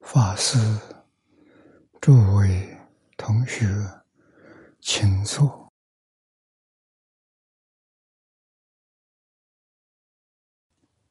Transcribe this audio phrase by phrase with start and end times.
[0.00, 0.58] 法师，
[2.00, 2.78] 诸位
[3.16, 3.66] 同学，
[4.80, 5.72] 请坐，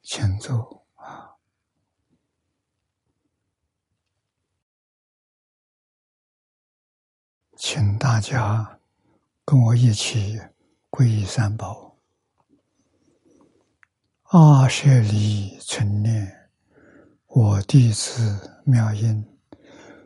[0.01, 1.35] 请坐啊！
[7.57, 8.79] 请大家
[9.45, 10.39] 跟我一起
[10.91, 11.97] 皈依三宝。
[14.23, 16.42] 阿舍利存念。
[17.35, 19.25] 我弟子妙音，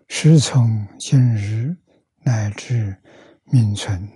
[0.07, 1.75] 师从今日
[2.23, 2.95] 乃至
[3.43, 4.09] 命存，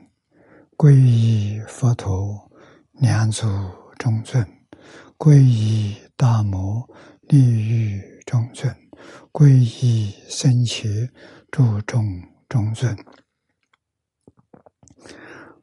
[0.77, 2.49] 皈依佛陀，
[2.93, 3.45] 两祖
[3.97, 4.41] 中尊；
[5.17, 6.89] 皈依大摩
[7.23, 8.73] 利欲中尊；
[9.33, 11.11] 皈依僧伽
[11.51, 12.05] 诸众
[12.47, 12.97] 中尊。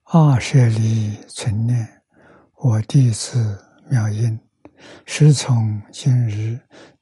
[0.05, 2.03] 二舍利存念，
[2.57, 4.39] 我弟子妙音，
[5.07, 6.61] 师从今日。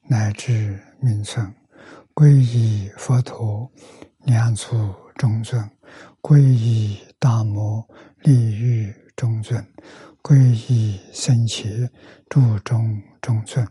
[0.09, 1.53] 乃至名存，
[2.13, 3.69] 皈依佛陀，
[4.23, 5.61] 两足中尊；
[6.21, 7.85] 皈依大摩
[8.21, 9.61] 利欲中尊；
[10.23, 10.37] 皈
[10.71, 11.91] 依僧伽
[12.29, 13.67] 注中中尊。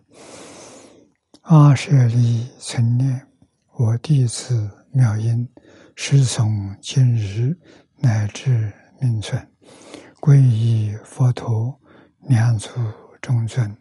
[1.43, 3.27] 阿舍利存念，
[3.73, 5.49] 我弟子妙音，
[5.95, 7.57] 师从今日
[7.97, 8.71] 乃至
[9.01, 9.43] 名存，
[10.21, 11.81] 皈依佛陀，
[12.29, 12.69] 两足
[13.23, 13.75] 中尊；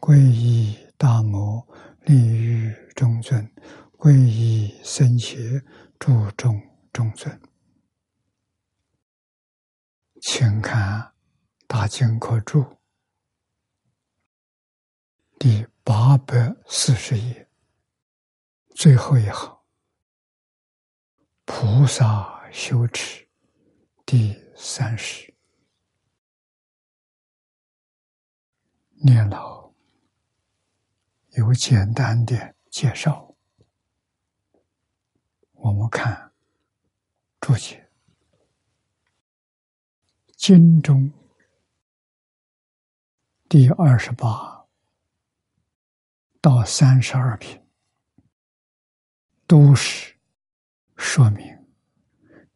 [0.00, 1.64] 皈依大摩。
[2.04, 3.48] 利于中尊，
[3.96, 5.62] 皈依僧伽，
[5.98, 6.60] 诸众
[6.92, 7.40] 中尊。
[10.20, 11.00] 请看
[11.66, 12.60] 《大经科注》
[15.38, 17.48] 第八百四十页。
[18.74, 19.58] 最后一行，
[21.44, 23.28] 菩萨修持。
[24.04, 25.32] 第三十，
[29.04, 29.61] 念老。
[31.32, 33.34] 有简单的介绍，
[35.52, 36.32] 我们看
[37.40, 37.88] 注解，
[40.36, 41.12] 经中
[43.48, 44.52] 第二十八。
[46.40, 47.62] 到三十二品，
[49.46, 50.16] 都是
[50.96, 51.56] 说明。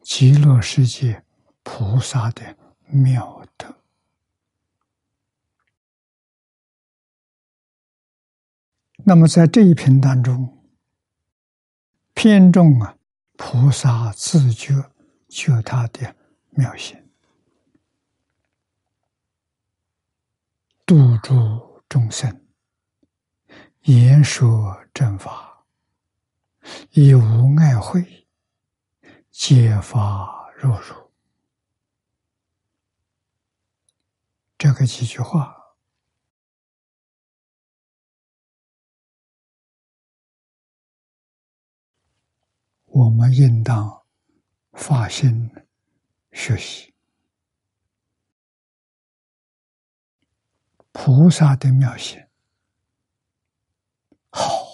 [0.02, 1.24] 极乐世界
[1.62, 2.58] 菩萨的
[2.88, 3.35] 妙
[9.08, 10.64] 那么，在这一篇当中，
[12.12, 12.98] 偏重啊，
[13.36, 14.90] 菩萨自觉
[15.28, 16.16] 觉他的
[16.50, 17.00] 妙性，
[20.84, 22.44] 度诸众生，
[23.82, 25.64] 言说正法，
[26.90, 28.26] 以无碍慧，
[29.30, 30.96] 揭发若如。
[34.58, 35.55] 这个几句话。
[42.96, 44.06] 我们应当
[44.72, 45.50] 发心
[46.32, 46.94] 学习
[50.92, 52.18] 菩萨的妙心。
[54.30, 54.64] 好，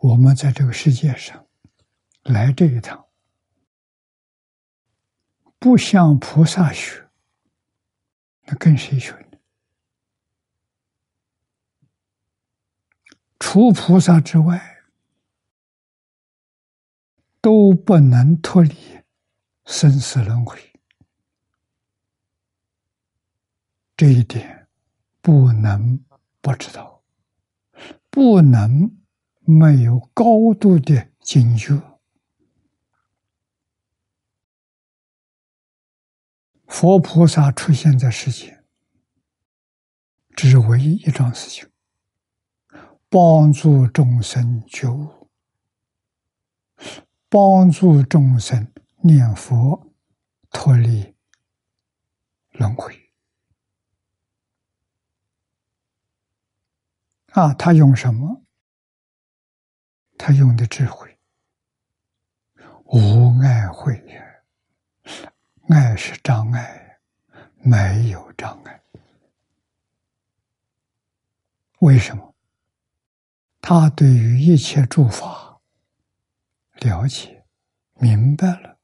[0.00, 1.46] 我们在这个世界上
[2.24, 3.08] 来这一趟，
[5.58, 7.08] 不向菩萨学，
[8.42, 9.38] 那跟谁学呢？
[13.38, 14.75] 除菩萨之外。
[17.46, 18.74] 都不能脱离
[19.66, 20.58] 生死轮回，
[23.96, 24.66] 这一点
[25.20, 26.04] 不能
[26.40, 27.04] 不知道，
[28.10, 28.98] 不能
[29.42, 31.80] 没有高度的警觉。
[36.66, 38.64] 佛菩萨出现在世间，
[40.34, 41.70] 只为一桩事情：
[43.08, 45.28] 帮助众生觉悟。
[47.36, 48.72] 帮助众生
[49.02, 49.92] 念佛
[50.50, 51.14] 脱离
[52.52, 52.98] 轮回
[57.32, 57.52] 啊！
[57.52, 58.42] 他用什么？
[60.16, 61.18] 他用的智慧，
[62.86, 64.02] 无碍慧。
[65.68, 67.00] 爱是障碍，
[67.58, 68.82] 没有障碍。
[71.80, 72.34] 为什么？
[73.60, 75.45] 他对于一切诸法。
[76.80, 77.44] 了解，
[77.94, 78.78] 明白了，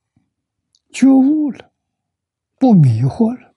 [0.91, 1.73] 觉悟了，
[2.59, 3.55] 不迷惑了，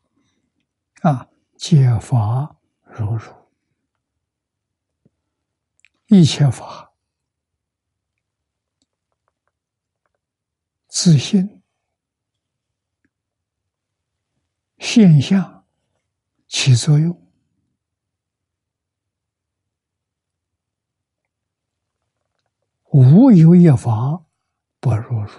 [1.02, 3.34] 啊，解法如如，
[6.08, 6.94] 一切法
[10.88, 11.62] 自信
[14.78, 15.66] 现象
[16.48, 17.22] 起作用，
[22.92, 24.25] 无有一法
[24.86, 25.30] 不入入。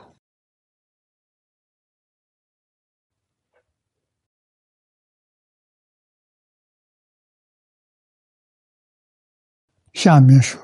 [9.92, 10.60] 下面说，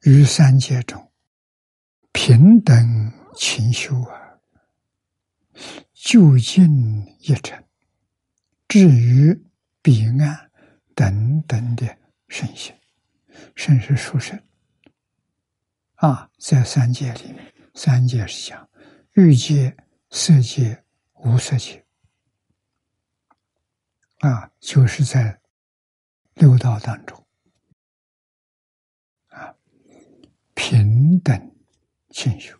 [0.00, 1.12] 于三界中，
[2.10, 2.76] 平等
[3.36, 4.40] 勤修啊，
[5.94, 6.68] 就近
[7.20, 7.64] 一成，
[8.66, 9.40] 至于
[9.80, 10.50] 彼岸
[10.96, 11.96] 等等的
[12.26, 12.76] 圣行，
[13.54, 14.36] 甚是殊胜。
[15.94, 18.68] 啊，在三界里面，三界是讲
[19.12, 19.74] 欲界、
[20.10, 20.84] 色界、
[21.14, 21.82] 无色界。
[24.18, 25.40] 啊，就是在
[26.34, 27.26] 六道当中，
[29.28, 29.56] 啊，
[30.52, 31.56] 平等
[32.10, 32.54] 进修，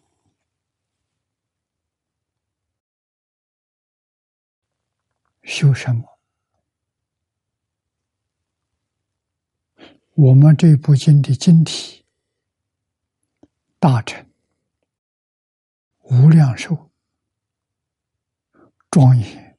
[5.42, 6.18] 修什么？
[10.14, 12.06] 我们这部经的经体。
[13.78, 14.29] 大臣、
[16.10, 16.90] 无量寿、
[18.90, 19.56] 庄严，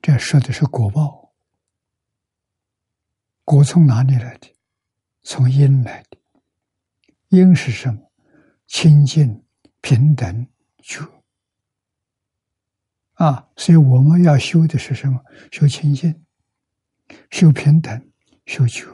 [0.00, 1.34] 这说的是果报。
[3.44, 4.56] 果从哪里来的？
[5.22, 6.18] 从因来的。
[7.28, 8.10] 因是什么？
[8.66, 9.44] 清净、
[9.82, 10.48] 平等、
[10.78, 11.04] 觉。
[13.14, 15.22] 啊，所以我们要修的是什么？
[15.52, 16.24] 修清净，
[17.30, 18.10] 修平等，
[18.46, 18.86] 修觉。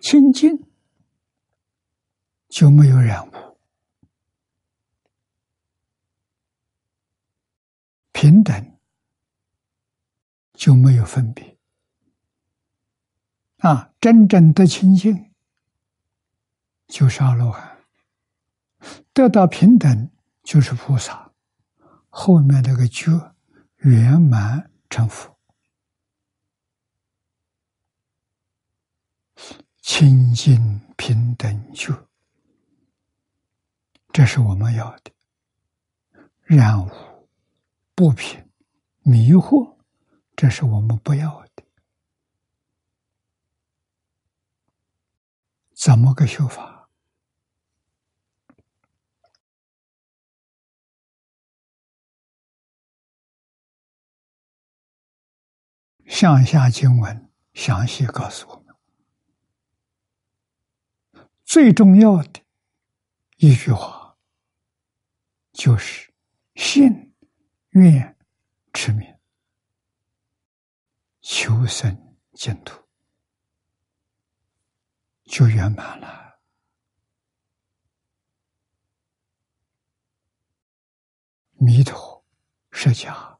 [0.00, 0.64] 清净
[2.56, 3.58] 就没有染污，
[8.12, 8.78] 平等
[10.54, 11.58] 就没有分别。
[13.58, 15.34] 啊，真正的清净
[16.86, 17.84] 就是阿罗汉，
[19.12, 20.10] 得到平等
[20.42, 21.34] 就是菩萨，
[22.08, 23.34] 后面那个觉
[23.80, 25.38] 圆满成佛。
[29.82, 32.05] 清净平等觉，
[34.16, 35.12] 这是我们要的。
[36.44, 36.90] 染污、
[37.94, 38.50] 不平、
[39.02, 39.76] 迷惑，
[40.34, 41.62] 这是我们不要的。
[45.74, 46.88] 怎么个修法？
[56.06, 58.74] 向下经文详细告诉我们。
[61.44, 62.40] 最重要的
[63.36, 64.05] 一句话，
[65.56, 66.12] 就是
[66.54, 67.14] 信
[67.70, 68.14] 愿
[68.74, 69.18] 持名，
[71.22, 72.78] 求生净土，
[75.24, 76.38] 就圆满了。
[81.52, 82.22] 弥陀
[82.70, 83.38] 释迦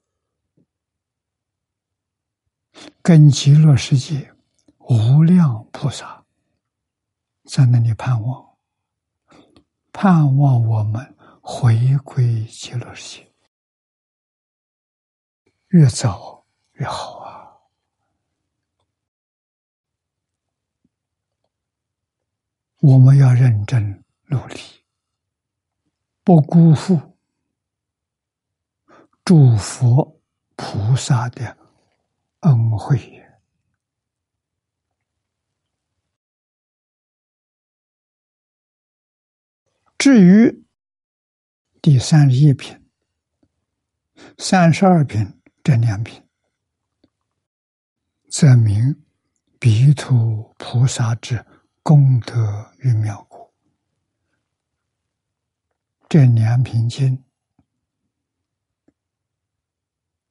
[3.02, 4.34] 跟极乐世界
[4.78, 6.24] 无量菩萨。
[7.44, 8.56] 在那里盼望，
[9.92, 11.15] 盼望我们
[11.48, 13.32] 回归极乐世界，
[15.68, 17.54] 越早越好啊！
[22.80, 24.56] 我们要认真努力，
[26.24, 27.16] 不辜负
[29.24, 30.20] 诸佛
[30.56, 31.56] 菩萨的
[32.40, 33.24] 恩惠。
[39.96, 40.65] 至于
[41.86, 42.84] 第三十一品、
[44.38, 46.20] 三十二品这两品，
[48.28, 49.04] 则名
[49.60, 51.46] 彼土菩萨之
[51.84, 53.54] 功德与妙果。
[56.08, 57.22] 这两品经，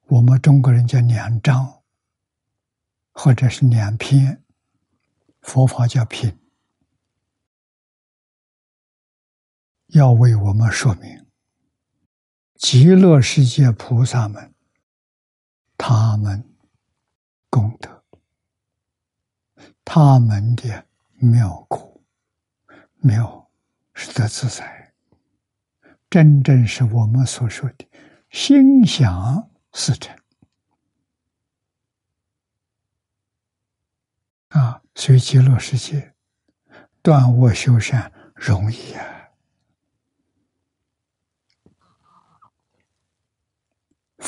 [0.08, 1.82] 我们中国人叫两章，
[3.14, 4.44] 或者是两篇，
[5.40, 6.38] 佛法叫品。
[9.88, 11.25] 要为我们说明，
[12.56, 14.54] 极乐世界菩萨们，
[15.78, 16.44] 他们
[17.50, 18.04] 功德，
[19.84, 20.86] 他们的
[21.16, 22.02] 妙果，
[23.00, 23.50] 妙
[23.94, 24.94] 是得自在，
[26.10, 27.88] 真正是我们所说的
[28.30, 30.18] 心想事成
[34.50, 34.82] 啊！
[34.96, 36.14] 所以极乐世界
[37.02, 39.15] 断恶修善容易啊！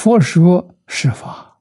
[0.08, 1.60] 佛说是法，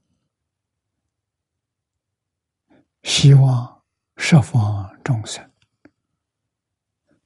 [3.02, 3.82] 希望
[4.16, 5.50] 十方众生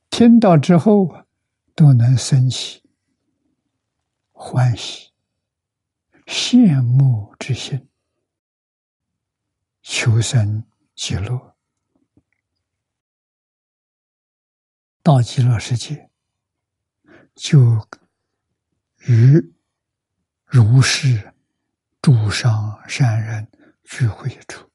[0.08, 1.26] 听到之后
[1.74, 2.82] 都能升起
[4.32, 5.12] 欢喜、
[6.24, 7.86] 羡慕之心，
[9.82, 11.54] 求生极乐，
[15.02, 16.10] 到极乐世界，
[17.34, 17.86] 就
[19.06, 19.52] 与
[20.50, 21.32] 如是
[22.02, 23.46] 诸上善人
[23.84, 24.68] 聚会处。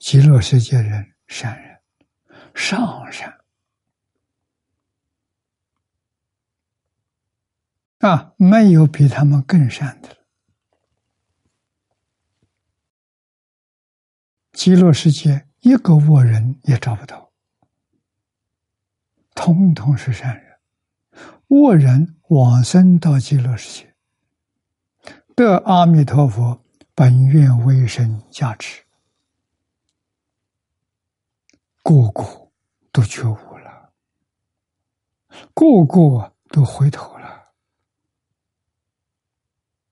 [0.00, 1.80] 极乐世界人善人，
[2.56, 3.38] 上善
[7.98, 10.16] 啊，没有比他们更善的了。
[14.52, 17.32] 极乐世界一个恶人也找不到，
[19.36, 20.58] 通通是善人。
[21.48, 23.94] 恶人往生到极乐世界，
[25.34, 26.64] 得阿弥陀佛
[26.94, 28.82] 本愿威神加持，
[31.82, 32.50] 个个
[32.92, 33.92] 都觉悟了，
[35.54, 37.52] 个个都回头了，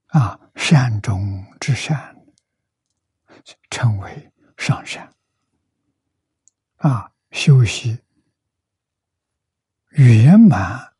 [0.06, 2.16] 啊，善中之善，
[3.70, 4.30] 成为。
[4.56, 5.12] 上善，
[6.76, 7.98] 啊，修习
[9.90, 10.93] 圆满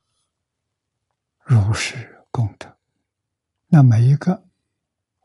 [1.45, 2.75] 如是功德。
[3.67, 4.47] 那每一个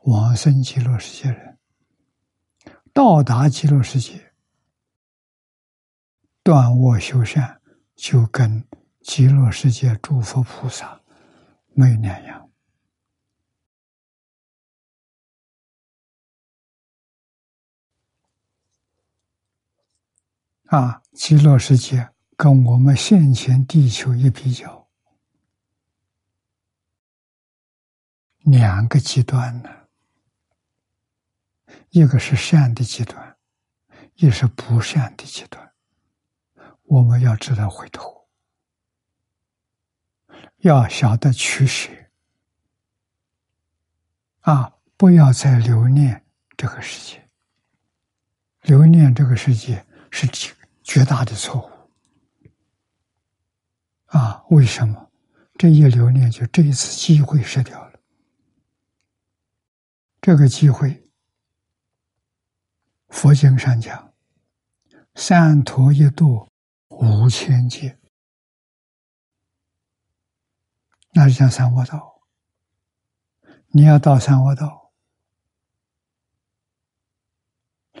[0.02, 1.58] 往生极乐世界人，
[2.92, 4.32] 到达极乐世界，
[6.42, 7.60] 断恶修善，
[7.94, 8.66] 就跟
[9.00, 11.00] 极乐世界诸佛菩萨
[11.68, 12.50] 没两样。
[20.66, 24.79] 啊，极乐世界跟我们现前地球一比较，
[28.42, 29.70] 两个极端呢，
[31.90, 33.36] 一个是善的极端，
[34.14, 35.72] 一是不善的极端。
[36.84, 38.28] 我们要知道回头，
[40.58, 41.90] 要晓得取舍，
[44.40, 46.24] 啊，不要再留恋
[46.56, 47.28] 这个世界，
[48.62, 50.26] 留恋这个世界是
[50.82, 51.70] 绝大的错误
[54.06, 54.44] 啊！
[54.50, 55.10] 为什么
[55.56, 57.89] 这一留恋就这一次机会失掉了？
[60.20, 61.08] 这个机会，
[63.08, 64.12] 佛经上讲，
[65.14, 66.48] 三陀一度
[66.88, 67.98] 五千劫，
[71.12, 72.20] 那是讲三恶道。
[73.68, 74.92] 你要到三恶道，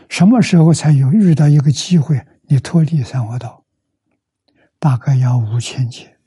[0.08, 2.26] 什么时候才有遇到一个机会？
[2.42, 3.64] 你脱离三恶道，
[4.78, 6.18] 大概要五千劫。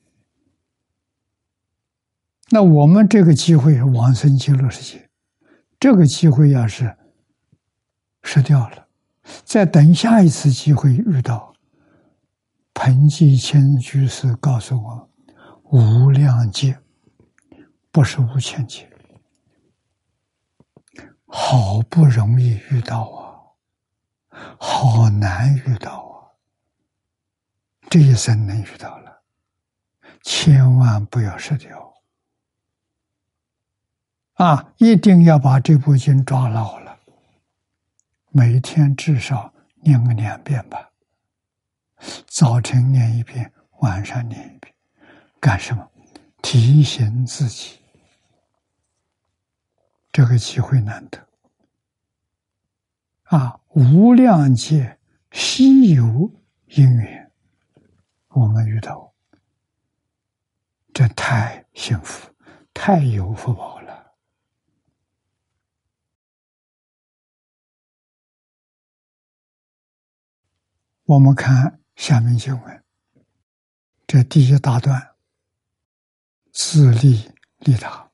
[2.49, 5.02] 那我们这个机会往生极乐世界，
[5.83, 6.95] 这个机会要是
[8.21, 8.87] 失掉了，
[9.43, 11.53] 再等下一次机会遇到，
[12.73, 15.09] 彭继谦居士告诉我，
[15.73, 16.79] 无量劫，
[17.91, 18.89] 不是无千劫，
[21.25, 23.01] 好不容易遇到
[24.29, 26.31] 啊，好难遇到啊。
[27.89, 29.21] 这一生能遇到了，
[30.21, 31.82] 千万不要失掉
[34.33, 34.73] 啊！
[34.77, 36.97] 一定要把这部经抓牢了，
[38.29, 40.89] 每天至少念个两遍吧。
[42.27, 44.73] 早晨念一遍，晚上念一遍，
[45.39, 45.87] 干什么？
[46.41, 47.77] 提醒自己，
[50.11, 51.27] 这个机会难得
[53.25, 53.59] 啊！
[53.69, 54.99] 无量劫
[55.31, 56.31] 稀有
[56.65, 57.31] 因缘。
[58.29, 59.13] 我们遇到，
[60.91, 62.29] 这太幸福，
[62.73, 63.72] 太有福报
[71.05, 72.83] 我们看下面经文，
[74.07, 75.15] 这第一大段，
[76.53, 77.29] 自利
[77.59, 78.09] 利他，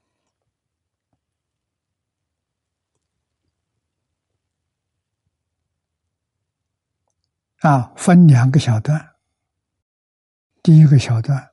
[7.60, 9.16] 啊，分两个小段。
[10.64, 11.52] 第一个小段，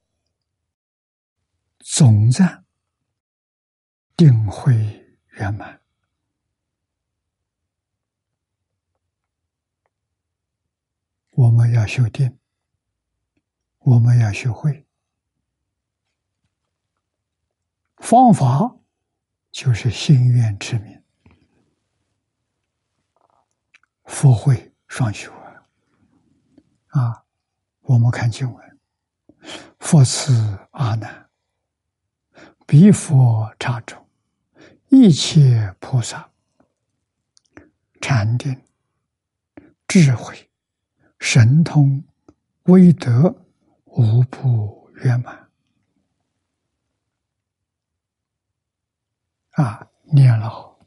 [1.80, 2.64] 总赞
[4.16, 4.74] 定慧
[5.32, 5.80] 圆满。
[11.36, 12.38] 我们要修定，
[13.80, 14.86] 我们要学会。
[17.98, 18.78] 方法，
[19.50, 21.02] 就是心愿持名，
[24.04, 25.68] 佛慧双修啊！
[26.88, 27.24] 啊，
[27.80, 28.78] 我们看经文。
[29.78, 30.32] 佛慈
[30.70, 31.28] 阿难，
[32.66, 33.94] 彼佛刹住，
[34.88, 36.30] 一切菩萨，
[38.00, 38.58] 禅定、
[39.86, 40.45] 智慧、
[41.28, 42.04] 神通、
[42.66, 43.44] 威德，
[43.86, 45.50] 无不圆满。
[49.50, 50.78] 啊，念老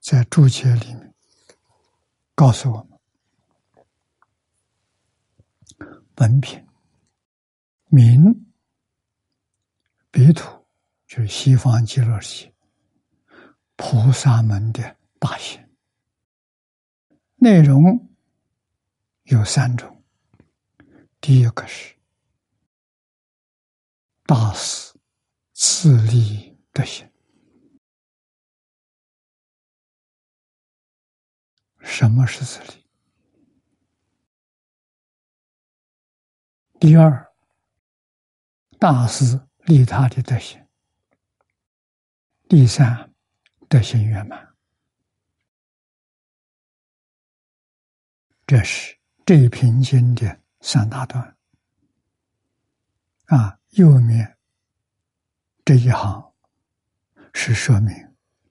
[0.00, 1.14] 在注解里面
[2.34, 2.98] 告诉我们。
[6.16, 6.66] 文凭、
[7.86, 8.52] 名、
[10.10, 10.66] 彼土，
[11.06, 12.54] 就是西方极乐世界
[13.76, 15.65] 菩萨门的大行。
[17.46, 18.08] 内容
[19.22, 20.02] 有三种，
[21.20, 21.94] 第一个是
[24.24, 24.98] 大师
[25.52, 27.08] 自利德行。
[31.78, 32.84] 什么是自利？
[36.80, 37.32] 第二，
[38.80, 40.66] 大师利他的德行。
[42.48, 43.14] 第三，
[43.68, 44.55] 德行圆满。
[48.46, 51.36] 这是这一篇经的三大段。
[53.24, 54.38] 啊，右面
[55.64, 56.32] 这一行
[57.34, 57.92] 是说明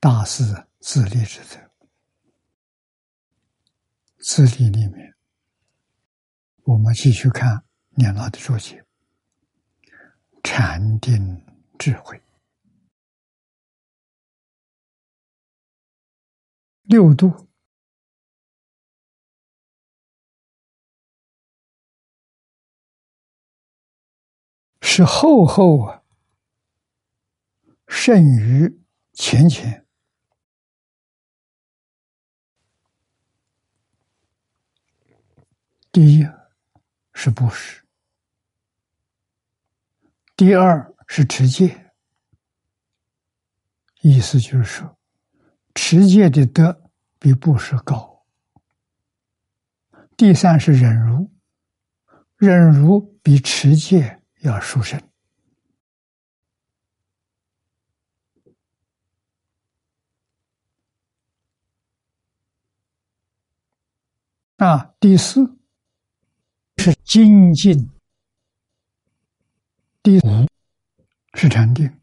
[0.01, 0.43] 大师
[0.81, 1.57] 自立之责。
[4.17, 5.15] 自立里面，
[6.63, 8.83] 我们继续看念老的注解：
[10.43, 11.41] 禅定
[11.79, 12.21] 智慧，
[16.81, 17.44] 六度
[24.87, 26.03] 是厚厚啊，
[27.87, 28.79] 胜于
[29.13, 29.83] 前前。
[35.91, 36.27] 第一
[37.13, 37.83] 是布施，
[40.35, 41.91] 第二是持戒，
[44.01, 44.97] 意思就是说，
[45.73, 48.23] 持戒的德比布施高。
[50.15, 51.31] 第三是忍辱，
[52.37, 55.01] 忍辱比持戒要殊胜。
[64.57, 65.55] 啊，第四。
[66.77, 67.89] 是精进，
[70.03, 70.45] 第五
[71.33, 71.99] 是禅定，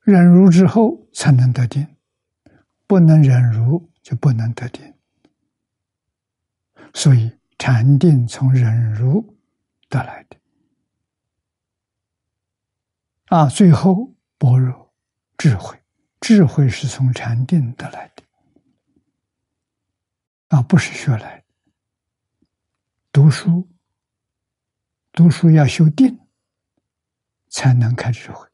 [0.00, 1.86] 忍辱之后才能得定，
[2.86, 4.94] 不能忍辱就不能得定。
[6.94, 9.36] 所以禅定从忍辱
[9.90, 10.38] 得来的，
[13.26, 14.94] 啊，最后般若
[15.36, 15.82] 智慧，
[16.20, 18.22] 智慧是从禅定得来的，
[20.48, 21.46] 啊，不是学来的。
[23.12, 23.68] 读书，
[25.10, 26.20] 读书要修定，
[27.48, 28.48] 才能开智慧。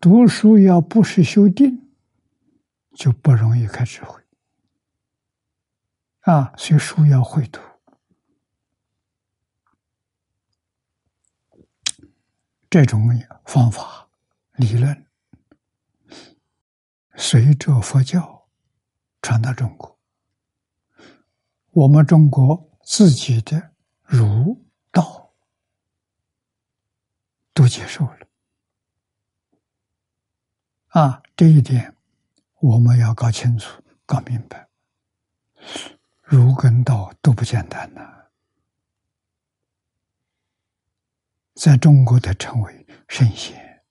[0.00, 1.92] 读书要不是修定，
[2.94, 4.22] 就不容易开智慧。
[6.20, 7.60] 啊，所以书要会读。
[12.70, 13.08] 这种
[13.44, 14.08] 方法
[14.52, 15.06] 理论，
[17.16, 18.48] 随着佛教
[19.22, 19.98] 传到中国，
[21.70, 22.66] 我们中国。
[22.90, 25.34] 自己的儒道
[27.52, 28.26] 都接受了
[30.86, 31.22] 啊！
[31.36, 31.94] 这一点
[32.60, 34.70] 我们要搞清楚、搞明白。
[36.22, 38.17] 儒跟道都不简单呐，
[41.58, 43.82] 在中国的称为圣贤。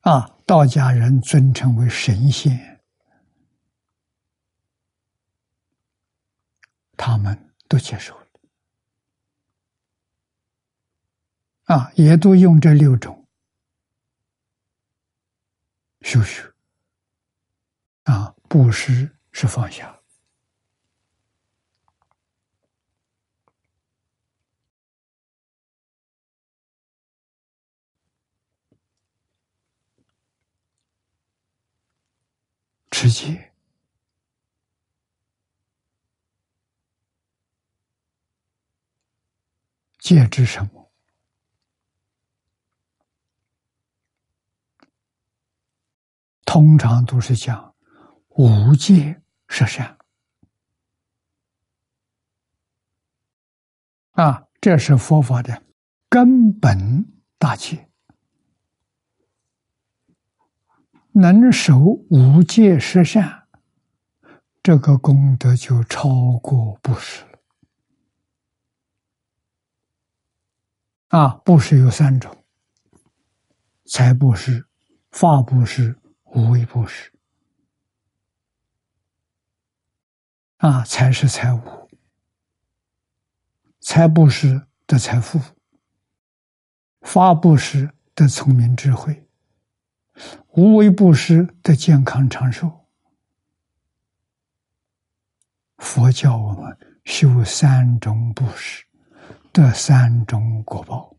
[0.00, 2.80] 啊，道家人尊称为神仙。
[6.96, 8.26] 他们都接受了，
[11.66, 13.28] 啊，也都用这六种。
[16.00, 16.52] 修学，
[18.02, 19.99] 啊，布施是放下，
[33.02, 33.50] 世界。
[40.00, 40.92] 戒指什么？
[46.44, 47.74] 通常都是讲
[48.28, 49.96] 无戒十善
[54.10, 55.64] 啊，这是佛法的
[56.10, 57.89] 根本大戒。
[61.20, 61.78] 能守
[62.08, 63.46] 无戒十善，
[64.62, 67.22] 这个功德就超过布施。
[71.08, 72.42] 啊，布施有三种：
[73.84, 74.66] 财布施、
[75.10, 77.12] 法布施、无为布施。
[80.56, 81.90] 啊，财是财物，
[83.80, 85.38] 财布施得财富，
[87.02, 89.28] 法布施得聪明智慧，
[90.52, 92.86] 无为布施得健康长寿。
[95.78, 98.84] 佛教我们修三种布施，
[99.52, 101.16] 得三种果报。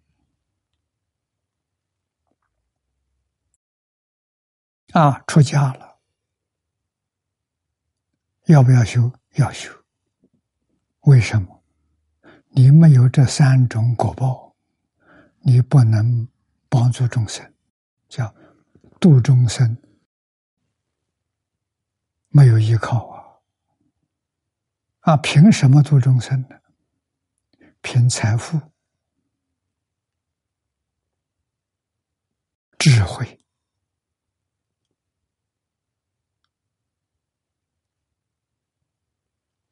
[4.91, 5.99] 啊，出家了，
[8.45, 9.11] 要不要修？
[9.35, 9.71] 要修。
[11.01, 11.63] 为什么？
[12.49, 14.53] 你没有这三种果报，
[15.39, 16.27] 你不能
[16.67, 17.53] 帮助众生，
[18.09, 18.35] 叫
[19.01, 19.81] 度众生，
[22.27, 23.41] 没有依靠啊！
[24.99, 26.61] 啊，凭什么度众生呢？
[27.81, 28.61] 凭财富、
[32.77, 33.41] 智慧。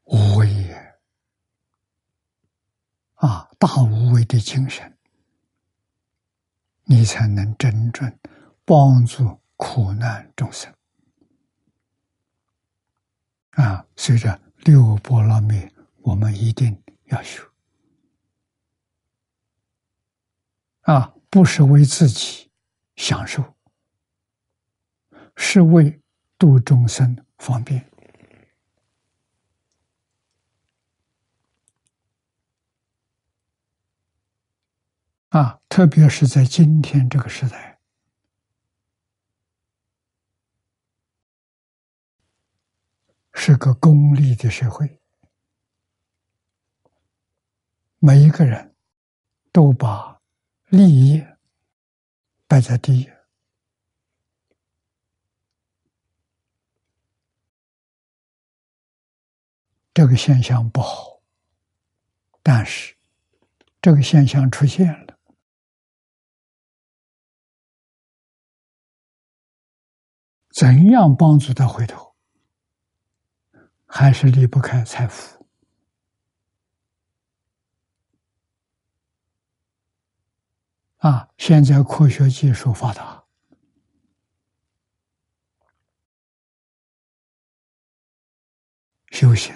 [0.05, 0.99] 无为也，
[3.13, 4.97] 啊，大无畏的精神，
[6.85, 8.19] 你才能真正
[8.69, 10.71] 帮助苦难众生。
[13.53, 15.67] 啊，随着六波罗蜜，
[16.03, 17.43] 我们一定要修。
[20.81, 22.51] 啊，不是为自己
[22.95, 23.55] 享受，
[25.35, 25.99] 是为
[26.37, 27.89] 度众生方便。
[35.29, 37.68] 啊，特别是在今天这个时代，
[43.41, 44.99] 是个功利的社会，
[47.97, 48.75] 每一个人
[49.53, 50.19] 都把
[50.65, 51.25] 利益
[52.47, 53.09] 摆在第一，
[59.93, 61.21] 这个现象不好，
[62.43, 62.93] 但是
[63.81, 65.17] 这个现象出现了。
[70.51, 72.08] 怎样帮助他回头？
[73.91, 75.43] 还是离不开财富
[80.97, 81.27] 啊！
[81.37, 83.25] 现在科学技术发达，
[89.09, 89.55] 修行、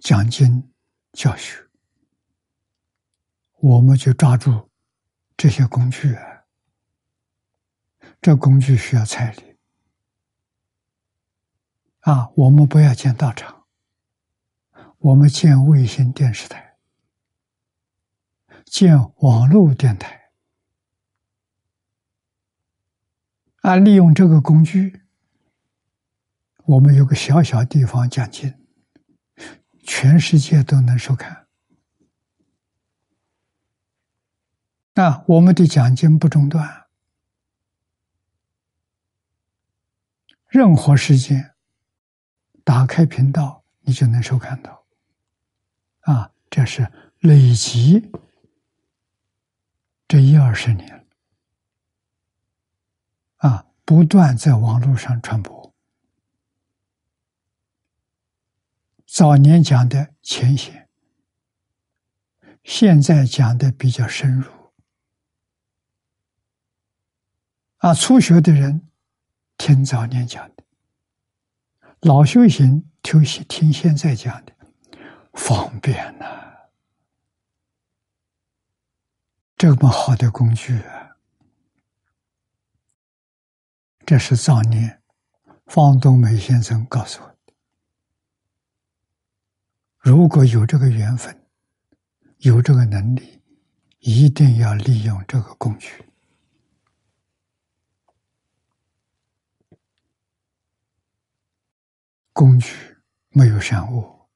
[0.00, 0.70] 讲经、
[1.12, 1.66] 教学，
[3.60, 4.70] 我们就抓住
[5.38, 6.14] 这些工具！
[8.20, 9.53] 这工具需要彩礼
[12.04, 12.30] 啊！
[12.36, 13.64] 我们不要建道场，
[14.98, 16.76] 我们建卫星电视台，
[18.66, 20.32] 建网络电台
[23.62, 23.76] 啊！
[23.76, 25.00] 利用这个工具，
[26.66, 28.54] 我们有个小小地方讲经，
[29.82, 31.46] 全世界都能收看
[34.92, 35.24] 啊！
[35.28, 36.84] 我们的讲经不中断。
[40.48, 41.53] 任何时间，
[42.64, 44.84] 打开频道，你就能收看到。
[46.00, 48.10] 啊，这是累积
[50.08, 51.06] 这一二十年，
[53.36, 55.72] 啊，不断在网络上传播。
[59.06, 60.88] 早年讲的浅显，
[62.64, 64.50] 现在讲的比较深入。
[67.76, 68.88] 啊，初学的人。
[69.56, 70.53] 听早年讲的，
[72.04, 74.52] 老修行听听现在讲的，
[75.32, 76.68] 方便呐！
[79.56, 81.16] 这么好的工具啊，
[84.04, 85.00] 这是早年
[85.64, 87.54] 方东梅先生告诉我的。
[89.96, 91.34] 如果有这个缘分，
[92.40, 93.40] 有这个能力，
[94.00, 96.04] 一定要利用这个工具。
[102.34, 102.74] 工具
[103.28, 104.28] 没有善恶，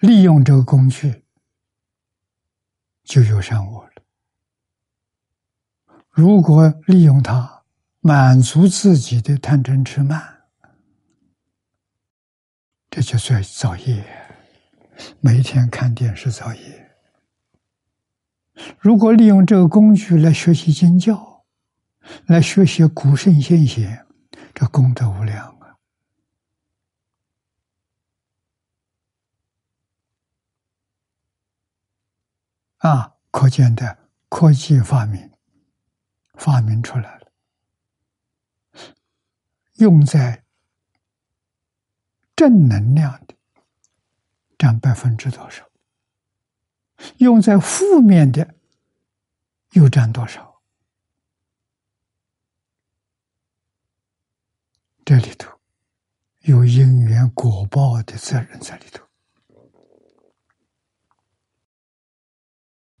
[0.00, 1.26] 利用这个工具
[3.04, 3.92] 就有善恶了。
[6.08, 7.64] 如果利用它
[8.00, 10.44] 满足自己的贪嗔痴慢，
[12.88, 14.02] 这就算造业。
[15.20, 16.96] 每天看电视造业。
[18.78, 21.31] 如果利用这个工具来学习经教。
[22.26, 24.06] 来学习古圣先贤，
[24.54, 25.78] 这功德无量啊！
[32.90, 35.30] 啊，可见的科技发明
[36.34, 37.32] 发明出来了，
[39.74, 40.44] 用在
[42.34, 43.34] 正能量的
[44.58, 45.66] 占百分之多少？
[47.18, 48.54] 用在负面的
[49.72, 50.51] 又占多少？
[55.12, 55.60] 这里头
[56.40, 59.06] 有因缘果报的责任在里头。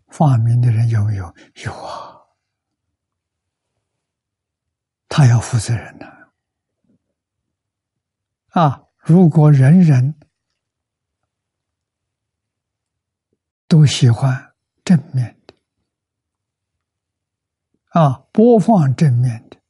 [0.08, 1.34] 发明的人有没有？
[1.64, 2.20] 有啊，
[5.08, 6.06] 他要负责任的。
[8.48, 10.14] 啊，如果人人
[13.66, 15.54] 都喜欢正面的，
[17.98, 19.61] 啊，播放正面的，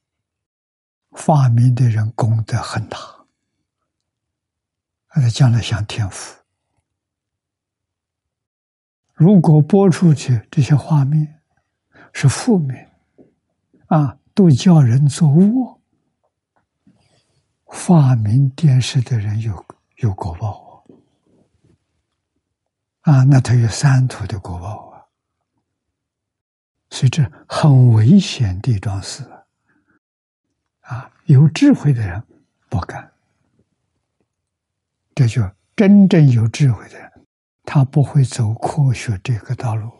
[1.15, 2.97] 发明的人功德很大，
[5.07, 6.39] 他将来享天福。
[9.13, 11.39] 如果播出去这些画面
[12.11, 12.91] 是负面，
[13.87, 15.79] 啊，都叫人做恶。
[17.69, 19.65] 发明电视的人有
[19.97, 20.85] 有果报
[23.01, 25.05] 啊，啊那他有三途的果报啊，
[26.91, 29.27] 所以这很危险的一桩事。
[31.25, 32.21] 有智慧的人
[32.69, 33.11] 不干，
[35.15, 35.41] 这就
[35.75, 37.25] 真正有智慧的人，
[37.63, 39.91] 他不会走科学这个道路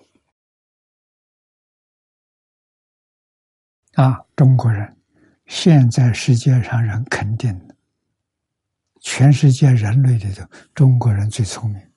[3.94, 4.26] 啊。
[4.36, 4.98] 中国人。
[5.46, 7.76] 现在世界上人肯定的，
[9.02, 11.92] 全世界人类里头，中国人最聪明。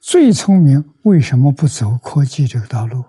[0.00, 3.04] 最聪明为什么不走科技这个道路？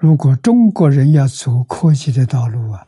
[0.00, 2.86] 如果中国人要走科技的道路啊，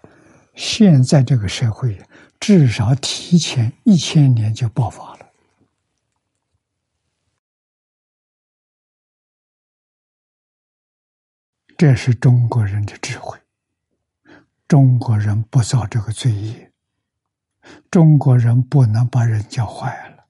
[0.54, 2.00] 现在这个社会
[2.40, 5.26] 至少提前一千年就爆发了。
[11.76, 13.38] 这是中国人的智慧。
[14.66, 16.72] 中国人不造这个罪业，
[17.90, 20.24] 中国人不能把人教坏了。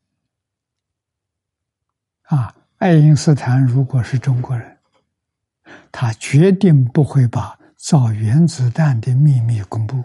[2.37, 4.72] 啊，爱因斯坦如果是中国人，
[5.91, 10.03] 他决定不会把造原子弹的秘密公布，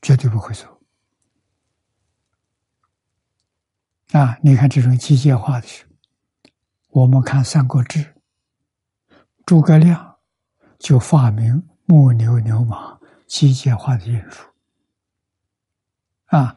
[0.00, 0.80] 绝对不会说。
[4.12, 5.84] 啊，你看这种机械化的事，
[6.90, 7.98] 我们看《三国志》。
[9.46, 10.16] 诸葛亮
[10.78, 14.46] 就发明木牛、流马机械化的运输。
[16.26, 16.56] 啊，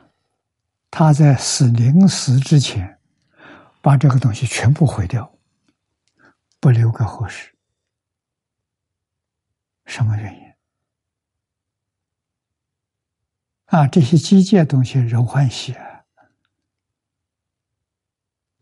[0.91, 2.99] 他在死临死之前，
[3.81, 5.34] 把这个东西全部毁掉，
[6.59, 7.55] 不留个后世。
[9.85, 10.53] 什么原因？
[13.65, 15.75] 啊，这些机械东西人欢喜，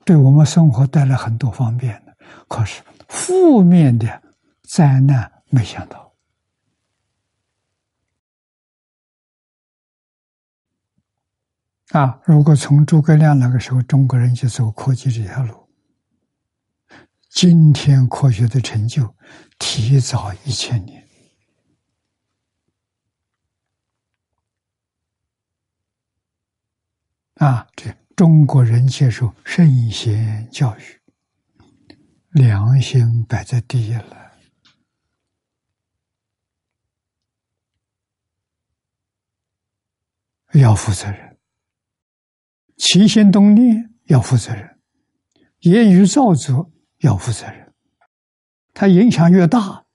[0.05, 2.83] 对我们生活带来很多方便的，可是。
[3.09, 4.23] 负面的
[4.63, 6.15] 灾难，没想到
[11.89, 12.19] 啊！
[12.25, 15.62] 如果从诸葛亮那个时候，中国人就走科技这条路，
[17.33, 19.15] 今天科学的成就
[19.57, 21.03] 提早一千年
[27.37, 27.67] 啊！
[27.75, 31.01] 这中国人接受圣贤教育。
[32.29, 34.37] 良心摆在第一了，
[40.53, 41.35] 要负责任；
[42.77, 44.77] 起心动念要负责任；
[45.61, 46.71] 言语造作
[47.03, 47.73] 要负责任。
[48.73, 49.85] 它影响越大，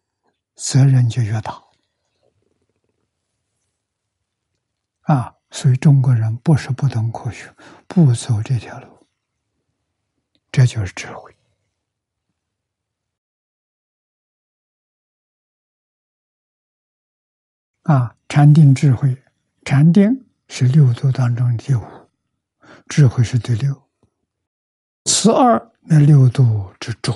[0.55, 1.65] 责任就越大。
[5.01, 7.53] 啊，所以中国人不是不懂科学，
[7.87, 9.07] 不走这条路，
[10.53, 11.35] 这就是智慧。
[17.85, 19.25] 啊，禅定智慧，
[19.65, 21.83] 禅定是六度当中的第五，
[22.87, 23.88] 智慧是第六，
[25.11, 27.15] 此二那六度之主，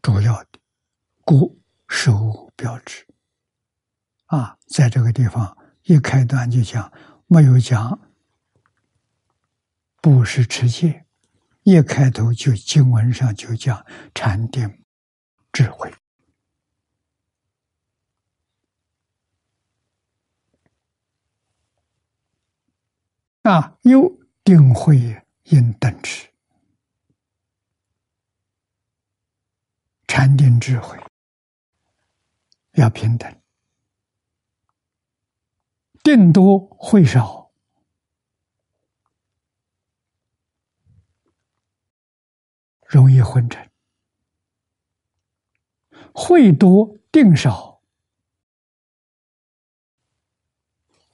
[0.00, 0.58] 主要的，
[1.26, 3.06] 故受标志。
[4.24, 6.90] 啊，在这个地方一开端就讲，
[7.26, 8.00] 没有讲
[10.00, 11.04] 不是持戒，
[11.64, 13.84] 一开头就经文上就讲
[14.14, 14.82] 禅定
[15.52, 15.92] 智慧。
[23.42, 26.28] 啊，又定慧应等持，
[30.06, 30.96] 禅定智慧
[32.74, 33.42] 要平等，
[36.04, 37.50] 定多会少，
[42.86, 43.68] 容易昏沉；
[46.14, 47.82] 会多定少，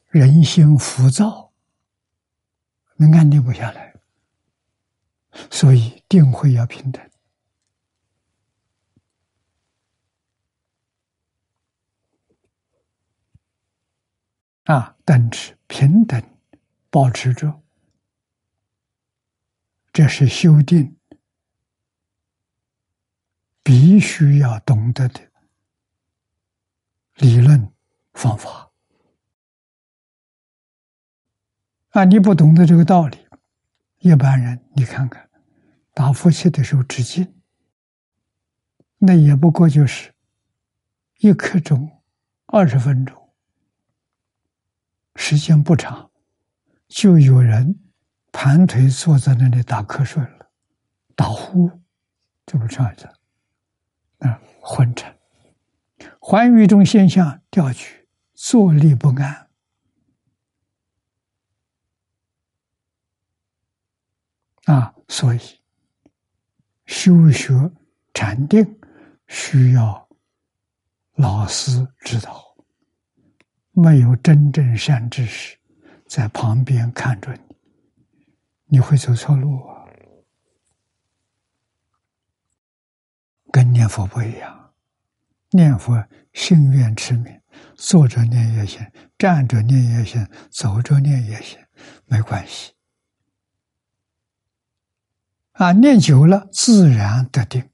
[0.09, 1.46] 人心浮躁。
[2.99, 3.95] 能安定不下来，
[5.51, 7.11] 所以定慧要平等。
[14.64, 16.20] 啊，但是平等
[16.90, 17.62] 保持着，
[19.92, 20.96] 这是修订
[23.62, 25.20] 必须要懂得的
[27.14, 27.72] 理论
[28.14, 28.72] 方法。
[31.90, 33.27] 啊，你不懂得这个道理，
[33.99, 35.25] 一般人你看看，
[35.96, 37.40] 打呼气的时候致敬，
[38.98, 40.12] 那也不过就是
[41.20, 42.02] 一刻钟、
[42.44, 43.30] 二十分钟，
[45.14, 46.11] 时间不长，
[46.87, 47.80] 就有人
[48.30, 50.50] 盘腿坐在那里打瞌睡了，
[51.14, 51.70] 打呼，
[52.44, 53.09] 这不这样子？
[54.18, 55.18] 啊，昏沉，
[56.20, 59.48] 还有一种现象，调举，坐立不安。
[64.66, 65.40] 啊，所以
[66.87, 67.53] 修学
[68.14, 68.79] 禅定
[69.29, 70.09] 需要
[71.14, 72.57] 老师指导，
[73.72, 75.59] 没有真正善知识
[76.07, 77.57] 在旁边看着你，
[78.66, 79.85] 你会走错路啊。
[83.51, 84.75] 跟念佛不一样，
[85.51, 87.40] 念佛心愿持名，
[87.75, 91.59] 坐着念也行，站着念也行，走着念也行，
[92.05, 92.75] 没关系。
[95.56, 97.70] 啊，念久了自然得定，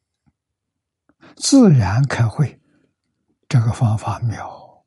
[1.35, 2.61] 自然开会。
[3.49, 4.85] 这个方法妙，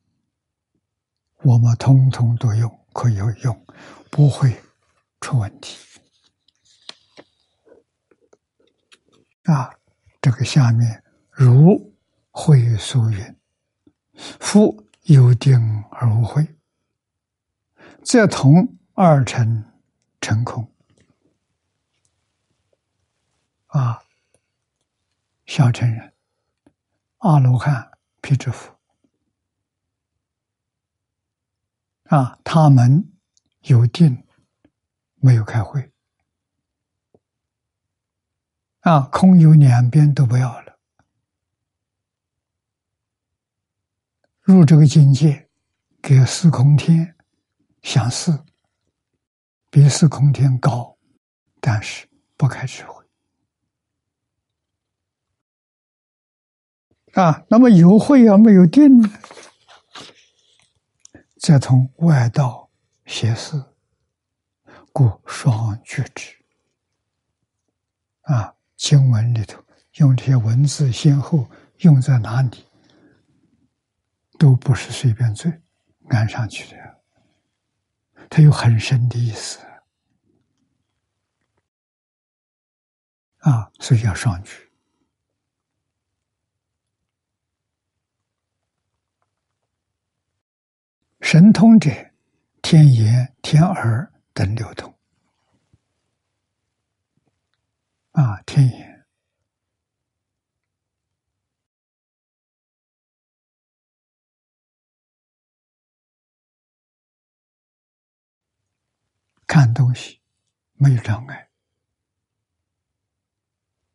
[1.43, 3.65] 我们通通都用，可以用，
[4.09, 4.55] 不会
[5.19, 5.77] 出问题。
[9.43, 9.69] 啊，
[10.21, 11.93] 这个下面如
[12.31, 13.37] 会疏云，
[14.39, 16.55] 夫有定而无会，
[18.03, 19.65] 则同二乘
[20.21, 20.71] 成空。
[23.75, 24.01] 啊，
[25.45, 26.13] 小乘人、
[27.17, 28.73] 阿罗汉、辟支佛，
[32.05, 33.11] 啊，他们
[33.63, 34.25] 有定，
[35.15, 35.91] 没有开会，
[38.79, 40.79] 啊，空有两边都不要了，
[44.39, 45.49] 入这个境界，
[46.01, 47.13] 跟四空天
[47.81, 48.45] 相似，
[49.69, 50.97] 比四空天高，
[51.59, 52.07] 但是
[52.37, 52.94] 不开智慧。
[57.15, 59.09] 啊，那么有慧而没有定呢？
[61.39, 62.69] 再从外道
[63.05, 63.63] 邪事，
[64.91, 66.35] 故双觉之。
[68.23, 72.65] 啊，经文里头用这些文字先后用在哪里，
[74.37, 75.61] 都不是随便嘴
[76.09, 76.97] 按上去的，
[78.29, 79.59] 它有很深的意思。
[83.37, 84.64] 啊，所以要上去。
[91.27, 91.89] 神通者，
[92.61, 94.95] 天眼、天耳等六通。
[98.11, 99.07] 啊，天眼
[109.47, 110.21] 看东西
[110.73, 111.49] 没有障碍。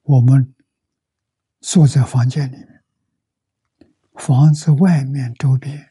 [0.03, 0.53] 我们
[1.61, 2.83] 坐在房间里面，
[4.14, 5.89] 房子外面周边。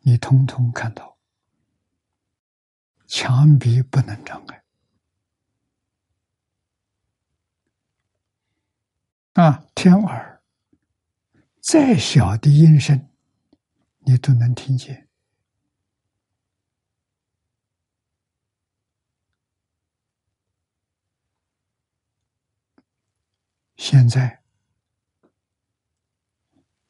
[0.00, 1.18] 你通通看到，
[3.06, 4.64] 墙壁不能障碍
[9.34, 9.64] 啊！
[9.74, 10.42] 天耳
[11.60, 13.08] 再小的音声，
[14.00, 15.08] 你都能听见。
[23.76, 24.42] 现在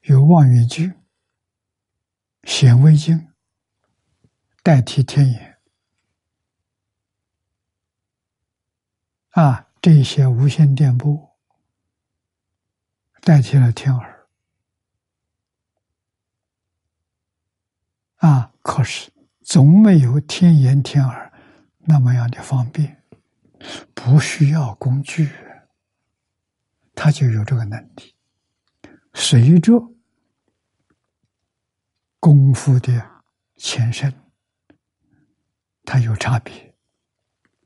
[0.02, 0.99] 有望远镜。
[2.50, 3.28] 显微镜
[4.60, 5.58] 代替天眼
[9.30, 11.38] 啊，这些无线电波
[13.20, 14.26] 代替了天耳
[18.16, 21.32] 啊，可是总没有天眼天耳
[21.78, 23.04] 那么样的方便，
[23.94, 25.30] 不需要工具，
[26.96, 28.16] 它就有这个能力，
[29.14, 29.94] 随着。
[32.20, 33.24] 功夫的
[33.56, 34.14] 前身，
[35.84, 36.76] 它有差别，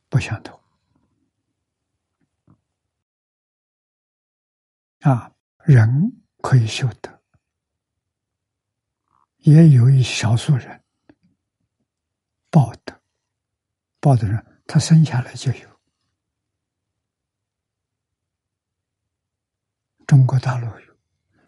[0.09, 0.59] 不相同。
[5.01, 5.89] 啊，人
[6.41, 7.23] 可以修得，
[9.39, 10.83] 也有一少数人
[12.49, 12.99] 报德，
[14.01, 15.81] 报的人他生下来就有。
[20.07, 20.97] 中国大陆有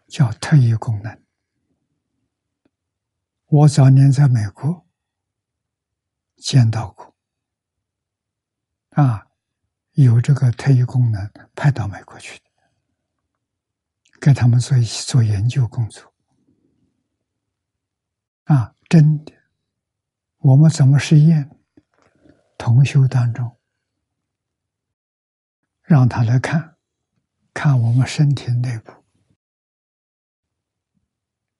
[0.07, 1.26] 叫特异功能。
[3.49, 4.85] 我早年在美国
[6.35, 7.15] 见到过，
[8.89, 9.27] 啊，
[9.93, 12.43] 有这个特异功能派到美国去的，
[14.19, 16.13] 给他们做一起做研究工作，
[18.43, 19.33] 啊，真的，
[20.39, 21.49] 我们怎么实验？
[22.57, 23.57] 同修当中，
[25.83, 26.75] 让他来看，
[27.53, 28.91] 看我们身体内部，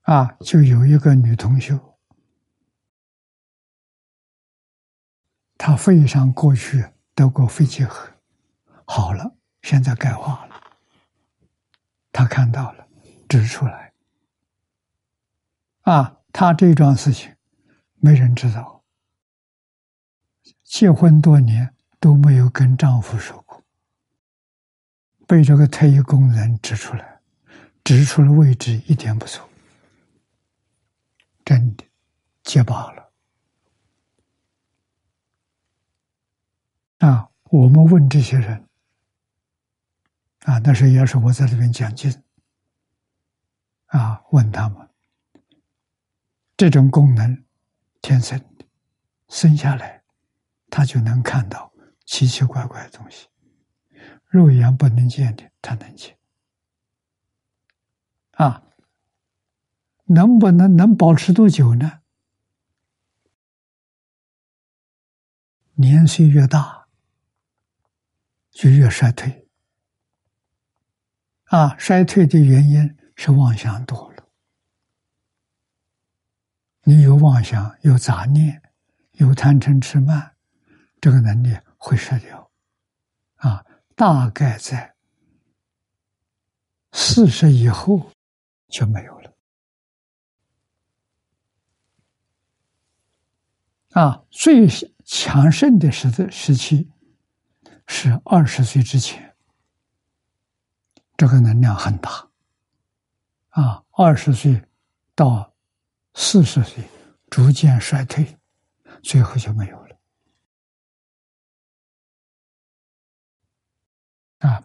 [0.07, 1.97] 啊，就有一个女同修，
[5.57, 8.09] 她肺上过去得过肺结核，
[8.85, 10.55] 好了，现在钙化了，
[12.13, 12.87] 他看到了，
[13.27, 13.91] 指出来，
[15.81, 17.35] 啊，他这桩事情，
[17.95, 18.85] 没人知道。
[20.63, 23.61] 结婚多年都没有跟丈夫说过，
[25.27, 27.19] 被这个特异工人指出来，
[27.83, 29.49] 指出了位置一点不错，
[31.47, 31.85] 真的
[32.43, 33.13] 结巴了。
[36.97, 38.67] 啊，我们问这些人，
[40.41, 42.21] 啊，那时候也是我在这边讲经，
[43.85, 44.89] 啊，问他们，
[46.57, 47.45] 这种功能
[48.01, 48.65] 天生的，
[49.29, 50.03] 生下来。
[50.69, 51.71] 他就能看到
[52.05, 53.29] 奇奇怪怪的东西，
[54.27, 56.17] 肉眼不能见的，他能见。
[58.31, 58.66] 啊，
[60.07, 62.01] 能不能能保持多久呢？
[65.75, 66.87] 年岁越大，
[68.49, 69.47] 就越衰退。
[71.45, 74.27] 啊，衰退的原因是妄想多了。
[76.83, 78.61] 你有妄想，有杂念，
[79.13, 80.35] 有贪嗔痴慢。
[80.99, 82.51] 这个能力会失掉，
[83.35, 83.63] 啊，
[83.95, 84.95] 大概在
[86.91, 88.11] 四十以后
[88.67, 89.31] 就没有了。
[93.97, 94.67] 啊，最
[95.05, 96.87] 强盛的时的时期
[97.87, 99.35] 是二十岁之前，
[101.15, 102.29] 这个能量很大。
[103.49, 104.63] 啊，二十岁
[105.15, 105.51] 到
[106.13, 106.83] 四十岁
[107.31, 108.37] 逐渐衰退，
[109.01, 109.97] 最后就没有了。
[114.37, 114.63] 啊，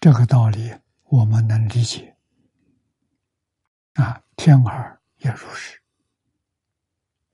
[0.00, 0.74] 这个道理
[1.04, 2.16] 我们能理解。
[3.92, 5.80] 啊，天儿也如是。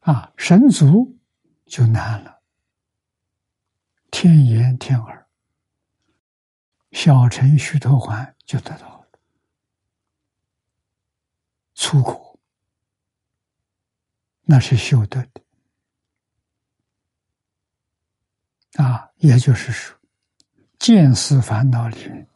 [0.01, 1.18] 啊，神足
[1.69, 2.43] 就难了。
[4.11, 5.27] 天眼、天耳、
[6.93, 9.09] 小乘须陀环就得到了。
[11.75, 12.41] 粗苦，
[14.43, 15.43] 那是修得的。
[18.83, 19.97] 啊，也就是说。
[20.79, 22.29] 见思烦恼里面，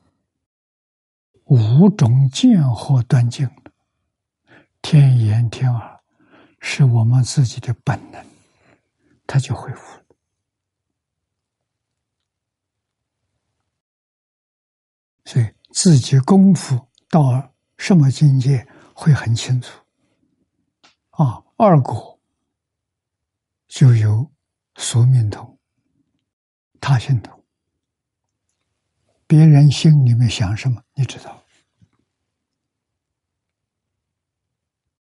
[1.44, 3.48] 五种见惑断尽
[4.82, 6.00] 天眼天耳
[6.58, 8.20] 是我们自己的本能，
[9.32, 10.04] 他就恢复了。
[15.24, 19.82] 所以自己功夫到什么境界会很清楚。
[21.12, 22.20] 啊，二果
[23.68, 24.30] 就有
[24.76, 25.58] 宿命通、
[26.78, 27.42] 他心通。
[29.26, 31.42] 别人心里面想什么，你知道？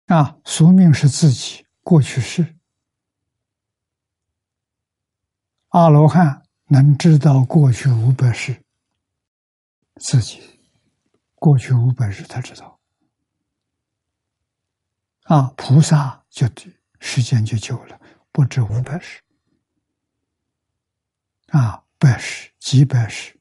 [0.06, 2.55] 啊，宿命是自己过去式。
[5.76, 8.64] 阿罗汉能知道过去五百世，
[9.96, 10.42] 自己
[11.34, 12.80] 过去五百世他知道。
[15.24, 16.48] 啊，菩萨就
[17.02, 18.00] 时间就久了，
[18.32, 19.22] 不止五百世。
[21.48, 23.38] 啊，百世、几百世。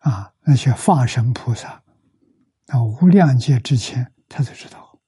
[0.00, 1.82] 啊，那些化身菩萨，
[2.66, 5.00] 那无量劫之前，他就知道。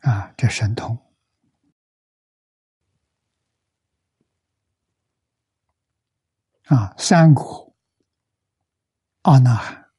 [0.00, 1.00] 啊，这神通。
[6.66, 7.74] 啊，三国
[9.22, 9.90] 阿那含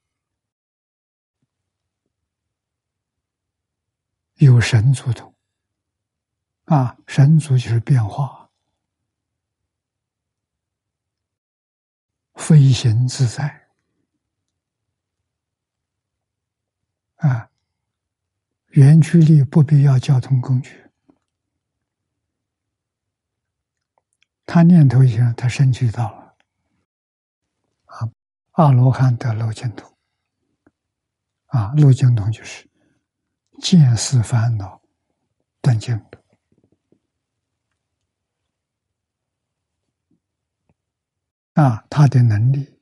[4.36, 5.34] 有神足的。
[6.66, 8.50] 啊，神足就是变化。
[12.34, 13.68] 飞行自在
[17.18, 17.50] 啊，
[18.70, 20.90] 远距离不必要交通工具，
[24.46, 26.25] 他念头一下，他身体到了。
[28.56, 29.98] 阿罗汉得漏尽通
[31.48, 32.70] 啊，漏尽通就是
[33.62, 34.82] 见思烦恼
[35.62, 36.10] 断尽了。
[41.54, 42.80] 啊，他的能力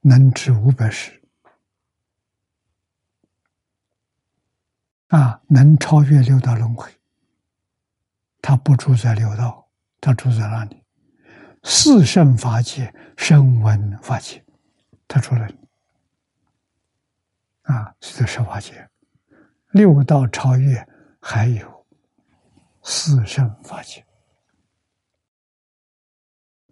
[0.00, 1.22] 能值五百世，
[5.08, 6.90] 啊，能超越六道轮回。
[8.42, 10.79] 他不住在六道，他住在哪里？
[11.62, 14.44] 四圣法界、声闻法界，
[15.06, 15.48] 他住了。
[17.62, 18.88] 啊，是十法界。
[19.72, 20.84] 六道超越，
[21.20, 21.86] 还有
[22.82, 24.04] 四圣法界。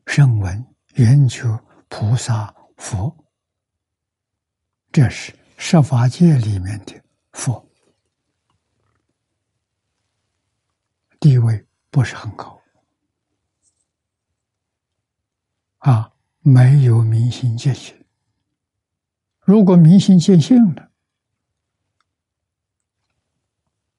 [0.07, 1.47] 声闻、圆觉、
[1.89, 3.15] 菩萨、佛，
[4.91, 7.01] 这是十法界里面的
[7.33, 7.65] 佛。
[11.21, 12.58] 地位不是很高，
[15.79, 18.05] 啊，没有明心见性。
[19.41, 20.91] 如果明心见性了，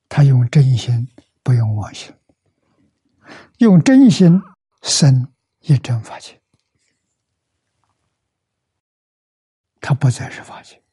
[0.07, 1.07] 他用真心，
[1.41, 2.13] 不用妄心，
[3.59, 4.41] 用真心
[4.81, 6.41] 生一真法界，
[9.79, 10.83] 他不再是法界，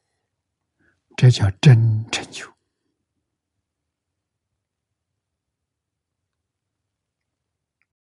[1.15, 2.51] 这叫真成就。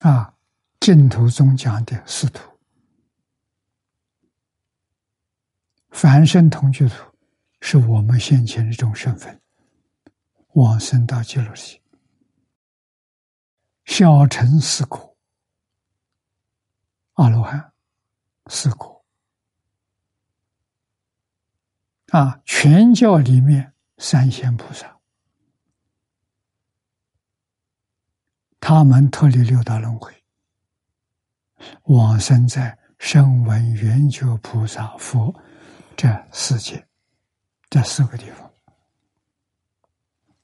[0.00, 0.36] 啊，
[0.78, 2.55] 净土宗讲的四土，
[5.96, 6.94] 凡圣同居土，
[7.62, 9.40] 是我们先前的这种身份，
[10.48, 11.82] 往生到极乐世界，
[13.86, 15.16] 小乘四果，
[17.14, 17.72] 阿罗汉
[18.48, 19.02] 四果，
[22.08, 24.98] 啊，全教里面三仙菩萨。
[28.60, 30.12] 他们脱离六道轮回，
[31.84, 35.34] 往生在声闻、缘觉、菩萨、佛
[35.96, 36.86] 这四界，
[37.70, 38.52] 这四个地方。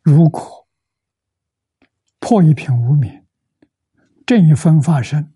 [0.00, 0.66] 如果
[2.18, 3.26] 破一品无明，
[4.26, 5.34] 正一分发生，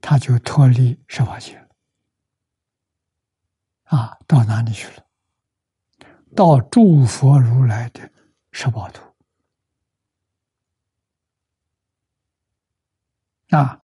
[0.00, 1.68] 他就脱离十法界了。
[3.84, 5.06] 啊，到哪里去了？
[6.36, 8.12] 到诸佛如来的
[8.52, 9.02] 十八图。
[13.48, 13.82] 啊，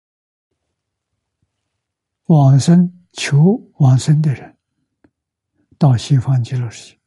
[2.26, 4.55] 往生求往生的人，
[5.78, 7.00] 到西方极乐世界，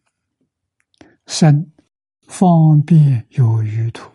[1.27, 1.71] 三
[2.27, 4.11] 方便有余土，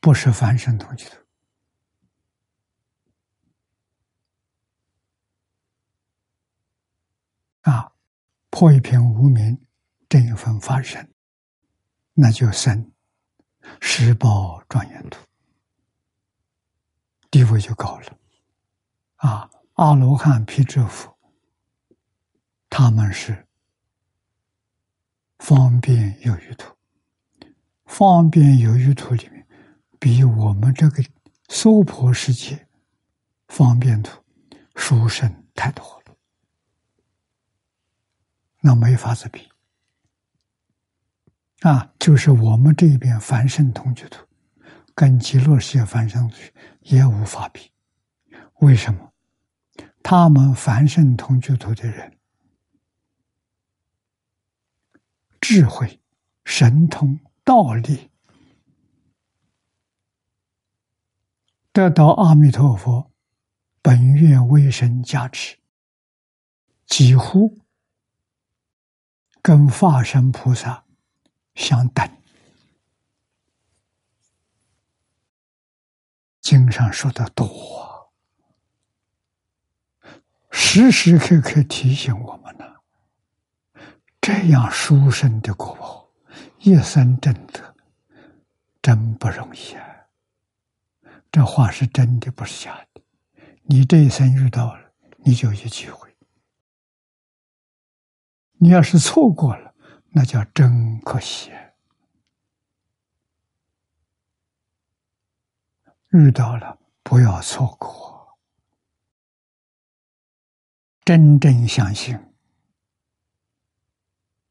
[0.00, 1.16] 不是凡圣同居土。
[7.62, 7.92] 啊，
[8.50, 9.66] 破一片无名，
[10.08, 11.12] 正一分发生，
[12.14, 12.92] 那就生。
[13.80, 15.26] 十宝庄严土，
[17.32, 18.16] 地位就高了。
[19.16, 21.14] 啊，阿罗汉、毗遮佛，
[22.70, 23.46] 他们是
[25.38, 26.74] 方便有余土。
[27.84, 29.46] 方便有余土里面，
[30.00, 31.04] 比我们这个
[31.48, 32.66] 娑婆世界
[33.48, 34.24] 方便图
[34.76, 36.16] 殊胜太多了，
[38.60, 39.46] 那没法子比。
[41.60, 44.26] 啊，就是我们这边凡圣同居土，
[44.94, 46.50] 跟极乐世界凡圣同居
[46.80, 47.70] 也无法比。
[48.60, 49.12] 为什么？
[50.08, 52.16] 他们凡圣同居土的人，
[55.40, 56.00] 智慧、
[56.44, 58.08] 神通、道力，
[61.72, 63.10] 得到阿弥陀佛
[63.82, 65.58] 本愿威神加持，
[66.86, 67.58] 几乎
[69.42, 70.84] 跟化身菩萨。
[71.56, 72.08] 相等，
[76.40, 77.48] 经上说的多，
[80.58, 82.64] 时时刻刻提醒我们呢。
[84.22, 86.08] 这样殊胜的果报，
[86.60, 87.74] 一生真得，
[88.80, 90.06] 真不容易啊！
[91.30, 93.02] 这话是真的，不是假的。
[93.64, 96.08] 你这一生遇到了，你就有机会；
[98.54, 99.74] 你要是错过了，
[100.08, 101.52] 那叫真可惜，
[106.08, 108.15] 遇到了不要错过，
[111.06, 112.18] 真正相信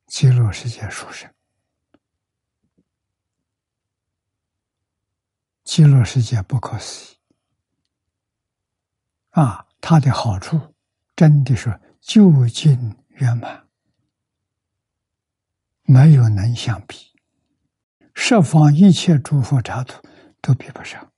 [0.08, 1.30] 极乐世界殊胜，
[5.66, 7.18] 极乐世界不可思议
[9.32, 9.68] 啊！
[9.82, 10.74] 它的好处
[11.14, 13.68] 真的是究竟圆满。
[15.82, 17.20] 没有能相比，
[18.14, 20.02] 十方一切诸佛刹土
[20.40, 21.12] 都比不上，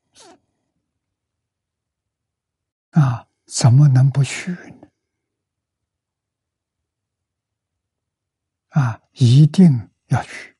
[2.89, 4.86] 啊，怎么能不去呢？
[8.79, 10.55] 啊，一定要去！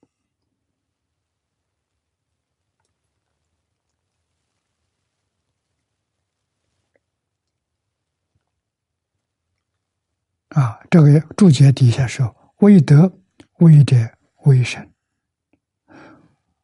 [10.50, 13.14] 啊，这个注解底下说：“为德。”
[13.60, 13.96] 微者
[14.44, 14.94] 微神，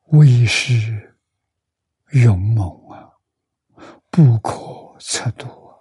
[0.10, 1.18] 微是
[2.12, 3.10] 勇猛啊，
[4.12, 5.74] 不可测度啊，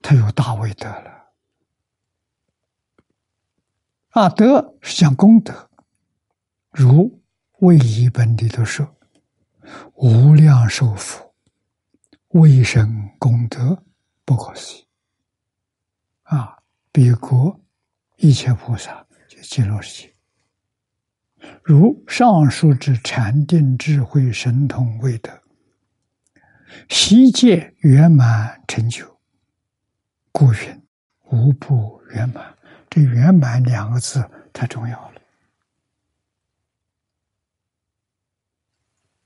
[0.00, 1.23] 他有大威德了
[4.14, 4.28] 啊！
[4.28, 5.68] 德是讲功德，
[6.70, 7.08] 如
[7.66, 8.96] 《为一本》里头说
[9.94, 11.34] ：“无量寿佛，
[12.28, 13.82] 为生功德
[14.24, 14.86] 不可思议
[16.22, 16.58] 啊！”
[16.92, 17.60] 彼国。
[18.18, 20.14] 一切菩萨就极乐世界，
[21.64, 25.42] 如上述之禅定智慧神通未得，
[26.88, 29.18] 悉界圆满成就，
[30.30, 30.82] 故云
[31.24, 32.56] 无不圆满。
[32.94, 35.20] 这“圆满”两个字太重要了。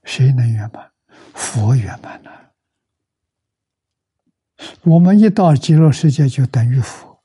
[0.04, 0.90] 谁能圆满？
[1.34, 2.30] 佛圆满了。
[4.84, 7.20] 我们一到极乐世界，就等于佛。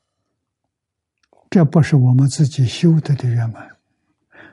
[1.48, 3.66] 这不是我们自己修得的圆满，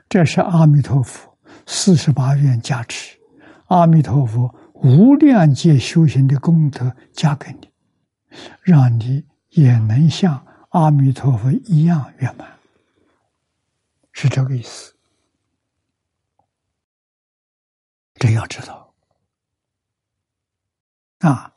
[0.08, 1.36] 这是阿弥陀佛
[1.66, 3.18] 四十八愿加持，
[3.66, 7.70] 阿弥陀佛无量界修行的功德加给你，
[8.62, 12.58] 让你也能像阿弥陀佛一样圆满，
[14.12, 14.96] 是这个意思。
[18.14, 18.94] 这要知道
[21.18, 21.54] 啊，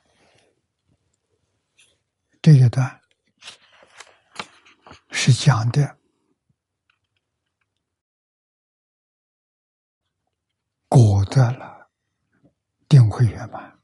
[2.41, 3.01] 这一段。
[5.17, 5.97] 是讲的
[10.87, 11.89] 果得了，
[12.87, 13.79] 定会圆满。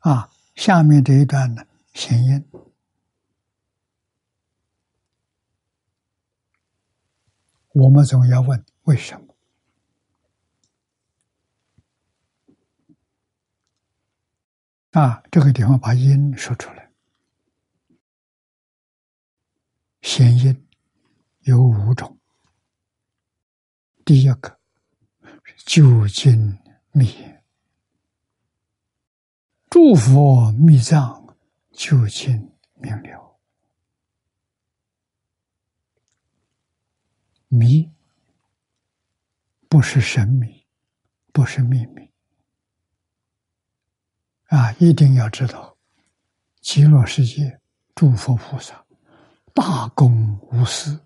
[0.00, 2.50] 啊，下面这一段呢，行因，
[7.74, 9.34] 我们总要问为什么？
[14.92, 16.92] 啊，这个地方把因说出来。
[20.02, 20.68] 显因
[21.40, 22.16] 有五种，
[24.04, 24.60] 第一个
[25.66, 26.56] 究竟
[26.92, 27.08] 密，
[29.68, 31.36] 诸佛密藏
[31.72, 33.23] 究竟明了，
[37.58, 37.90] 密
[39.68, 40.66] 不是神秘，
[41.32, 42.10] 不是秘密，
[44.46, 45.76] 啊，一定要知道
[46.60, 47.60] 极乐世界
[47.94, 48.84] 诸佛菩萨。
[49.54, 51.00] 大公无私，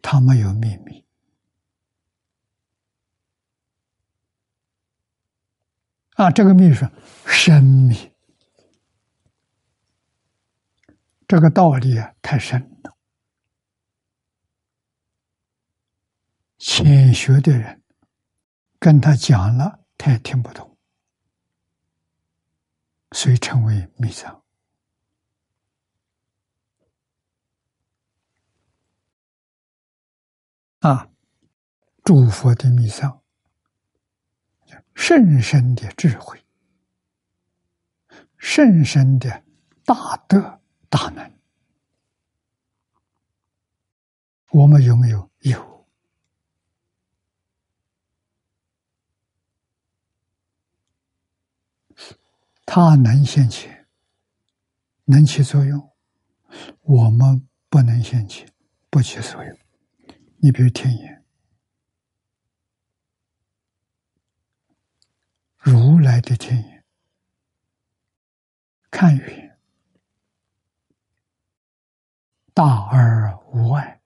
[0.00, 1.04] 他没有秘密
[6.14, 6.30] 啊！
[6.30, 6.90] 这个秘是
[7.26, 8.10] 深秘，
[11.28, 12.95] 这个道理啊太深了，
[16.68, 17.80] 浅学的人
[18.80, 20.76] 跟他讲了，他也听不懂，
[23.12, 24.42] 所以称为密藏。
[30.80, 31.08] 啊，
[32.02, 33.22] 诸佛的密藏，
[34.96, 36.44] 甚深的智慧，
[38.38, 39.44] 甚深的
[39.84, 41.32] 大德大能，
[44.50, 45.30] 我们有没有？
[45.42, 45.75] 有。
[52.66, 53.70] 它能现起，
[55.04, 55.92] 能起作用，
[56.82, 58.44] 我们不能现起，
[58.90, 59.58] 不起作用。
[60.38, 61.24] 你比如天眼，
[65.56, 66.84] 如来的天眼，
[68.90, 69.58] 看远，
[72.52, 74.02] 大而无碍，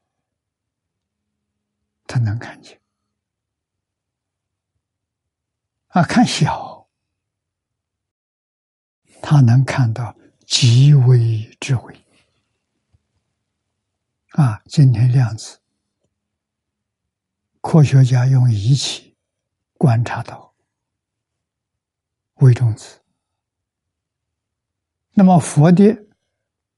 [2.07, 2.79] 他能看见；
[5.89, 6.80] 啊，看小，
[9.23, 10.16] 他能看到
[10.47, 12.05] 极微智慧。
[14.33, 15.59] 啊，今天量子。
[17.61, 19.16] 科学家用仪器
[19.77, 20.55] 观察到
[22.37, 23.01] 微中子，
[25.12, 26.07] 那么佛的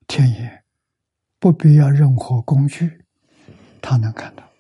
[0.09, 0.65] 天眼
[1.39, 3.05] 不必要任何工具，
[3.81, 4.51] 他能看到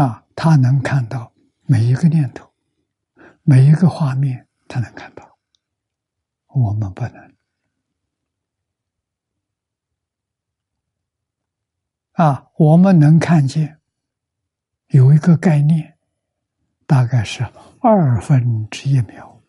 [0.00, 1.32] 啊，他能看到
[1.66, 2.47] 每一个念头，
[3.50, 5.38] 每一个画面，他能看到，
[6.48, 7.34] 我们不能。
[12.12, 13.80] 啊，我们能看见
[14.88, 15.96] 有一个概念，
[16.86, 17.42] 大概是
[17.80, 19.42] 二分之一秒、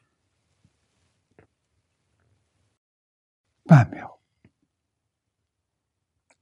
[3.65, 4.21] 半秒，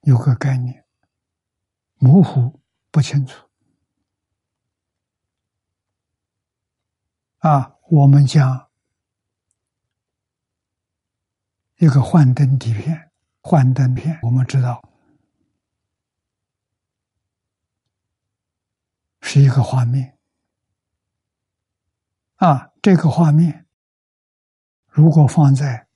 [0.01, 0.85] 有个概念
[1.95, 3.46] 模糊不清楚。
[7.47, 8.69] 啊，我们讲
[11.77, 14.83] 一个幻灯底片、幻灯片，我们知道
[19.21, 20.17] 是一个画面
[22.35, 22.73] 啊。
[22.81, 23.65] 这个画面
[24.87, 25.87] 如果放在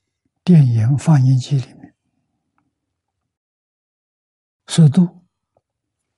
[0.46, 1.94] 电影放映机里面，
[4.68, 5.26] 速度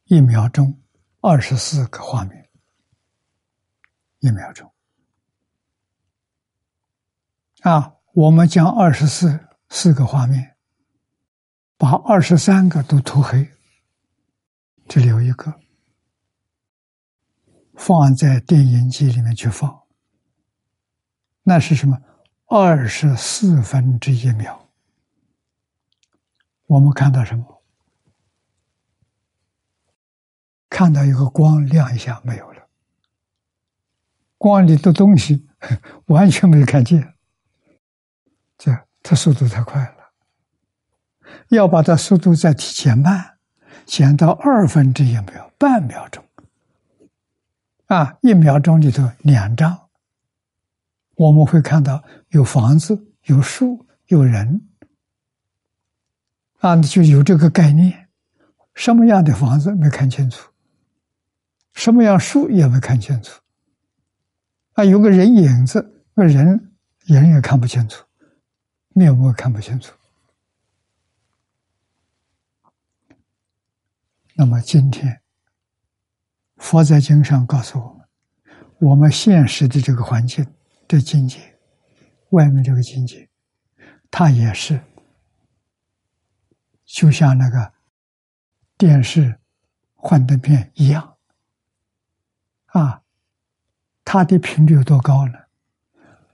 [0.03, 0.79] 一秒钟
[1.21, 2.49] 二十四个画面，
[4.19, 4.71] 一秒钟
[7.63, 9.41] 啊，我们将二十四。
[9.75, 10.55] 四个画面，
[11.77, 13.49] 把二十三个都涂黑，
[14.87, 15.59] 只留一个，
[17.73, 19.81] 放在电影机里面去放，
[21.41, 21.99] 那是什么？
[22.45, 24.69] 二十四分之一秒，
[26.67, 27.63] 我们看到什么？
[30.69, 32.69] 看到一个光亮一下没有了，
[34.37, 35.47] 光里的东西
[36.05, 37.12] 完全没有看见，
[38.63, 38.87] 这。
[39.05, 40.13] 它速度太快了，
[41.49, 43.37] 要把它速度再提前慢，
[43.85, 46.23] 减到二分之一秒，半秒钟。
[47.87, 49.89] 啊，一秒钟里头两张，
[51.15, 54.69] 我们会看到有房子、有树、有人，
[56.59, 58.07] 啊，就有这个概念。
[58.73, 60.49] 什么样的房子没看清楚？
[61.73, 63.41] 什么样树也没看清楚？
[64.75, 68.05] 啊，有个人影子，个人人也看不清楚。
[68.93, 69.91] 面目看不清楚。
[74.35, 75.21] 那么今天，
[76.57, 78.07] 佛在经上告诉我们，
[78.79, 80.45] 我们现实的这个环境
[80.87, 81.59] 的境界，
[82.29, 83.29] 外面这个境界，
[84.11, 84.79] 它也是
[86.85, 87.73] 就像那个
[88.77, 89.39] 电视
[89.95, 91.17] 幻灯片一样
[92.67, 93.01] 啊，
[94.03, 95.33] 它的频率有多高呢？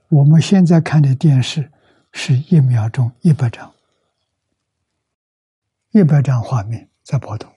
[0.08, 1.72] 我们现在看的电视。
[2.12, 3.72] 是一秒钟一百张，
[5.90, 7.52] 一百张画面在波动，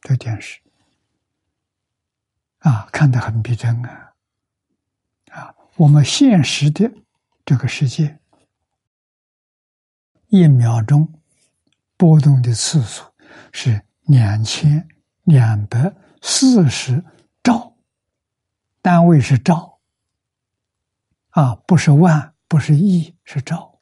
[0.00, 0.60] 这电视
[2.58, 4.14] 啊，看得很逼真啊！
[5.30, 6.90] 啊，我们现实的
[7.44, 8.18] 这个世界，
[10.28, 11.20] 一秒钟
[11.96, 13.04] 波动的次数
[13.52, 14.88] 是两千
[15.24, 17.04] 两百四十
[17.42, 17.76] 兆，
[18.80, 19.78] 单位是兆
[21.30, 23.73] 啊，不是万，不是亿，是兆。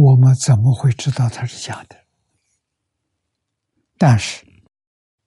[0.00, 1.96] 我们怎么会知道它是假的？
[3.98, 4.46] 但是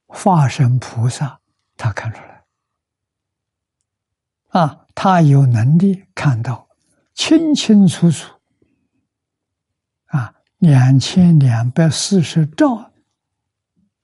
[0.08, 1.40] 化身菩萨，
[1.78, 2.44] 他看出来，
[4.48, 6.68] 啊，他有能力看到
[7.14, 8.34] 清清楚楚，
[10.06, 12.92] 啊，两千两百四十兆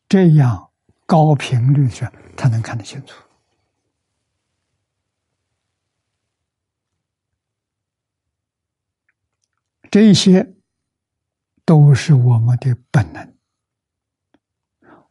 [0.07, 0.69] 这样
[1.07, 3.15] 高频率的，他能看得清楚。
[9.89, 10.58] 这些。
[11.69, 13.37] 都是我们的本能，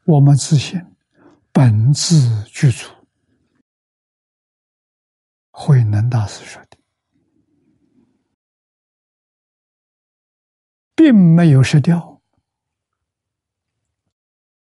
[0.04, 0.84] 我们自信
[1.52, 2.88] 本自具足。
[5.52, 6.76] 慧能大师说的，
[10.96, 12.20] 并没有失掉，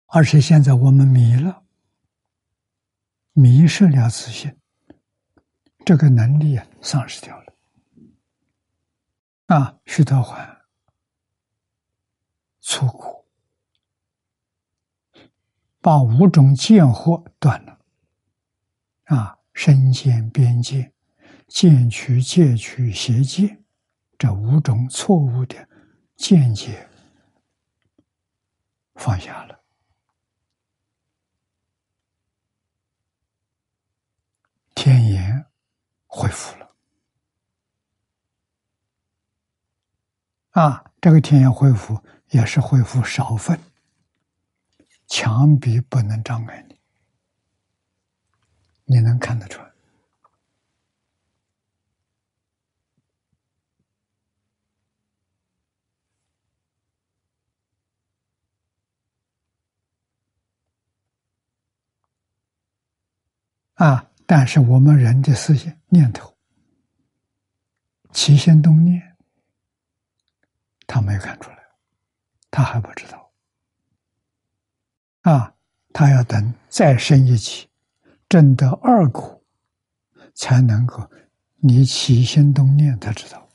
[0.06, 1.66] 而且现在我们迷了，
[3.34, 4.58] 迷失了自信，
[5.86, 7.54] 这个能力啊丧失掉了。
[9.48, 10.53] 啊，徐德环。
[12.66, 13.26] 错过，
[15.82, 17.78] 把五种见惑断了，
[19.04, 20.94] 啊，身见、边见、
[21.46, 23.66] 见取、戒取、邪见，
[24.18, 25.68] 这五种错误的
[26.16, 26.90] 见解
[28.96, 29.60] 放下了，
[34.74, 35.46] 天眼
[36.08, 36.74] 恢复了，
[40.52, 42.02] 啊，这个天眼恢复。
[42.34, 43.60] 也是恢复少分，
[45.06, 46.76] 墙壁不能障碍你，
[48.86, 49.72] 你能看得出来
[63.76, 64.10] 啊？
[64.26, 66.36] 但是我们人的思想念头
[68.12, 69.16] 起心动念，
[70.88, 71.63] 他没有看出来。
[72.56, 73.34] 他还不知道，
[75.22, 75.56] 啊，
[75.92, 77.68] 他要等再升一级，
[78.30, 79.44] 证得二果，
[80.36, 81.10] 才能够
[81.56, 83.50] 你起心动念，他知道，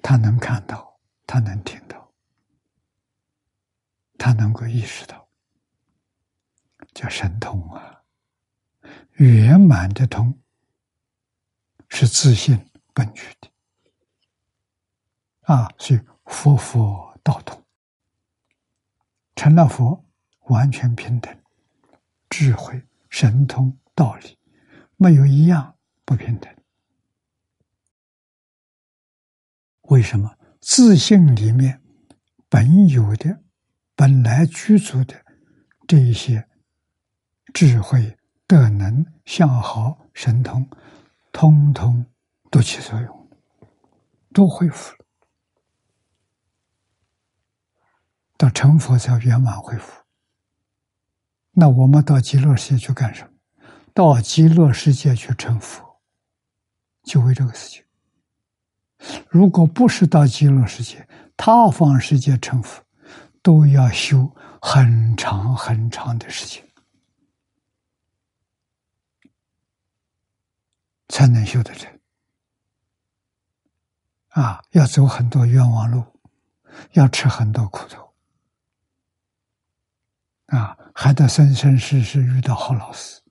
[0.00, 2.12] 他能看到，他能听到，
[4.16, 5.28] 他能够意识到，
[6.94, 8.04] 叫神通啊，
[9.14, 10.40] 圆满的通
[11.88, 12.70] 是自信。
[12.94, 13.50] 本具的
[15.42, 17.62] 啊，所以佛佛道通，
[19.36, 20.02] 成了佛
[20.44, 21.36] 完全平等，
[22.30, 24.38] 智慧、神通、道理，
[24.96, 26.54] 没有一样不平等。
[29.82, 30.38] 为什么？
[30.60, 31.82] 自信里面
[32.48, 33.42] 本有的、
[33.94, 35.22] 本来居住的
[35.86, 36.48] 这一些
[37.52, 38.16] 智慧、
[38.46, 40.66] 德能、相好、神通，
[41.32, 42.06] 通通
[42.54, 43.28] 都起作用，
[44.32, 45.04] 都恢复了，
[48.36, 50.00] 到成佛才圆满恢复。
[51.50, 53.30] 那我们到极乐世界去干什么？
[53.92, 56.00] 到极乐世界去成佛，
[57.02, 57.84] 就为这个事情。
[59.28, 62.84] 如果不是到极乐世界，他方世界成佛，
[63.42, 64.32] 都要修
[64.62, 66.64] 很长很长的时间，
[71.08, 71.92] 才能修得成。
[74.34, 76.04] 啊，要走很多冤枉路，
[76.92, 78.14] 要吃很多苦头，
[80.46, 83.22] 啊，还得生生世世遇到好老师，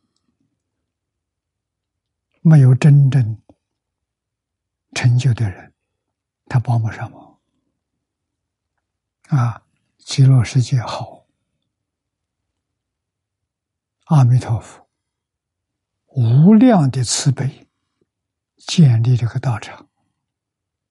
[2.41, 3.39] 没有真正。
[4.95, 5.73] 成就的人，
[6.45, 7.39] 他帮不上忙。
[9.29, 9.65] 啊，
[9.97, 11.25] 极乐世界好，
[14.05, 14.87] 阿弥陀佛，
[16.05, 17.67] 无量的慈悲，
[18.55, 19.89] 建立这个道场，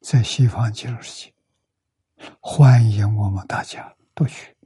[0.03, 1.35] 在西方极乐世界，
[2.41, 4.57] 欢迎我们大家都去。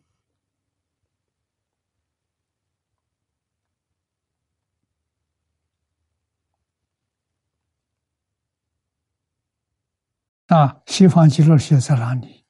[10.47, 12.47] 啊，西方极乐世界在哪里？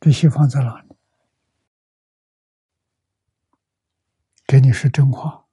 [0.00, 0.96] 这西方在哪里？
[4.46, 5.46] 给你是真话，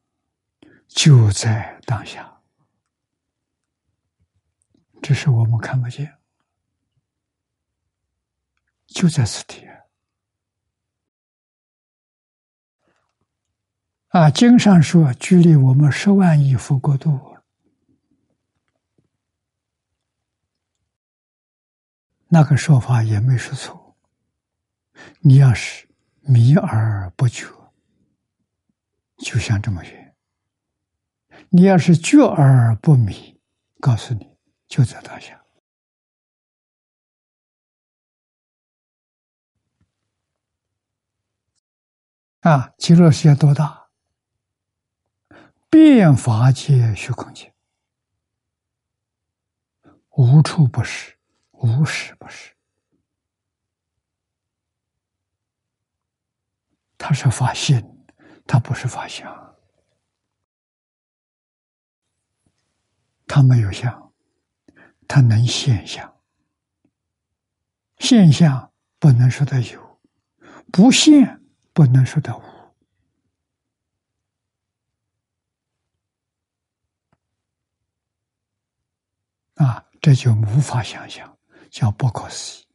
[0.88, 2.32] 就在当下，
[5.04, 6.18] 只是我们看不见，
[8.88, 9.68] 就在此地。
[14.08, 17.36] 啊，经上说，距离我们十万亿佛国度。
[22.30, 23.97] 那个说法也没说错。
[25.20, 25.88] 你要是
[26.22, 27.45] 迷而不觉，
[29.18, 30.14] 就像这么远；
[31.49, 33.39] 你要是觉而不迷，
[33.82, 34.32] 告诉你
[34.74, 35.39] 就在当下。
[42.39, 43.91] 啊，极乐世界多大？
[45.69, 47.53] 变法界虚空界，
[50.09, 51.19] 无处不是。
[51.51, 52.51] 无时不是，
[56.97, 57.88] 他是发现，
[58.47, 59.55] 他不是发相，
[63.28, 64.03] 他没有相，
[65.14, 66.11] 他能现象，
[67.99, 70.01] 现象不能说的有，
[70.72, 71.39] 不现
[71.72, 72.41] 不能说的无，
[79.64, 81.38] 啊，这就无法想象。
[81.70, 82.68] 叫不可思议。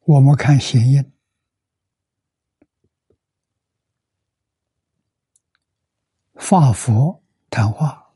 [0.00, 1.12] 我们看显音，
[6.38, 8.14] 法佛谈话，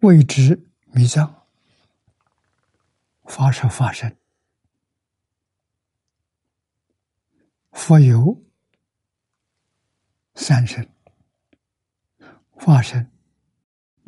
[0.00, 1.46] 谓之弥藏，
[3.24, 4.16] 法是法身，
[7.72, 8.42] 佛有
[10.34, 10.88] 三身。
[12.56, 13.10] 化身、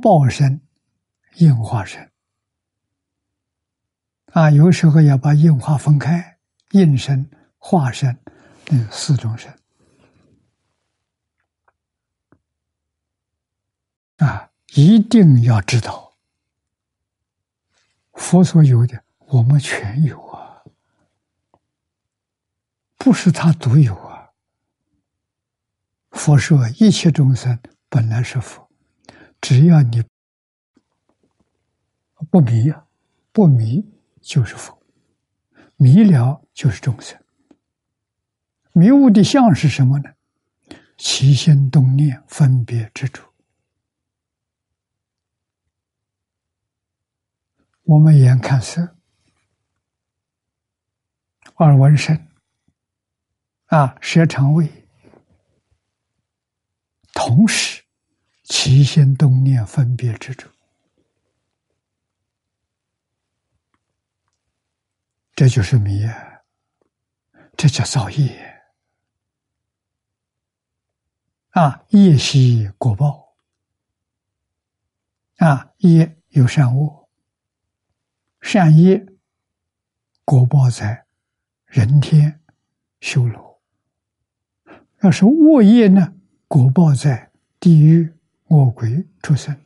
[0.00, 0.62] 报身、
[1.34, 2.10] 应化身
[4.32, 6.38] 啊，有时候要把应化分开，
[6.70, 8.18] 应身、化身，
[8.70, 9.54] 嗯，四种身
[14.16, 16.14] 啊，一定要知道，
[18.12, 20.62] 佛所有的，我们全有啊，
[22.96, 24.30] 不是他独有啊。
[26.10, 27.58] 佛说一切众生。
[27.88, 28.68] 本来是佛，
[29.40, 30.02] 只要你
[32.30, 32.74] 不迷，
[33.32, 33.88] 不迷
[34.20, 34.82] 就是佛，
[35.76, 37.18] 迷了就是众生。
[38.72, 40.10] 迷雾的相是什么呢？
[40.98, 43.30] 起心动念、分别之处。
[47.86, 48.96] 我们眼看色，
[51.56, 52.28] 耳闻声，
[53.66, 54.88] 啊，舌尝味，
[57.14, 57.82] 同时。
[58.48, 60.48] 起心动念分别之处，
[65.34, 66.08] 这就是迷，
[67.56, 68.62] 这叫造业
[71.50, 71.84] 啊！
[71.88, 73.34] 业习果报
[75.38, 77.05] 啊，业有善恶，
[78.46, 79.04] 善业
[80.24, 81.04] 果报在
[81.64, 82.40] 人天
[83.00, 83.58] 修罗；
[85.02, 86.14] 要是恶业呢，
[86.46, 89.60] 果报在地狱恶鬼畜生。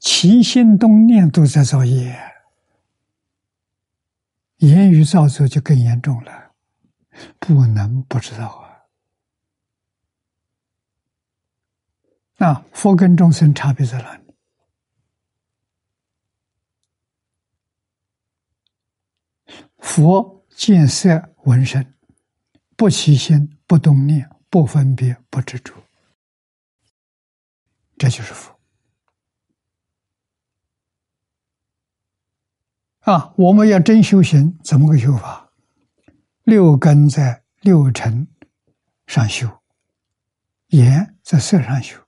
[0.00, 2.18] 起心动念都在造业，
[4.56, 6.50] 言语造作就更严重了，
[7.38, 8.65] 不能不知道啊！
[12.38, 14.22] 那佛跟众生差别在哪里？
[19.78, 21.94] 佛见色闻声，
[22.76, 25.72] 不起心，不动念，不分别，不执着，
[27.96, 28.58] 这就是佛。
[33.00, 35.52] 啊，我们要真修行，怎么个修法？
[36.42, 38.28] 六根在六尘
[39.06, 39.62] 上修，
[40.68, 42.05] 眼在色上修，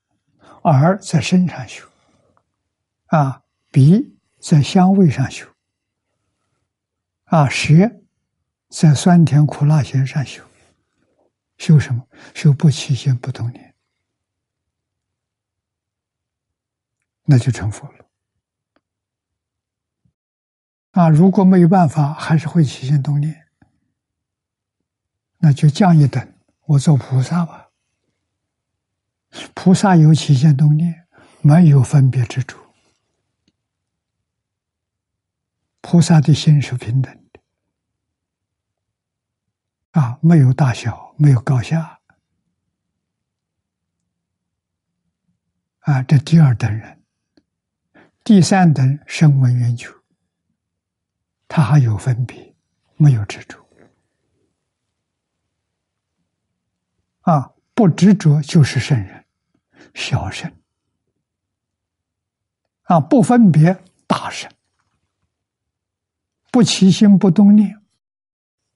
[0.63, 1.87] 耳在身上修，
[3.07, 5.47] 啊，鼻在香味上修，
[7.25, 7.73] 啊，舌
[8.69, 10.43] 在酸甜苦辣咸上修。
[11.57, 12.07] 修什么？
[12.35, 13.75] 修不起心不动念，
[17.25, 18.07] 那就成佛了。
[20.93, 23.49] 啊，如果没有办法，还是会起心动念，
[25.39, 26.33] 那就降一等，
[26.67, 27.68] 我做菩萨吧。
[29.55, 31.07] 菩萨有起心动念，
[31.43, 32.59] 没有分别之处。
[35.81, 37.41] 菩萨的心是平等的，
[40.01, 42.01] 啊，没有大小，没有高下，
[45.81, 47.03] 啊，这第二等人，
[48.23, 49.89] 第三等声闻缘觉。
[51.47, 52.55] 他还有分别，
[52.97, 53.67] 没有执着
[57.23, 57.53] 啊！
[57.79, 59.25] 不执着就是圣人，
[59.95, 60.53] 小圣
[62.83, 62.99] 啊！
[62.99, 63.73] 不分别，
[64.09, 64.51] 大圣；
[66.51, 67.81] 不起心不动念，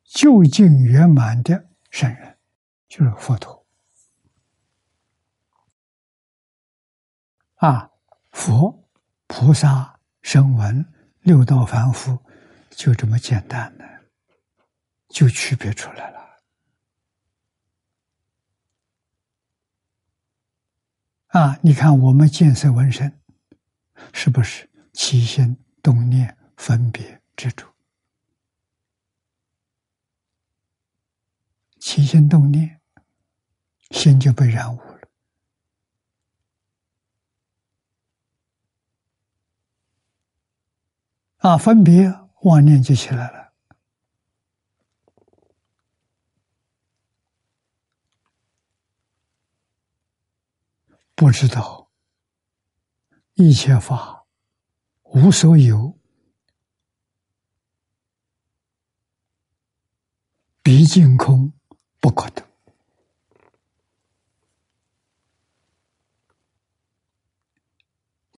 [0.05, 2.39] 究竟圆满的圣人，
[2.87, 3.67] 就是佛陀
[7.57, 7.91] 啊！
[8.31, 8.89] 佛、
[9.27, 10.87] 菩萨、声闻、
[11.23, 12.17] 六道凡夫。
[12.71, 13.85] 就这么简单的，
[15.09, 16.22] 就区别出来了。
[21.33, 23.11] 啊，你看我们见色闻声，
[24.13, 27.67] 是不是起心动念、分别执着？
[31.81, 32.81] 起心动念，
[33.91, 35.01] 心就被染污了。
[41.39, 42.23] 啊，分别。
[42.43, 43.52] 妄念就起来了，
[51.23, 51.89] 不知道。
[53.35, 54.27] 一切法
[55.05, 55.97] 无所有，
[60.65, 61.53] 毕竟空
[62.01, 62.45] 不可得。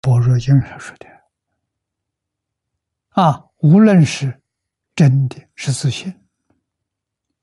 [0.02, 1.08] 般若经上说的。
[3.12, 3.46] 啊。
[3.60, 4.42] 无论是
[4.94, 6.28] 真的是自信，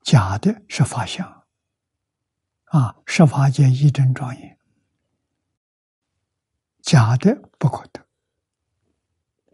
[0.03, 1.47] 假的是法相，
[2.65, 4.59] 啊，十法界一真庄严，
[6.91, 8.05] 假的不可得。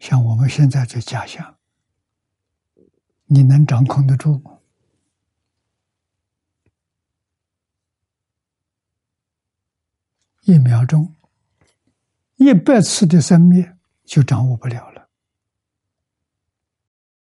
[0.00, 1.56] 像我们现在这假象，
[3.26, 4.58] 你能掌控得住吗？
[10.42, 11.14] 一秒钟，
[12.38, 15.08] 一百次的生灭就掌握不了了。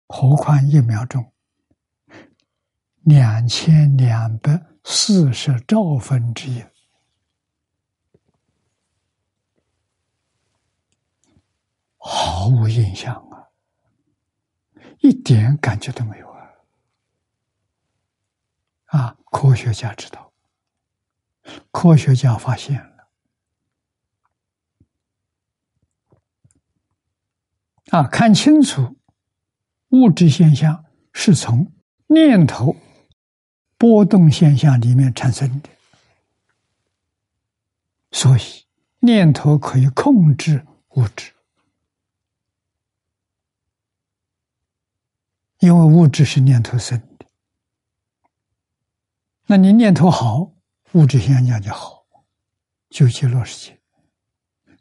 [0.09, 1.33] 何况一秒钟，
[3.03, 6.61] 两千两百四十兆分之一，
[12.05, 13.47] 毫无印象啊，
[15.01, 16.51] 一点感觉都没有啊！
[18.87, 20.33] 啊，科学家知道，
[21.71, 23.09] 科学家发现了，
[27.91, 28.97] 啊，看清楚。
[29.91, 31.71] 物质现象是从
[32.07, 32.75] 念头
[33.77, 35.69] 波动现象里面产生的，
[38.11, 38.65] 所以
[39.01, 41.35] 念头可以控制物质，
[45.63, 47.27] 因为物质是念头生的。
[49.47, 50.51] 那你念头好，
[50.95, 52.05] 物质现象就好，
[52.91, 53.77] 就极乐世界；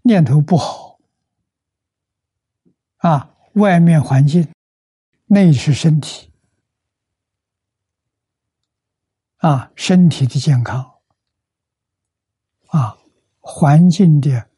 [0.01, 0.99] 念头不好，
[2.97, 4.51] 啊，外面环境，
[5.27, 6.31] 内是身体，
[9.37, 10.95] 啊，身体的健康，
[12.69, 12.97] 啊，
[13.39, 14.49] 环境的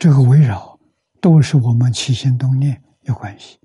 [0.00, 0.80] 这个围绕，
[1.20, 3.58] 都是我们起心动念有关系。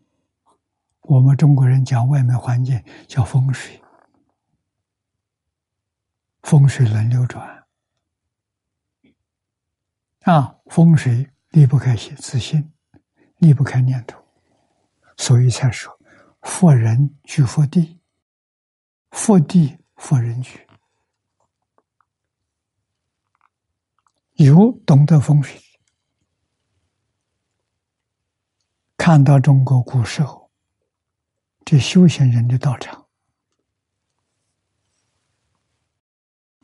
[1.01, 3.81] 我们中国人讲外面环境叫风水，
[6.43, 7.65] 风水轮流转，
[10.21, 11.31] 啊，风水。
[11.51, 12.71] 离不开心，自信，
[13.39, 14.23] 离不开念头，
[15.17, 15.99] 所以才说
[16.43, 17.99] “佛人居佛地，
[19.09, 20.59] 佛地佛人居”。
[24.37, 25.59] 有懂得风水，
[28.99, 30.51] 看到中国古时候
[31.63, 33.07] 这修行人的道场，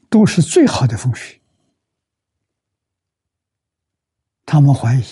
[0.10, 1.42] 都是最好的风水。
[4.46, 5.04] 他们怀疑，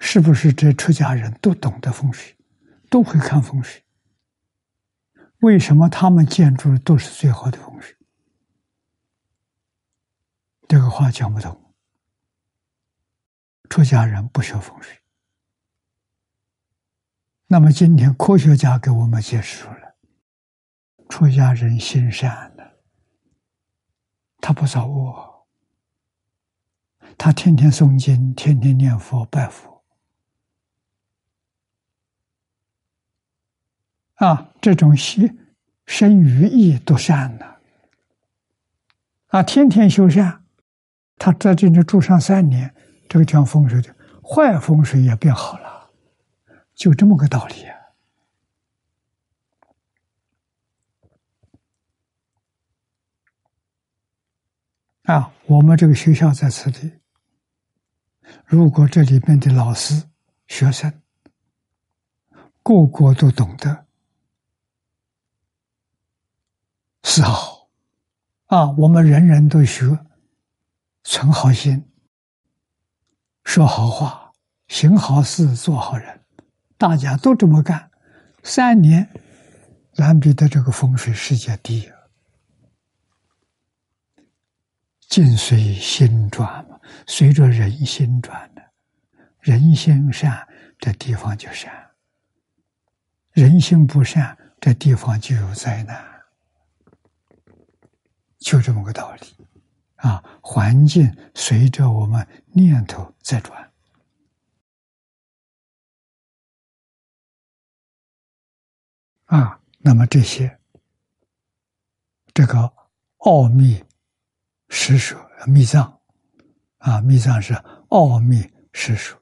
[0.00, 2.38] 是不是这出家人都懂得风水，
[2.88, 3.84] 都会看风水？
[5.40, 7.94] 为什么他们建筑都是最好的风水？
[10.66, 11.74] 这个话讲不通。
[13.68, 14.97] 出家人不学风水，
[17.50, 19.94] 那么今天科学家给我们解释出来，
[21.08, 22.72] 出家人心善的，
[24.38, 25.46] 他不造恶。
[27.16, 29.82] 他天天诵经，天天念佛拜佛，
[34.16, 35.38] 啊，这种心
[35.86, 37.60] 生于意都善的，
[39.28, 40.44] 啊，天天修善，
[41.16, 42.72] 他在这里住上三年，
[43.08, 45.67] 这个讲风水的坏风水也变好了，
[46.78, 47.74] 就这么个道理啊！
[55.02, 57.00] 啊，我们这个学校在此地。
[58.44, 60.08] 如果这里面的老师、
[60.46, 61.02] 学生
[62.62, 63.86] 个个都懂得
[67.02, 67.68] 是好
[68.46, 70.06] 啊，我们人人都学
[71.02, 71.90] 存好心、
[73.42, 74.32] 说好话、
[74.68, 76.17] 行好事、做好人，
[76.78, 77.90] 大家都这么干，
[78.44, 79.10] 三年，
[79.96, 81.90] 南比的这个风水世界第一，
[85.00, 86.78] 境随心转嘛。
[87.06, 88.62] 随着人心转的，
[89.40, 90.46] 人心善，
[90.78, 91.70] 这地方就善；
[93.32, 96.02] 人心不善，这地方就有灾难。
[98.38, 99.46] 就这么个道理
[99.96, 100.22] 啊！
[100.40, 103.67] 环境随着我们念头在转
[109.28, 110.60] 啊，那么这些
[112.34, 112.70] 这个
[113.18, 113.82] 奥秘、
[114.68, 115.98] 施舍、秘藏。
[116.78, 117.54] 啊，密藏是
[117.88, 118.40] 奥秘
[118.72, 119.20] 实说，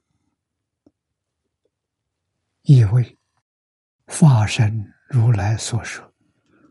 [2.62, 3.19] 意味
[4.07, 6.12] 化身如来所说，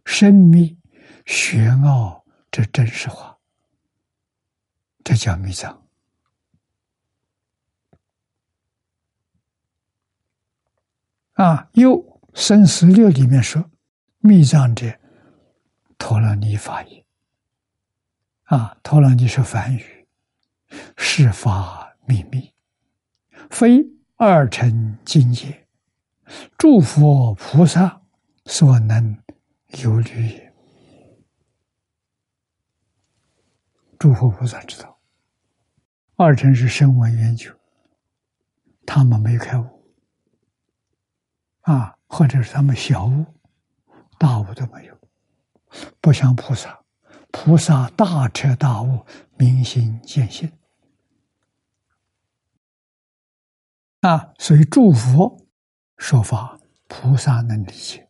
[0.06, 0.80] 深密
[1.26, 3.36] 玄奥之真实化，
[5.04, 5.88] 这叫密藏。
[11.34, 13.72] 啊，又生死六里面说，
[14.20, 15.00] 密藏者，
[15.98, 17.06] 陀罗尼法也。
[18.44, 20.06] 啊，陀罗尼是梵语。
[20.98, 22.54] 事法秘密，
[23.50, 23.82] 非
[24.18, 25.66] 二乘境界，
[26.58, 28.02] 诸佛菩萨
[28.46, 29.18] 所能
[29.82, 30.54] 有虑也。
[33.98, 35.00] 诸佛菩萨知道，
[36.18, 37.56] 二乘是声闻缘觉，
[38.86, 39.86] 他们没开悟
[41.62, 43.26] 啊，或者是他们小悟，
[44.18, 44.98] 大悟都没有，
[46.00, 46.80] 不像菩萨，
[47.32, 49.06] 菩萨大彻大悟，
[49.38, 50.52] 明心见性。
[54.02, 55.48] 啊，所以祝福
[55.98, 58.08] 说法，菩萨能理解。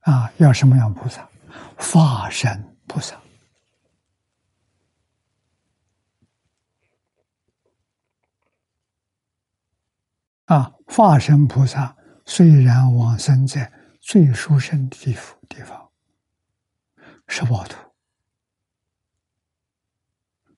[0.00, 1.28] 啊，要什么样菩萨？
[1.76, 3.20] 法身菩萨。
[10.46, 11.96] 啊，法身菩萨
[12.26, 15.90] 虽然往生在最殊胜的地方，地方
[17.26, 17.76] 十八图，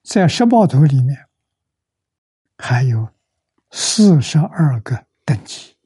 [0.02, 1.28] 在十报图里面
[2.58, 3.14] 还有。
[3.72, 5.76] 四十二个等级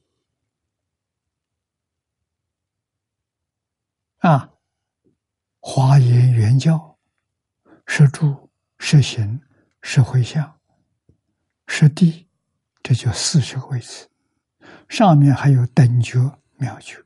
[4.18, 4.52] 啊！
[5.60, 6.98] 华严圆教
[7.86, 9.40] 是住是行
[9.80, 10.60] 是回向
[11.66, 12.28] 是地，
[12.82, 14.09] 这就四十个位置。
[14.88, 16.18] 上面还有等觉
[16.56, 17.04] 妙觉，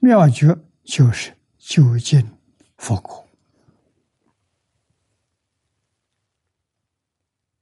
[0.00, 2.38] 妙觉就是究竟
[2.76, 3.28] 佛果。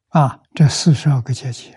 [0.09, 1.77] 啊，这四十二个阶级，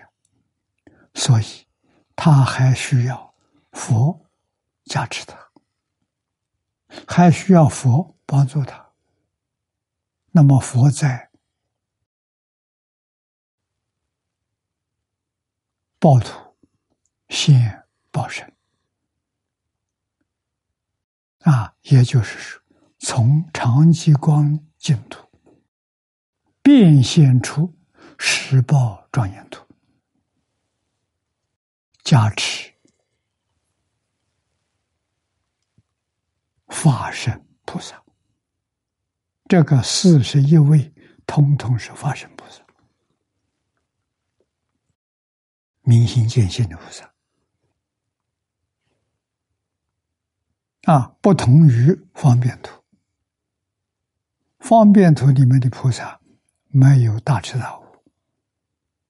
[1.14, 1.68] 所以
[2.16, 3.34] 他还需要
[3.72, 4.26] 佛
[4.86, 5.52] 加持他，
[7.08, 8.94] 还需要佛帮助他。
[10.32, 11.30] 那么佛在
[16.00, 16.49] 暴徒
[17.30, 18.52] 现报身。
[21.40, 22.62] 啊，也就是说，
[23.00, 25.26] 从长吉光净土
[26.62, 27.74] 变现出
[28.18, 29.66] 十报庄严土，
[32.04, 32.74] 加持
[36.68, 38.04] 法身菩萨。
[39.48, 40.94] 这个四十一位，
[41.26, 42.62] 通通是法身菩萨，
[45.82, 47.09] 明心见性的菩萨。
[50.90, 52.82] 啊，不同于方便图。
[54.58, 56.20] 方便图里面的菩萨
[56.66, 57.84] 没有大彻大悟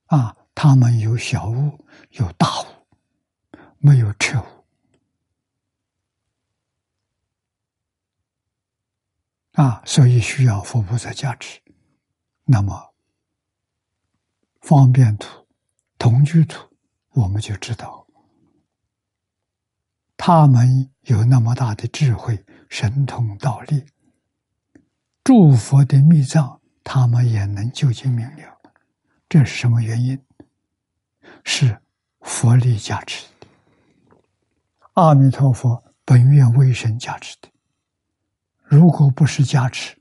[0.08, 2.66] 啊，他们有小悟，有大悟，
[3.78, 4.46] 没有彻悟。
[9.54, 11.62] 啊，所以需要佛菩萨加持。
[12.44, 12.94] 那么，
[14.60, 15.48] 方便图、
[15.98, 16.76] 同居图，
[17.12, 18.06] 我们就知道，
[20.22, 23.86] 他们有那么大的智慧、神通、道力，
[25.24, 28.60] 诸佛的密藏，他们也能究竟明了。
[29.30, 30.22] 这是什么原因？
[31.46, 31.80] 是
[32.20, 33.48] 佛力加持的，
[34.96, 37.48] 阿弥陀佛本愿威神加持的。
[38.66, 39.96] 如果不是加持，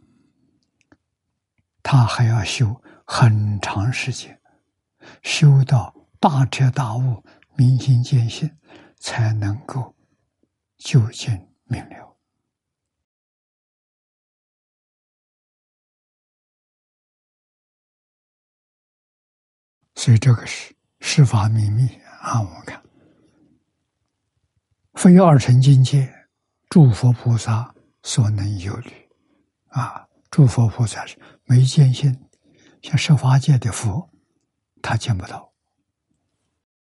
[1.80, 4.40] 他还要修很长时间，
[5.22, 7.22] 修到大彻大悟、
[7.54, 8.50] 明心见性，
[8.98, 9.94] 才能够
[10.78, 11.30] 究竟
[11.64, 12.16] 明了。
[19.94, 21.86] 所以这个是释法秘密
[22.20, 22.40] 啊！
[22.40, 22.82] 我们看，
[24.94, 26.28] 非二乘境界，
[26.68, 27.74] 诸佛菩萨。
[28.04, 29.10] 所能有虑，
[29.66, 30.08] 啊！
[30.30, 32.28] 诸佛菩萨是没见性，
[32.80, 34.08] 像十法界的佛，
[34.80, 35.52] 他见不到。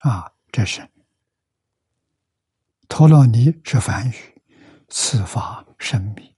[0.01, 0.89] 啊，这是
[2.89, 4.15] 陀罗尼是梵语，
[4.89, 6.35] 此法神秘，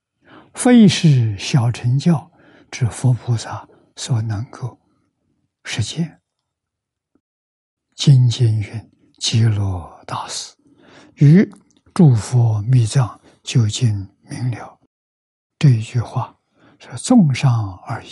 [0.54, 2.30] 非是小乘教
[2.70, 4.78] 之佛菩萨所能够
[5.64, 6.20] 实现。
[7.94, 10.54] 金经云：“极乐大师
[11.16, 11.48] 与
[11.92, 14.78] 诸佛密藏究竟明了。”
[15.58, 16.36] 这一句话
[16.78, 18.08] 是纵上而已，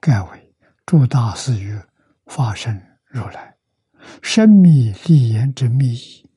[0.00, 0.54] 盖为
[0.84, 1.82] 诸大师曰
[2.26, 3.56] ：“发生如来
[4.22, 6.27] 深密立言之密意，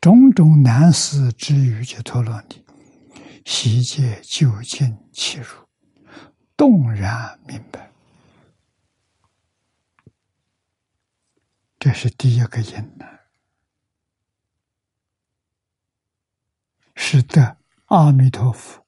[0.00, 2.64] 种种难思之语及陀罗尼，
[3.44, 5.68] 悉皆究竟其如，
[6.56, 7.92] 洞然明白。”
[11.78, 13.06] 这是第一个因呢，
[16.94, 18.84] 是得阿弥陀佛。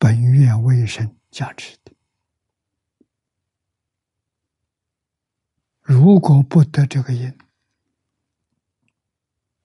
[0.00, 1.92] 本愿为神加持的，
[5.80, 7.36] 如果不得这个因，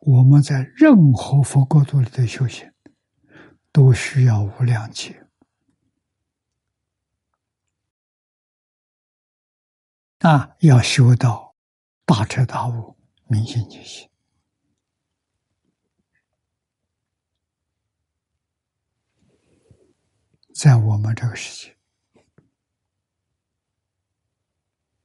[0.06, 2.70] 我们在任何佛国度里的修行，
[3.72, 5.28] 都需要无量劫
[10.20, 10.58] 啊！
[10.60, 11.56] 要修到
[12.06, 12.98] 大彻大悟、
[13.28, 14.10] 明心见性。
[20.54, 21.78] 在我们这个世界，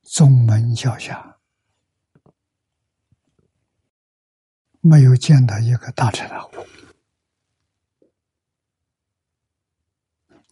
[0.03, 1.38] 宗门脚下
[4.81, 6.51] 没有见到一个大彻大悟，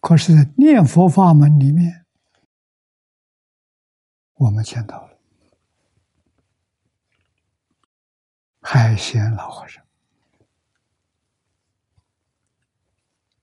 [0.00, 2.04] 可是，在念佛法门里面，
[4.34, 5.18] 我们见到了
[8.60, 9.84] 海贤老和尚，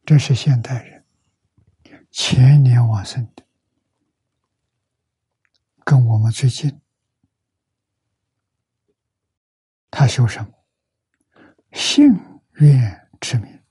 [0.06, 1.04] 这是现代人。
[2.12, 3.44] 前年往生的，
[5.84, 6.80] 跟我们最近，
[9.90, 10.63] 他修什么？
[11.74, 12.14] 信
[12.54, 13.64] 愿之名。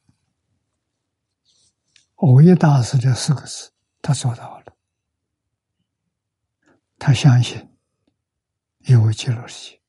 [2.16, 3.72] 偶一大师这四个字，
[4.02, 4.76] 他做到了。
[6.98, 7.76] 他相信
[8.80, 9.82] 有极乐世界，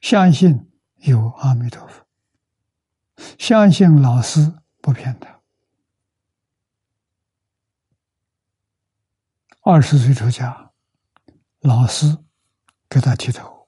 [0.00, 2.06] 相信有阿弥陀佛，
[3.38, 5.40] 相信老师不骗他。
[9.62, 10.72] 二十岁出家，
[11.60, 12.16] 老师
[12.88, 13.59] 给他剃头，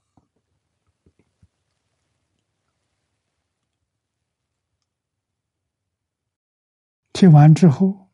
[7.22, 8.10] 剃完之后，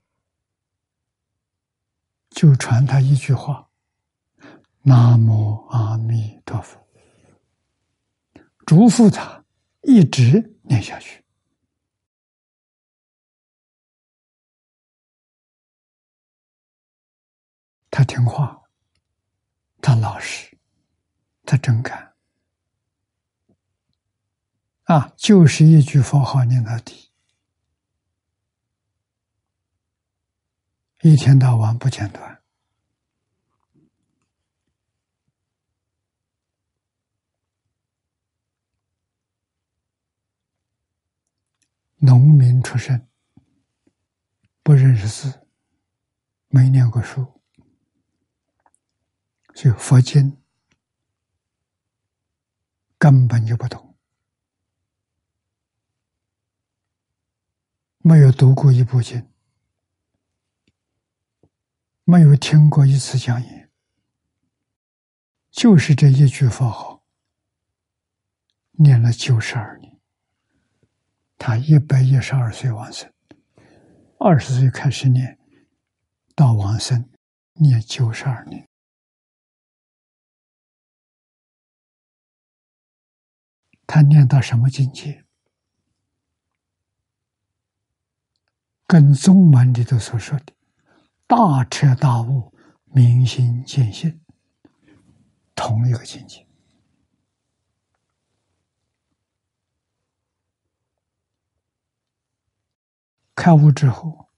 [2.28, 3.70] 就传他一句话
[4.84, 6.86] ：“南无阿弥陀佛，
[8.66, 9.42] 嘱咐他
[9.80, 11.24] 一直念下去。
[17.90, 18.62] 他听话，
[19.80, 20.54] 他老实，
[21.46, 22.12] 他真干。
[24.84, 27.07] 啊，就是一句佛号念到底，
[31.02, 32.42] 一天到晚不间断。
[42.00, 43.08] 农民出身，
[44.62, 45.46] 不认识字，
[46.48, 47.40] 没念过书，
[49.54, 50.40] 就佛经
[52.96, 53.96] 根本就不懂，
[57.98, 59.27] 没有读过一部经，
[62.10, 63.70] 没有听过一次讲演，
[65.50, 67.04] 就是这一句佛号，
[68.78, 70.00] 念了九十二年。
[71.36, 73.12] 他一百一十二岁往生，
[74.18, 75.38] 二十岁开始念，
[76.34, 77.10] 到往生
[77.56, 78.66] 念九十二年。
[83.86, 85.26] 他念到什么境界？
[88.86, 90.54] 跟中文里头所说的
[91.28, 92.52] “大彻大悟、
[92.86, 94.20] 明心见性”
[95.54, 96.44] 同一个境界。
[103.34, 104.30] 开悟之后，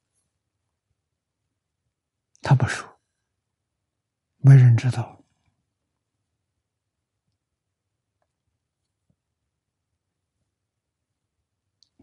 [2.43, 3.01] 他不说，
[4.39, 5.25] 没人知道。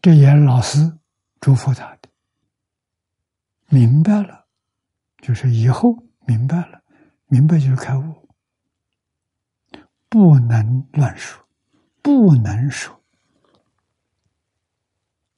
[0.02, 0.98] 这也是老师
[1.42, 2.10] 嘱咐他的，
[3.68, 4.47] 明白了，
[5.28, 5.94] 就是以后
[6.26, 6.82] 明白了，
[7.26, 8.30] 明白就是开悟，
[10.08, 11.46] 不能乱说，
[12.02, 13.04] 不能说，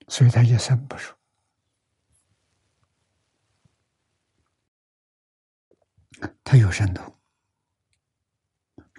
[0.08, 1.18] 所以他一生不说。
[6.44, 7.02] 他有深度，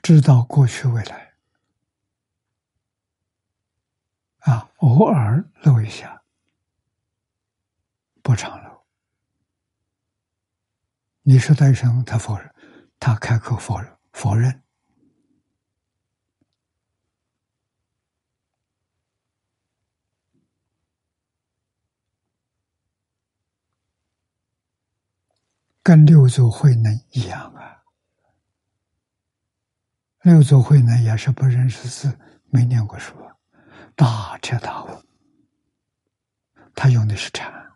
[0.02, 1.34] 知道过去未来，
[4.38, 6.24] 啊，偶尔露一下，
[8.24, 8.59] 不长。
[11.30, 12.52] 你说他一声，他否认，
[12.98, 14.64] 他开口否认，否认，
[25.84, 27.80] 跟六祖慧能一样啊。
[30.22, 33.14] 六祖慧能也是不认识字，没念过书，
[33.94, 34.88] 大彻大悟。
[36.74, 37.69] 他用的是禅。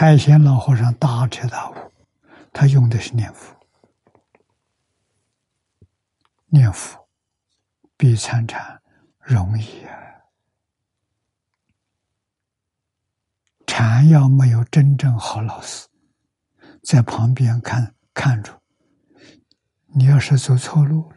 [0.00, 1.74] 海贤老和尚大彻大悟，
[2.52, 3.52] 他用的是念佛。
[6.46, 7.08] 念佛
[7.96, 8.80] 比参禅
[9.18, 9.98] 容易啊。
[13.66, 15.88] 禅要没有真正好老师
[16.84, 18.62] 在旁边看看着，
[19.86, 21.16] 你要是走错路了，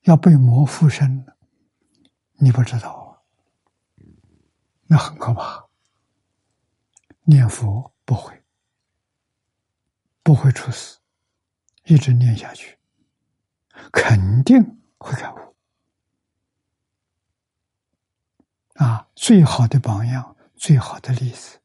[0.00, 1.36] 要被魔附身了，
[2.38, 3.22] 你不知道，
[4.88, 5.68] 那很可怕。
[7.24, 8.42] 念佛不会，
[10.22, 10.98] 不会出事，
[11.84, 12.78] 一直念下去，
[13.92, 15.56] 肯定会开悟。
[18.74, 20.36] 啊，最好的榜样。
[20.54, 21.58] 最好的例子，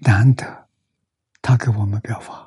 [0.00, 0.68] 难得
[1.40, 2.45] 他给我们表法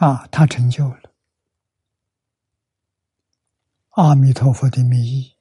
[0.00, 1.12] 啊，他成就了
[3.90, 5.36] 阿弥陀佛的密意，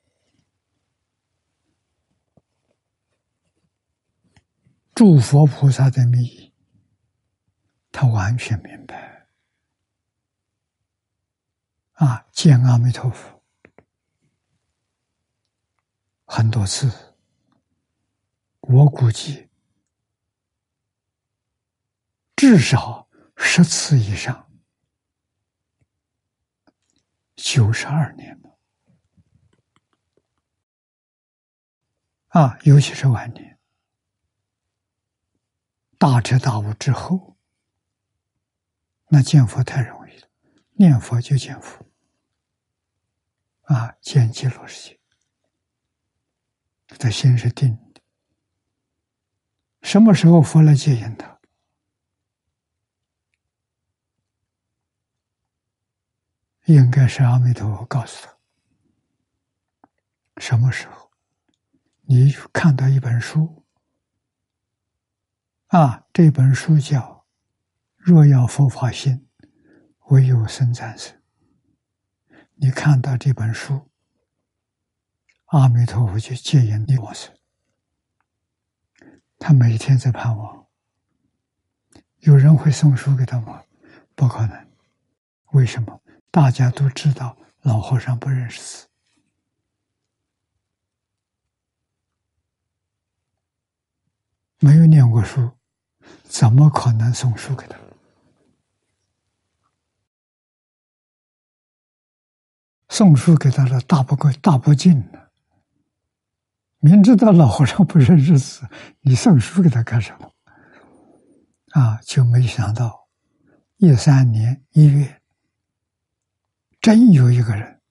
[4.94, 6.54] 诸佛菩萨的密意。
[7.90, 9.30] 他完全明白
[11.94, 12.28] 啊！
[12.34, 13.42] 见阿弥陀佛
[16.26, 17.16] 很多次，
[18.60, 19.50] 我估计
[22.36, 24.49] 至少十次以上，
[27.42, 28.60] 九十二年了
[32.28, 32.60] 啊！
[32.64, 33.58] 尤其是晚年，
[35.98, 37.38] 大彻大悟之后。
[39.08, 40.28] 那见佛太容易了，
[40.74, 41.84] 念佛就见佛，
[43.64, 45.00] 啊，见极乐世界，
[47.00, 48.02] 他心是定的。
[49.82, 51.39] 什么时候佛来接引他？
[56.74, 58.38] 应该是阿弥陀佛告诉他，
[60.38, 61.10] 什么时候？
[62.02, 63.66] 你看到一本书，
[65.70, 67.00] 啊，这本书叫
[67.98, 69.28] 《若要佛法心，
[70.10, 71.18] 唯有僧战胜》。
[72.54, 73.90] 你看到这本书，
[75.46, 77.36] 阿弥陀佛就接引你往生。
[79.40, 80.68] 他每天在盼望，
[82.20, 83.64] 有人会送书给他吗？
[84.14, 84.70] 不可能。
[85.54, 86.00] 为什么？
[86.32, 88.88] 大家都知道，老和尚不认识字。
[94.60, 95.52] 没有念过书，
[96.24, 97.78] 怎么可能送书给他？
[102.90, 105.32] 送书给他了，大不过大不敬了。
[106.80, 108.68] 明知道老和尚不认识字，
[109.02, 110.32] 你送书给他干什么？
[111.72, 113.08] 啊，就没想到
[113.78, 115.19] 一三年一月，
[116.82, 117.82] 真有一个人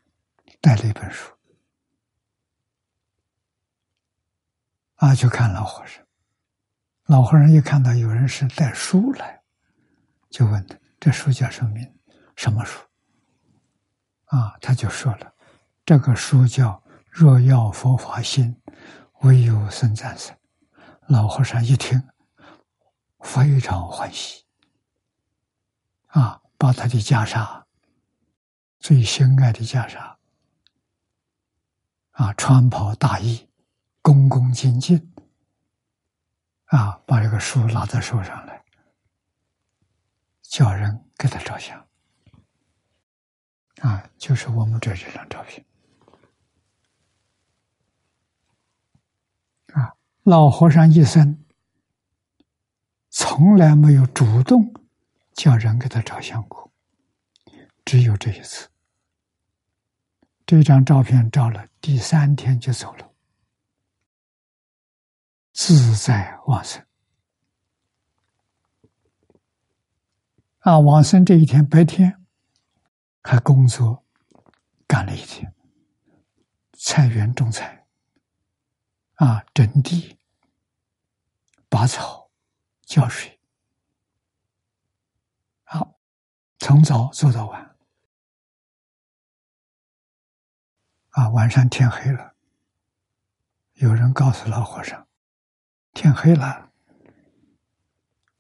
[0.61, 1.31] 带了一本书，
[4.95, 6.03] 啊，就看老和尚。
[7.05, 9.43] 老和尚一看到有人是带书来，
[10.31, 11.99] 就问他：“这书叫什么名？
[12.35, 12.81] 什么书？”
[14.27, 15.35] 啊，他就说了
[15.85, 16.71] ：“这个书叫
[17.11, 18.59] 《若要佛法心，
[19.21, 20.35] 唯有僧战胜。”
[21.09, 22.03] 老和尚一听，
[23.21, 24.45] 非常欢喜，
[26.09, 27.65] 啊，把他的袈裟，
[28.79, 30.17] 最心爱的袈裟，
[32.13, 33.49] 啊，穿袍大衣，
[34.03, 35.13] 恭恭敬敬。
[36.67, 38.63] 啊，把这个书拿在手上来，
[40.43, 41.87] 叫人给他照相。
[43.81, 45.65] 啊，就是我们这这张照片。
[49.73, 49.95] 啊，
[50.25, 51.45] 老和尚一生
[53.09, 54.75] 从来没有主动
[55.33, 56.68] 叫人给他照相过，
[57.89, 58.69] 只有这一次。
[60.45, 63.15] 这张照片照了第三天就走了。
[65.55, 66.85] 自在往生
[70.59, 70.79] 啊！
[70.79, 72.23] 往生这一天白天
[73.23, 74.05] 还工作
[74.87, 75.55] 干了一天，
[76.75, 77.87] 菜园种菜
[79.15, 80.19] 啊，整地、
[81.71, 82.31] 拔草、
[82.83, 83.41] 浇水，
[85.65, 85.99] 好，
[86.59, 87.68] 从早做到晚
[91.19, 91.29] 啊！
[91.31, 92.37] 晚上天黑了，
[93.75, 95.09] 有人告诉老和尚。
[95.93, 96.71] 天黑了，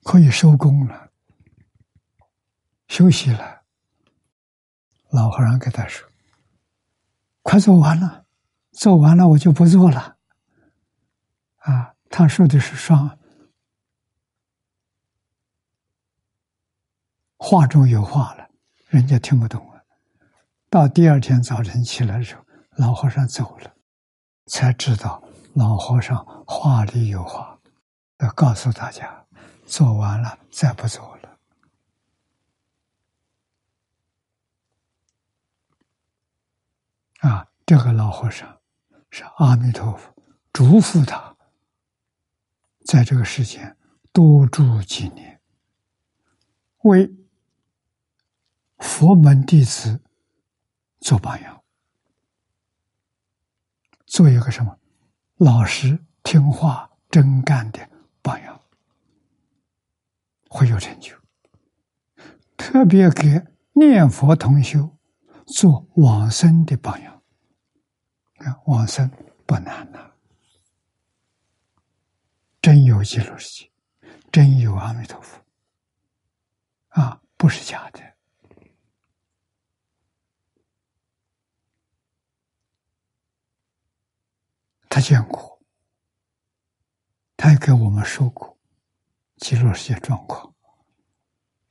[0.04, 1.10] 可以收工了，
[2.86, 3.64] 休息了。
[5.10, 6.08] 老和尚给他说
[7.42, 8.26] ：“快做完了，
[8.70, 10.16] 做完了我就不做了。”
[11.66, 13.18] 啊，他说的是双
[17.38, 18.48] 话中有话了，
[18.86, 19.82] 人家听不懂啊。
[20.70, 22.44] 到第二天早晨起来的时候，
[22.78, 23.74] 老和尚走了，
[24.46, 25.22] 才知道。
[25.54, 27.58] 老和尚话里有话，
[28.18, 29.26] 要告诉大家：
[29.66, 31.38] 做完了，再不做了。
[37.18, 38.60] 啊，这个老和尚
[39.10, 40.14] 是阿弥陀佛
[40.52, 41.36] 嘱咐他，
[42.86, 43.76] 在这个世间
[44.12, 45.40] 多住几年，
[46.82, 47.12] 为
[48.78, 50.00] 佛门弟子
[51.00, 51.57] 做榜样，
[54.08, 54.78] 做一个什么？
[55.36, 57.88] 老实、听话、真干的
[58.22, 58.60] 榜样，
[60.48, 61.14] 会有成就。
[62.56, 63.44] 特别给
[63.74, 64.98] 念佛同修
[65.46, 67.22] 做往生的榜样。
[68.34, 69.10] 看往生
[69.46, 70.12] 不难呐，
[72.60, 73.70] 真有极乐世界，
[74.32, 75.40] 真有阿弥陀佛，
[76.88, 78.00] 啊，不是假的。
[84.98, 85.62] 他见过，
[87.36, 88.58] 他也给我们说过
[89.36, 90.52] 极乐世界状况，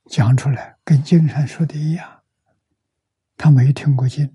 [0.06, 2.24] 讲出来跟经上说的一样。
[3.36, 4.34] 他没听过经，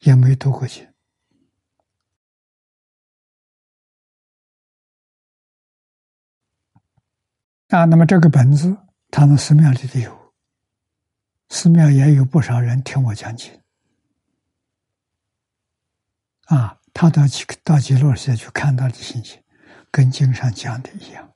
[0.00, 0.84] 也没读过经
[7.68, 7.84] 啊。
[7.84, 8.76] 那么这个本子，
[9.12, 10.34] 他们寺庙里头有，
[11.50, 13.62] 寺庙也有不少人听我讲经
[16.46, 16.79] 啊。
[16.92, 19.42] 他到极到极乐世界去看到的信息，
[19.90, 21.34] 跟经上讲的一样，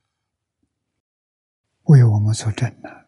[1.85, 3.07] 为我们作证的。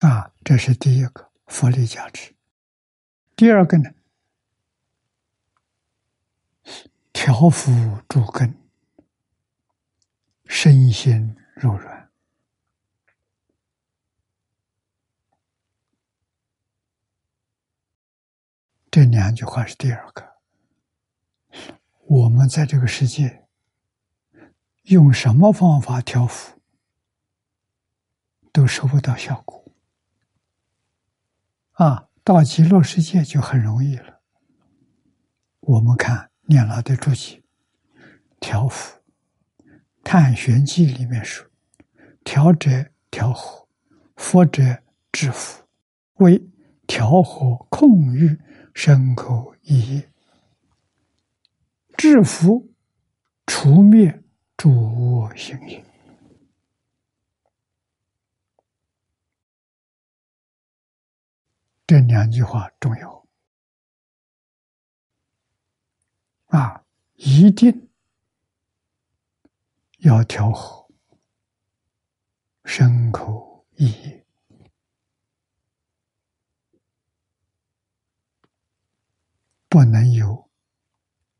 [0.00, 2.34] 啊，这是第一个佛力价值。
[3.36, 3.90] 第二个呢，
[7.12, 8.54] 调伏诸根，
[10.46, 11.99] 身心柔软。
[18.90, 20.28] 这两句话是第二个。
[22.06, 23.46] 我们在这个世界
[24.84, 26.60] 用什么方法调伏，
[28.52, 29.64] 都收不到效果。
[31.74, 34.20] 啊，到极乐世界就很容易了。
[35.60, 37.44] 我们看念老的注解，
[38.40, 38.98] 调伏，
[40.02, 41.48] 《探玄记》里面说
[42.24, 43.68] ：“调者调和，
[44.16, 45.62] 佛者制伏，
[46.14, 46.49] 为
[46.90, 48.36] 调和空欲
[48.74, 50.02] 生口意
[51.96, 52.74] 制服
[53.46, 54.24] 除灭
[54.56, 55.84] 诸恶行业。”
[61.86, 63.24] 这两句话重要
[66.46, 66.84] 啊！
[67.14, 67.88] 一定
[69.98, 70.88] 要调和
[72.64, 74.19] 身口意，
[79.70, 80.50] 不能有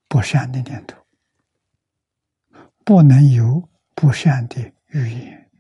[0.09, 0.97] 不善的念头，
[2.87, 5.51] 不能有不善的语言，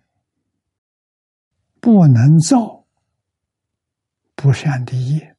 [1.81, 2.81] 不能造。
[4.37, 5.37] 不善的业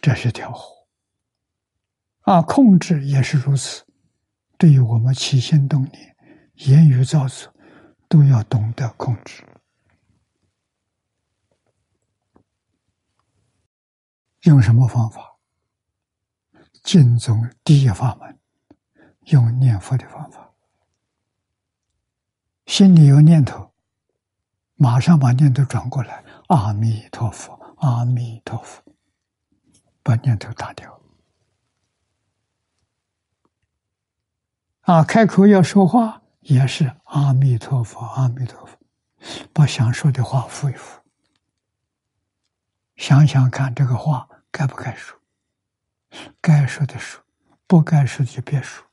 [0.00, 0.74] 这是条河
[2.22, 3.86] 啊，控制也是如此。
[4.56, 6.16] 对于我们起心动念、
[6.54, 7.54] 言语造作，
[8.08, 9.44] 都要懂得控制。
[14.48, 15.36] 用什么方法？
[16.82, 18.40] 净宗第一法门，
[19.26, 20.54] 用念佛的方法。
[22.64, 23.74] 心里有念头，
[24.76, 26.24] 马上把念头转过来。
[26.46, 28.82] 阿弥陀佛，阿弥陀佛，
[30.02, 30.98] 把念头打掉。
[34.80, 38.78] 啊，开口要说话也是阿弥陀佛，阿弥陀佛，
[39.52, 40.98] 把想说的话复一复。
[42.96, 44.28] 想想看，这个话
[44.58, 45.16] 该不该说？
[46.40, 47.24] 该说的说，
[47.68, 48.84] 不该说的就别说。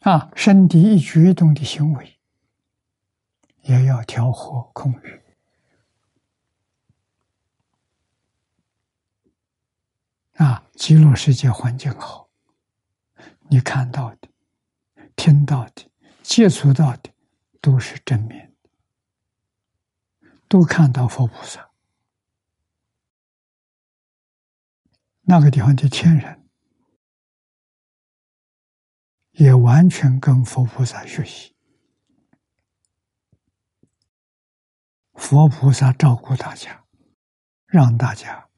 [0.00, 2.18] 啊，身体一举一动的行为，
[3.62, 5.22] 也要调和空欲。
[10.34, 12.28] 啊，极乐世界环境好，
[13.48, 14.28] 你看到的、
[15.16, 15.90] 听到的、
[16.22, 17.10] 接触到的，
[17.62, 21.71] 都是正面的，都看到佛菩萨。
[25.22, 26.40] 那个地方的天人。
[29.32, 31.56] 也完全跟佛菩萨学习，
[35.14, 36.84] 佛菩萨照顾大家，
[37.64, 38.50] 让大家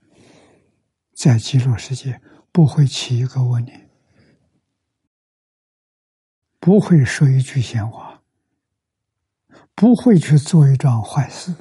[1.14, 2.20] 在极乐世界
[2.50, 3.88] 不会起一个恶念，
[6.58, 8.24] 不会说一句闲话，
[9.76, 11.54] 不会去做一桩坏事，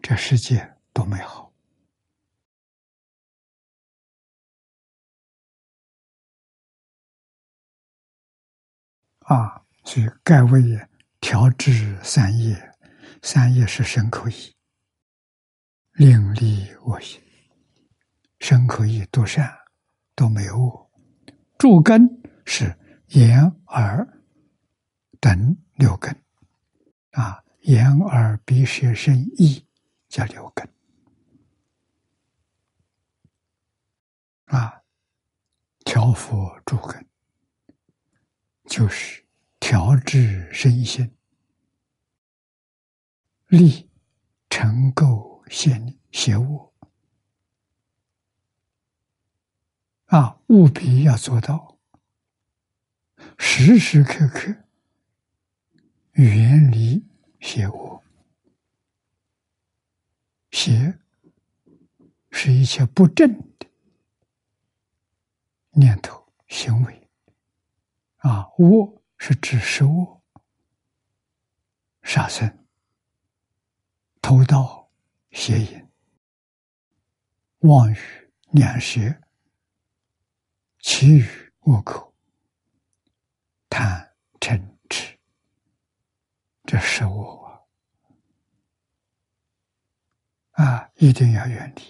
[0.00, 1.52] 这世界多美好。
[9.20, 10.60] 啊，所以盖为
[11.20, 12.74] 调制三业，
[13.22, 14.54] 三业是身口意，
[15.92, 17.22] 另立我心，
[18.40, 19.56] 身口意多善，
[20.16, 20.90] 都没有恶。
[21.56, 22.76] 主根是
[23.10, 24.06] 眼耳
[25.20, 26.14] 等六根，
[27.12, 29.64] 啊，眼耳鼻舌身意
[30.08, 30.68] 叫六根，
[34.56, 34.82] 啊，
[35.84, 37.06] 调伏诸根。
[38.66, 39.24] 就是
[39.58, 41.14] 调制身心，
[43.48, 43.90] 力
[44.48, 46.72] 成垢邪邪物
[50.06, 50.38] 啊！
[50.46, 51.76] 务必要做到，
[53.36, 54.54] 时时刻刻
[56.12, 57.04] 远离
[57.40, 58.02] 邪物。
[60.52, 60.98] 邪
[62.30, 63.51] 是一切不正
[65.72, 67.10] 念头行为。
[68.18, 70.22] 啊，恶是指食恶、
[72.02, 72.66] 杀生、
[74.20, 74.88] 偷盗、
[75.32, 75.90] 邪淫、
[77.62, 77.96] 妄语、
[78.52, 79.00] 两舌、
[80.78, 82.14] 绮语、恶口、
[83.68, 85.18] 贪嗔痴，
[86.64, 87.66] 这是我
[90.52, 91.82] 啊，一定要远离。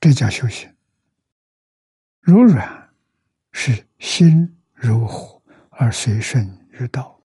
[0.00, 0.76] 这叫修行，
[2.22, 2.80] 柔软。
[3.54, 7.22] 是心如火而随顺于道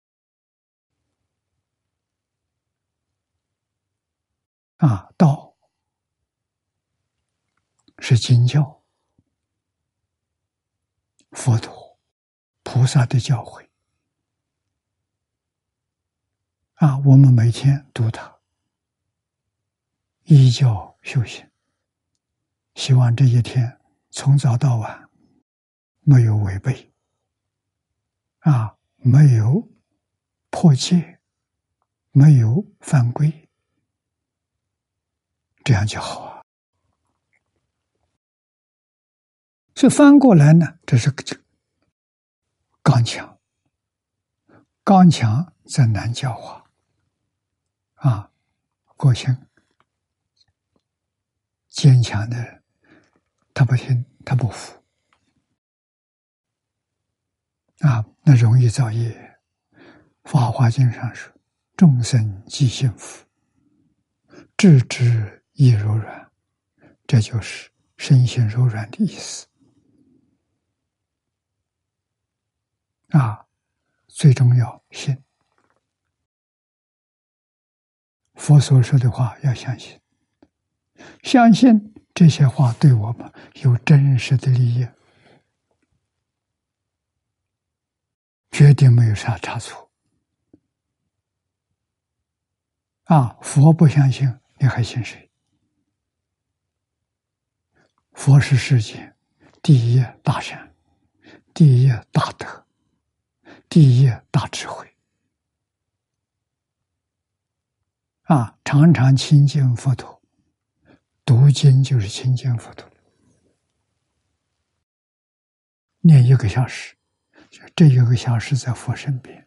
[4.76, 5.56] 啊，道
[8.00, 8.84] 是经教，
[11.32, 11.98] 佛陀、
[12.62, 13.66] 菩萨的教诲
[16.74, 18.38] 啊，我们每天读它，
[20.26, 21.50] 依教修行。
[22.76, 23.77] 希望这一天
[24.10, 25.10] 从早到晚
[26.02, 26.92] 没有违背
[28.40, 29.70] 啊，没有
[30.50, 31.20] 破戒，
[32.12, 33.50] 没有犯规，
[35.64, 36.44] 这样就好啊。
[39.76, 41.14] 所以翻过来呢，这是
[42.82, 43.38] 刚强，
[44.84, 46.64] 刚强则难教化
[47.96, 48.32] 啊，
[48.96, 49.46] 个性
[51.68, 52.64] 坚强的人。
[53.58, 54.80] 他不听，他不服，
[57.80, 59.10] 啊，那容易造业。
[60.30, 61.34] 《法华经》上说
[61.76, 63.26] ：“众生即幸福，
[64.56, 66.32] 智之亦柔软。”
[67.08, 69.48] 这就是身心柔软的意思。
[73.08, 73.48] 啊，
[74.06, 75.24] 最重要信
[78.36, 80.00] 佛所说的话，要相信，
[81.24, 81.96] 相信。
[82.18, 83.32] 这些话对我们
[83.62, 84.88] 有真实的利益，
[88.50, 89.92] 绝对没有啥差错。
[93.04, 95.30] 啊，佛不相信，你还信谁？
[98.14, 99.16] 佛是世界
[99.62, 100.74] 第一大善，
[101.54, 102.66] 第一大德，
[103.70, 104.92] 第一大智慧。
[108.24, 110.17] 啊，常常亲近佛陀。
[111.28, 112.90] 读经就是清净佛陀，
[116.00, 116.96] 念一个小时，
[117.76, 119.44] 这一个小时在佛身边；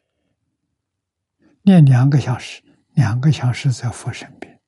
[1.62, 2.62] 念两个小时，
[2.92, 4.60] 两个小时在佛身边。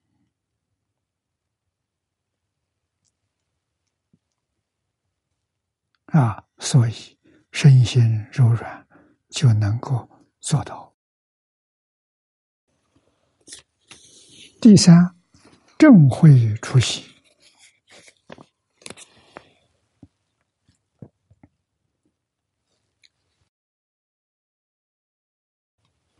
[6.05, 7.19] 啊，所以
[7.51, 8.87] 身心柔软
[9.29, 10.09] 就能够
[10.39, 10.95] 做到。
[14.59, 15.15] 第三。
[15.83, 17.03] 正会出席，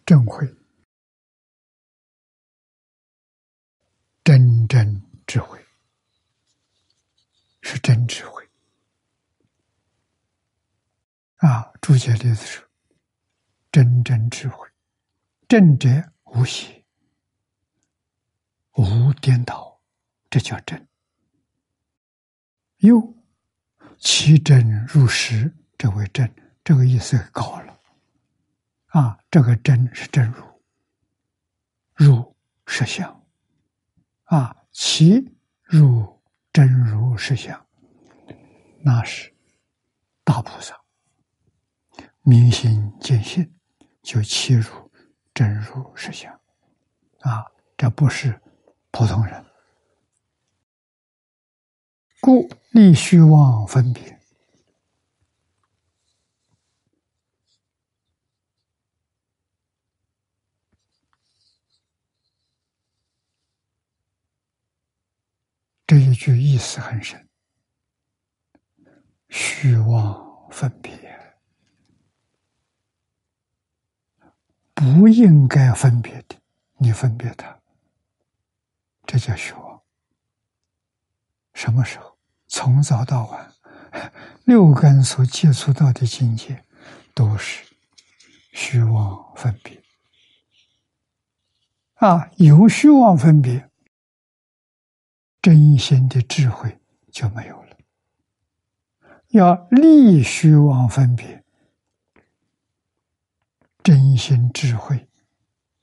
[0.05, 0.45] 正会，
[4.25, 5.57] 真正智慧
[7.61, 8.45] 是真智慧
[11.37, 11.71] 啊！
[11.81, 12.67] 注解的是
[13.71, 14.67] 真正智慧，
[15.47, 15.87] 正者
[16.25, 16.82] 无邪。
[18.73, 19.79] 无颠倒，
[20.29, 20.87] 这叫真。
[22.77, 23.15] 又
[23.97, 26.33] 其真入实，这为真，
[26.63, 27.79] 这个意思高了。
[28.87, 30.43] 啊，这个真是真如，
[31.93, 32.35] 入
[32.65, 33.23] 实相。
[34.25, 35.31] 啊，其
[35.61, 36.21] 入
[36.51, 37.65] 真如实相，
[38.81, 39.33] 那是
[40.23, 40.79] 大菩萨
[42.21, 43.53] 明心见性，
[44.01, 44.91] 就切入
[45.33, 46.33] 真如实相。
[47.19, 47.45] 啊，
[47.77, 48.39] 这不是。
[48.95, 49.43] 普通人，
[52.21, 54.19] 故立虚妄分别，
[65.87, 67.27] 这一句意思很深。
[69.29, 70.93] 虚妄分别，
[74.75, 76.39] 不应该分别的，
[76.77, 77.62] 你分别它。
[79.13, 79.79] 这叫虚妄。
[81.53, 82.17] 什么时候？
[82.47, 83.53] 从早到晚，
[84.43, 86.65] 六根所接触到的境界，
[87.13, 87.63] 都是
[88.53, 89.83] 虚妄分别。
[91.93, 93.69] 啊，有虚妄分别，
[95.43, 96.79] 真心的智慧
[97.11, 97.77] 就没有了。
[99.27, 101.43] 要立虚妄分别，
[103.83, 105.07] 真心智慧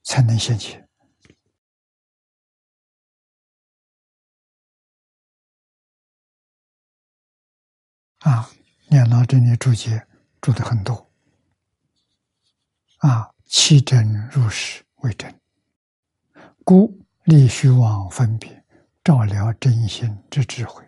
[0.03, 0.85] 才能现前。
[8.21, 8.49] 啊，
[8.87, 10.05] 念老这里注解
[10.39, 11.11] 注的很多。
[12.97, 15.41] 啊，气真入实为真，
[16.63, 18.63] 故立虚妄分别，
[19.03, 20.87] 照料真心之智慧，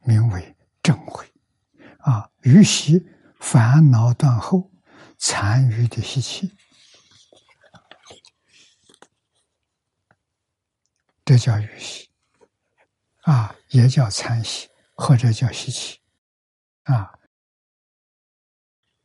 [0.00, 1.24] 名为正慧。
[1.98, 3.06] 啊，于习
[3.38, 4.72] 烦恼断后
[5.16, 6.52] 残余的习气，
[11.24, 12.10] 这叫余习。
[13.22, 16.00] 啊，也叫残习，或者叫习气。
[16.84, 17.18] 啊，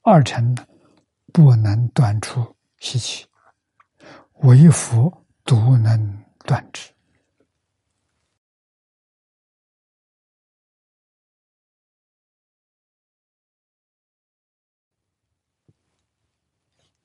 [0.01, 0.55] 二尘
[1.33, 3.25] 不能断出习气，
[4.41, 6.93] 唯佛独能断之。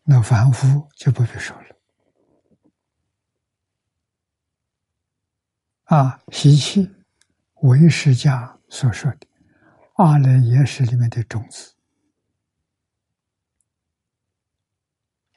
[0.06, 1.76] 那凡夫就不必说了。
[5.84, 6.90] 啊，习气，
[7.62, 9.26] 为释家所说的
[9.94, 11.74] 阿赖耶识里面的种子，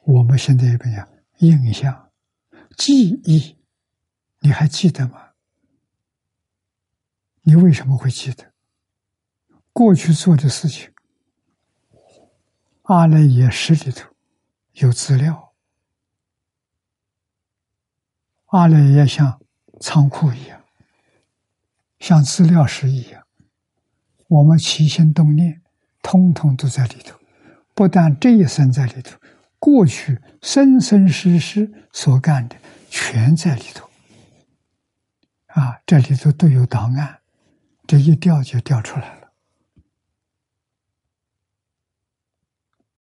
[0.04, 1.08] 我们现在怎么样？
[1.38, 2.10] 印象、
[2.76, 3.56] 记忆，
[4.40, 5.34] 你还记得吗？
[7.42, 8.52] 你为什么会记得
[9.72, 10.92] 过去做的事情？
[12.82, 14.12] 阿赖耶识里头
[14.72, 15.54] 有资料，
[18.46, 19.40] 阿赖耶像
[19.80, 20.64] 仓库一样，
[22.00, 23.27] 像资料室一样，
[24.28, 25.60] 我们起心动念，
[26.00, 27.18] 通通都在里头。
[27.74, 29.18] 不但这一生在里头。
[29.60, 32.56] 过去生生世世所干的，
[32.88, 33.90] 全在里头。
[35.46, 37.18] 啊，这里头都有档案，
[37.84, 39.32] 这一调就调出来了。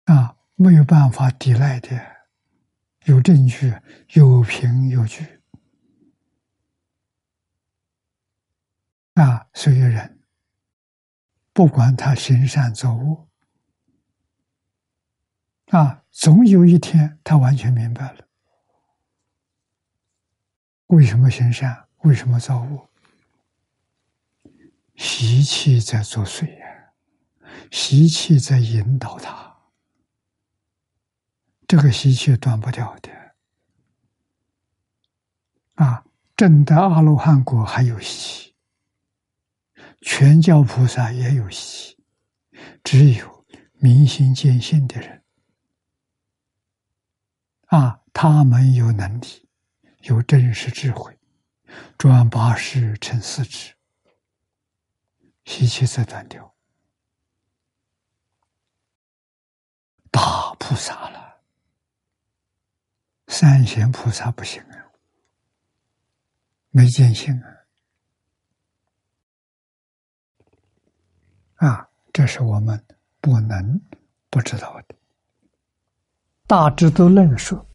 [0.06, 1.99] 啊，没有办法抵赖的，
[3.03, 3.73] 有证据，
[4.14, 5.41] 有凭有据。
[9.15, 10.16] 啊，所以人，
[11.57, 13.27] 不管他行善作恶，
[15.69, 16.03] 啊。
[16.11, 18.27] 总有一天，他完全明白了
[20.88, 22.89] 为什么行善，为什么造恶。
[24.95, 26.93] 习气在作祟呀，
[27.71, 29.57] 习气在引导他，
[31.67, 33.11] 这个习气断不掉的。
[35.73, 36.05] 啊，
[36.35, 38.46] 正得阿罗汉果还有习气，
[40.01, 41.97] 全教菩萨也有习，
[42.83, 45.23] 只有明心见性的人。
[47.65, 49.49] 啊，他们有能力，
[50.01, 51.19] 有真实智慧，
[51.97, 53.73] 转八世成四智，
[55.43, 56.55] 习气则断掉。
[60.09, 61.41] 大菩萨了，
[63.27, 64.91] 三贤菩萨不行啊，
[66.69, 67.56] 没见性啊，
[71.57, 72.84] 啊，这是我们
[73.19, 73.79] 不能
[74.29, 74.95] 不知道的。
[76.45, 77.67] 大致都论述，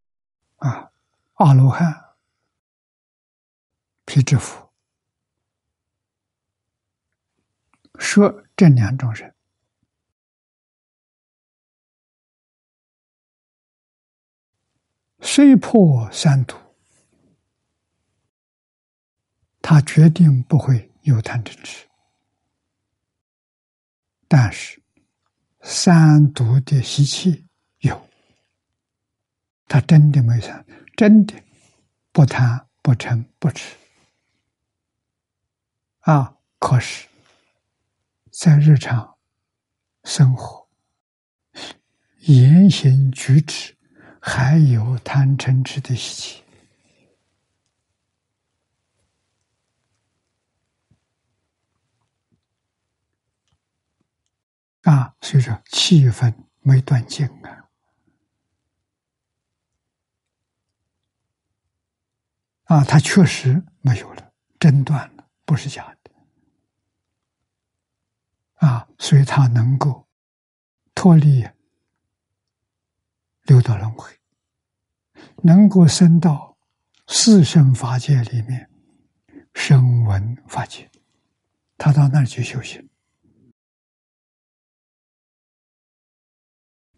[0.56, 0.90] 啊，
[1.34, 2.14] 阿罗汉、
[4.04, 4.72] 辟支佛，
[7.98, 9.34] 说这两种人，
[15.20, 16.56] 虽破三毒，
[19.60, 21.86] 他决定不会有贪嗔痴，
[24.34, 24.80] 但是
[25.60, 27.46] 三毒的习气
[27.80, 28.08] 有。
[29.68, 30.64] 他真的没贪，
[30.96, 31.34] 真的
[32.12, 33.76] 不贪不嗔不痴
[35.98, 36.34] 啊！
[36.58, 37.06] 可是，
[38.30, 39.18] 在日常
[40.04, 40.66] 生活、
[42.20, 43.76] 言行举止，
[44.18, 46.41] 还有贪嗔痴的习气
[54.82, 55.14] 啊！
[55.20, 57.68] 所以说，气氛没断尽啊。
[62.64, 66.10] 啊，他确实没有了，真断了，不是假的。
[68.66, 70.08] 啊，所以他能够
[70.94, 71.48] 脱离
[73.42, 74.18] 六道轮回，
[75.42, 76.56] 能够升到
[77.06, 78.70] 四圣法界里面，
[79.54, 80.90] 声闻法界，
[81.76, 82.88] 他到那儿去修行。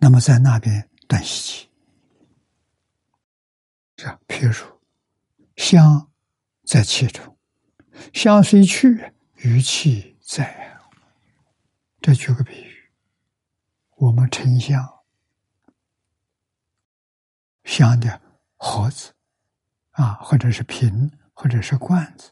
[0.04, 1.70] 那么在那边断习气，
[3.96, 4.20] 是吧？
[4.28, 4.78] 譬如。
[5.56, 6.12] 香
[6.64, 7.38] 在其中，
[8.12, 10.78] 香虽去，余气在。
[12.02, 12.92] 这举个比喻，
[13.96, 14.86] 我们沉香，
[17.64, 18.20] 香的
[18.58, 19.14] 盒子
[19.92, 22.30] 啊，或者是瓶，或者是罐子，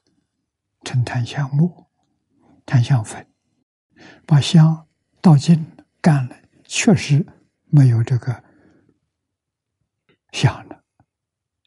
[0.84, 1.86] 沉檀香木、
[2.66, 3.26] 檀香粉，
[4.26, 4.86] 把香
[5.22, 7.26] 倒进干了，确实
[7.74, 8.44] 没有这个
[10.30, 10.84] 香的，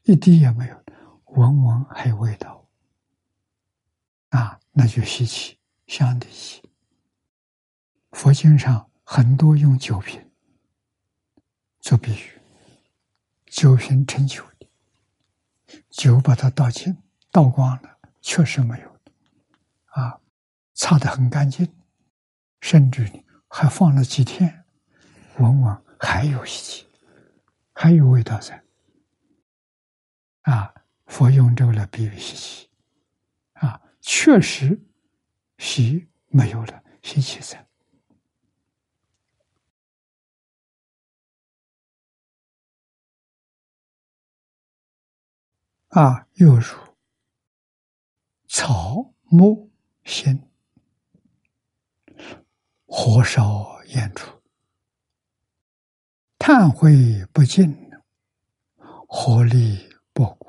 [0.04, 0.84] 一滴也没有。
[1.26, 2.70] 闻闻还有味道，
[4.30, 5.58] 啊，那就稀奇
[5.88, 6.62] 香的稀。
[8.12, 10.32] 佛经上很多用酒瓶
[11.80, 12.40] 做比喻，
[13.48, 14.70] 酒瓶盛酒的，
[15.90, 16.96] 酒把它倒进
[17.32, 19.00] 倒光了，确实没有，
[19.86, 20.22] 啊，
[20.76, 21.76] 擦的很干净，
[22.62, 23.12] 甚至
[23.48, 24.66] 还放了几天，
[25.40, 26.88] 闻闻还有习气，
[27.74, 28.64] 还有味道在。
[30.42, 30.74] 啊，
[31.08, 32.70] 佛用这个来比喻习气，
[33.54, 34.80] 啊，确实
[35.58, 37.66] 习没有了，习气在。
[45.90, 46.76] 啊，又如
[48.48, 49.72] 草木
[50.04, 50.52] 心，
[52.86, 54.30] 火烧烟出。
[56.48, 57.76] 炭灰不尽，
[59.08, 60.48] 火力不谷。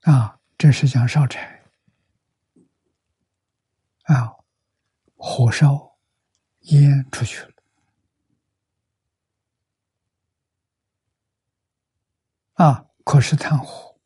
[0.00, 1.62] 啊，这是讲烧柴
[4.04, 4.34] 啊，
[5.14, 5.98] 火烧
[6.60, 7.52] 烟出去了。
[12.54, 12.86] 啊！
[13.04, 14.00] 可是炭火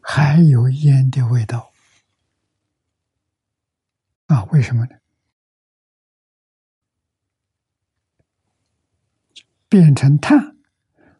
[0.00, 1.70] 还有烟的味道
[4.28, 4.44] 啊？
[4.44, 4.98] 为什么呢？
[9.74, 10.56] 变成碳，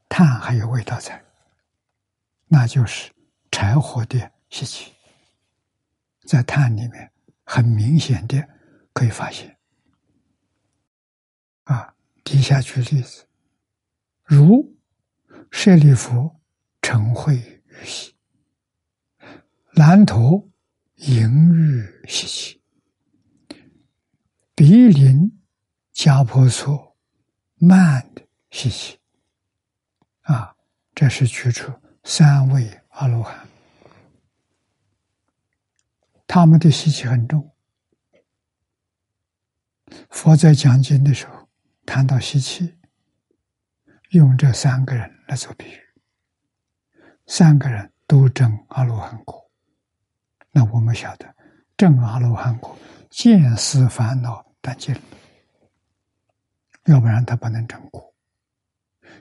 [0.08, 1.24] 碳还有味道在，
[2.46, 3.10] 那就是
[3.50, 4.92] 柴火的吸气，
[6.20, 7.10] 在碳里面
[7.42, 8.48] 很明显的
[8.92, 9.58] 可以发现。
[11.64, 13.26] 啊，底下举例子。
[14.22, 14.78] 如
[15.50, 16.40] 舍利弗
[16.80, 18.14] 晨会于息，
[19.72, 20.48] 南陀
[20.94, 22.62] 盈欲习气，
[24.54, 25.42] 鼻林
[25.92, 26.96] 迦婆娑
[27.56, 28.23] 慢的
[28.54, 29.00] 习气，
[30.20, 30.54] 啊，
[30.94, 31.72] 这是举出
[32.04, 33.44] 三位阿罗汉，
[36.24, 37.52] 他们的习气很重。
[40.08, 41.48] 佛在讲经的时候
[41.84, 42.78] 谈到习气。
[44.10, 45.80] 用这三个人来做比喻，
[47.26, 49.50] 三个人都证阿罗汉果。
[50.52, 51.34] 那我们晓得，
[51.76, 52.78] 证阿罗汉果，
[53.10, 54.94] 见思烦恼断尽，
[56.84, 58.13] 要不然他不能证果。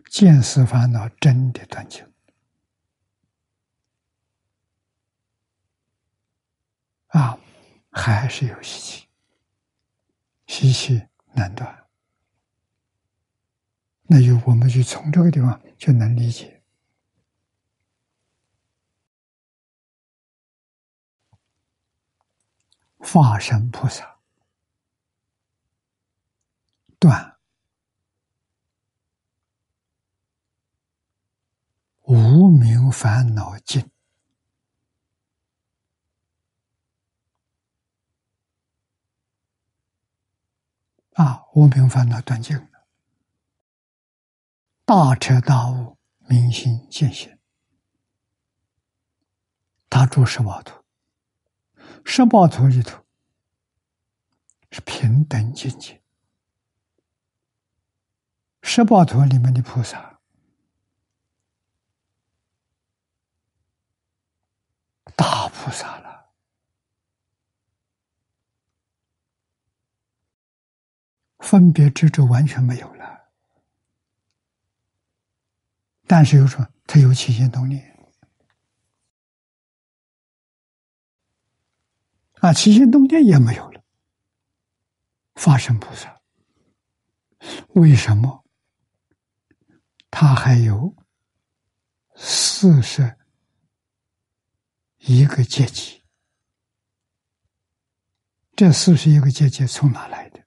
[0.10, 2.06] 见思烦恼真的断尽，
[7.07, 7.38] 啊，
[7.91, 9.07] 还是有习气，
[10.48, 11.88] 习气难断。
[14.06, 16.61] 那就我们就从这个地方就能理解，
[22.99, 24.20] 化身菩萨
[26.99, 27.32] 断
[32.04, 33.90] 无名烦恼尽
[41.14, 42.68] 啊，无名烦恼断尽。
[44.84, 45.98] 大彻大悟，
[46.28, 47.40] 明心见性。
[49.90, 50.84] 他住十八图，
[52.04, 53.06] 十八图里头
[54.72, 56.02] 是平等境界。
[58.62, 60.12] 十八图里面的菩萨，
[65.15, 66.30] 大菩萨了，
[71.40, 73.03] 分别执着完全没有了。
[76.06, 77.98] 但是又说他有起心动念
[82.40, 83.81] 啊，起心动念也没有了。
[85.35, 86.22] 发生菩萨，
[87.69, 88.45] 为什么
[90.11, 90.95] 他还有
[92.15, 93.18] 四十
[95.06, 96.02] 一个阶级？
[98.56, 100.42] 这四十一个阶级从哪来的？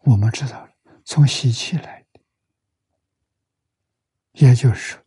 [0.00, 0.72] 我们知道了，
[1.04, 2.20] 从习气来的。
[4.32, 5.04] 也就是，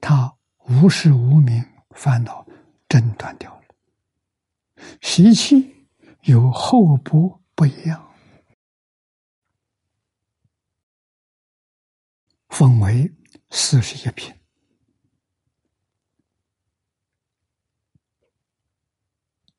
[0.00, 0.36] 他
[0.68, 2.46] 无事无名烦恼
[2.88, 3.64] 真断掉了，
[5.00, 5.86] 习气
[6.22, 8.14] 有后补不一样，
[12.48, 13.14] 分为
[13.50, 14.34] 四十一品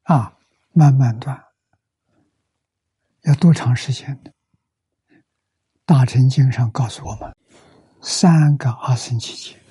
[0.04, 0.38] 啊，
[0.72, 1.42] 慢慢断，
[3.22, 4.32] 要多长时间呢？
[5.86, 7.36] 大乘经上告诉我们。
[8.02, 9.62] 三个阿僧祇劫，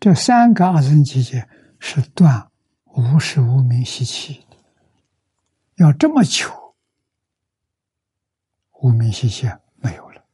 [0.00, 1.48] 这三个阿僧祇劫
[1.78, 2.50] 是断
[2.86, 4.56] 无始无明习气的，
[5.76, 6.74] 要这么久，
[8.82, 10.24] 无明习气没有了，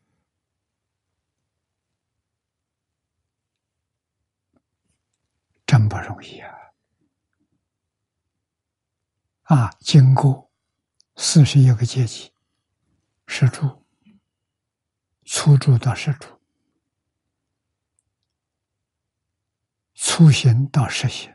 [5.67, 6.56] 真不容易啊！
[9.47, 10.51] 啊，经过
[11.17, 12.33] 四十一个阶级，
[13.27, 13.85] 十住。
[15.29, 16.41] 初住到实住，
[19.93, 21.35] 初行到实行，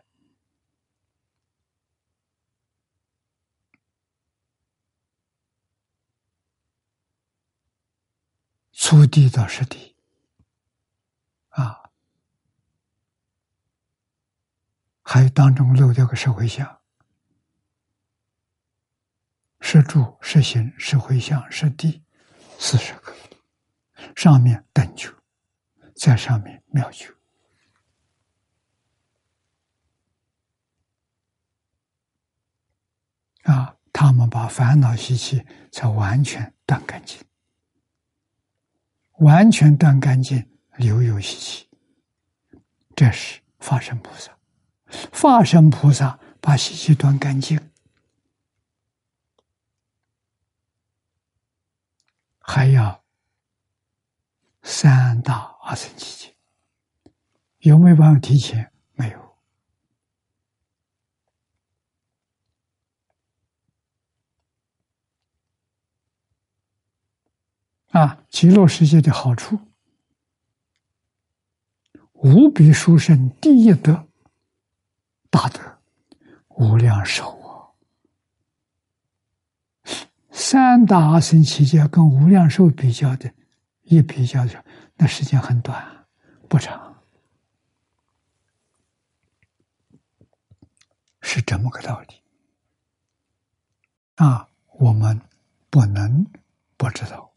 [8.72, 9.98] 初地到实地，
[11.50, 11.92] 啊，
[15.02, 16.81] 还有当中漏掉个社会相，
[19.74, 22.04] 实住、实行、实回向、实地，
[22.60, 23.16] 四十个。
[24.18, 25.10] 上面等觉，
[25.96, 27.08] 在上面妙觉。
[33.44, 35.42] 啊，他们把烦恼习气
[35.72, 37.18] 才完全断干净，
[39.20, 40.46] 完全断干净，
[40.76, 41.70] 留有习气。
[42.94, 44.38] 这是法身菩萨，
[45.14, 47.58] 法身菩萨把习气断干净，
[52.54, 53.02] 还要
[54.62, 56.36] 三大阿僧祇劫，
[57.60, 58.74] 有没有办法提前？
[58.92, 59.38] 没有。
[67.92, 69.58] 啊，极乐世界的好处，
[72.12, 74.10] 无比殊胜，第一德，
[75.30, 75.80] 大德，
[76.50, 77.41] 无量寿！
[80.32, 83.34] 三大阿僧祇劫跟无量寿比较的，
[83.84, 84.64] 一比较的，
[84.96, 86.08] 那时间很短，
[86.48, 87.04] 不长，
[91.22, 92.22] 是这么个道理。
[94.16, 94.48] 啊，
[94.80, 95.20] 我们
[95.70, 96.26] 不能
[96.78, 97.34] 不知道。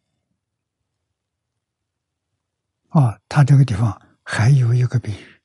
[2.91, 5.41] 啊，他这个地方还有一个比喻，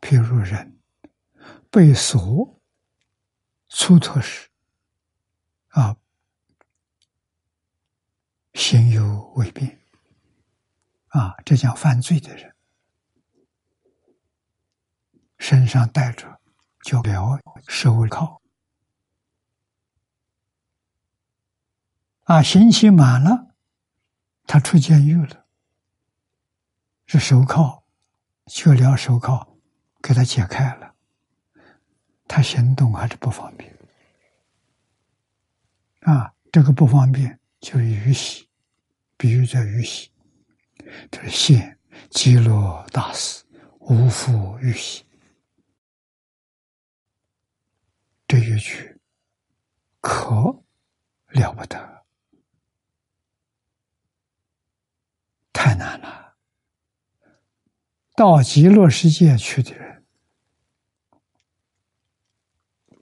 [0.00, 0.78] 譬如人
[1.68, 2.60] 被锁
[3.68, 4.48] 出脱时，
[5.68, 5.96] 啊，
[8.60, 9.80] 心有未变，
[11.08, 12.54] 啊，这叫犯罪的人，
[15.38, 16.40] 身上带着
[16.82, 18.42] 就表手铐，
[22.24, 23.54] 啊，刑期满了，
[24.46, 25.46] 他出监狱了。
[27.06, 27.82] 是手铐，
[28.44, 29.58] 就了手铐，
[30.02, 30.94] 给他解开了，
[32.28, 33.74] 他行动还是不方便。
[36.00, 38.48] 啊，这个不方便就是鱼洗，
[39.20, 40.10] 比喻这鱼洗，
[41.10, 41.78] 这是现
[42.08, 43.44] 极乐大师
[43.80, 45.04] 无复玉洗。
[48.26, 48.98] 这一句
[50.00, 50.64] 可
[51.26, 52.06] 了不得，
[55.52, 56.38] 太难了。
[58.16, 60.02] 到极乐世界去的人，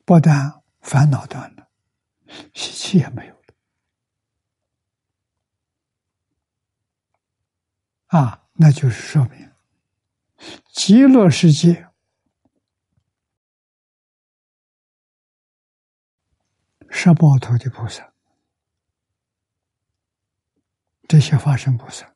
[0.04, 1.70] 不但烦恼断了，
[2.54, 3.38] 习气也没有了。
[8.08, 9.50] 啊，那就是说明
[10.72, 11.88] 极乐世界
[16.90, 18.12] 十八头的菩萨，
[21.06, 22.14] 这些化身菩萨。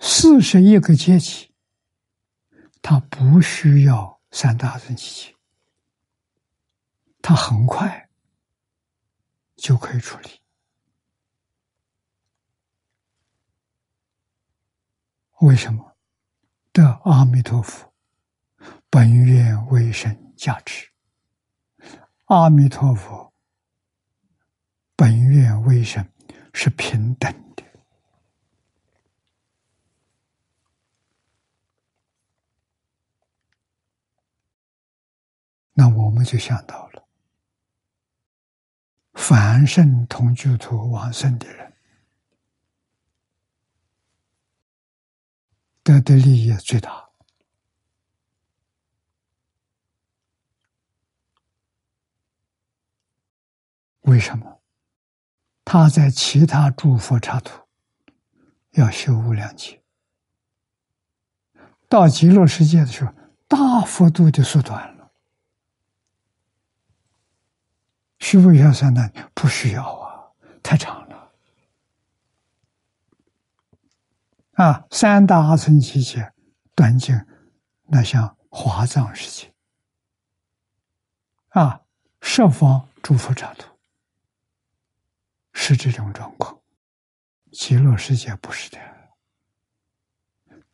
[0.00, 1.54] 四十一个阶级，
[2.80, 5.36] 他不需要三大人机器，
[7.20, 8.01] 他很快
[9.62, 10.40] 就可以处理。
[15.38, 15.96] 为什么？
[16.72, 17.94] 得阿弥陀佛
[18.90, 20.90] 本愿为神加持，
[22.24, 23.32] 阿弥陀佛
[24.96, 26.12] 本愿为神
[26.52, 27.62] 是平等的。
[35.74, 37.01] 那我们就想到了，
[39.14, 41.72] 凡圣同居土往生的人，
[45.82, 47.08] 得的利益最大。
[54.02, 54.60] 为什么？
[55.64, 57.62] 他在其他诸佛刹土
[58.72, 59.80] 要修无量劫，
[61.88, 63.12] 到极乐世界的时候，
[63.46, 65.01] 大幅度的缩短了。
[68.22, 69.10] 需不需要三大？
[69.34, 70.30] 不需要啊，
[70.62, 71.32] 太长了。
[74.52, 76.32] 啊，三大阿僧祇劫
[76.76, 77.16] 断尽，
[77.88, 79.52] 那像华藏世界
[81.48, 81.82] 啊，
[82.20, 83.76] 十方诸佛刹土
[85.52, 86.62] 是这种状况。
[87.50, 88.78] 极乐世界不是的，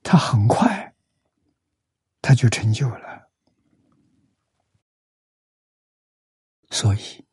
[0.02, 0.94] 他很快，
[2.20, 3.30] 他就成就了，
[6.70, 7.26] 所以。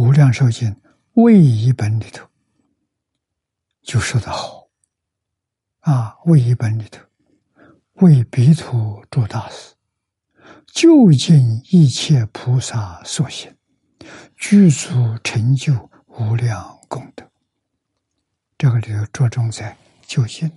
[0.00, 0.74] 无量寿经
[1.12, 2.26] 为一本里头
[3.82, 4.70] 就说的好
[5.80, 7.04] 啊，为一本里头
[7.96, 9.74] 为彼土诸大事，
[10.68, 13.54] 就近一切菩萨所行，
[14.36, 17.30] 具足成就无量功德。
[18.56, 20.50] 这个里头着重在就近，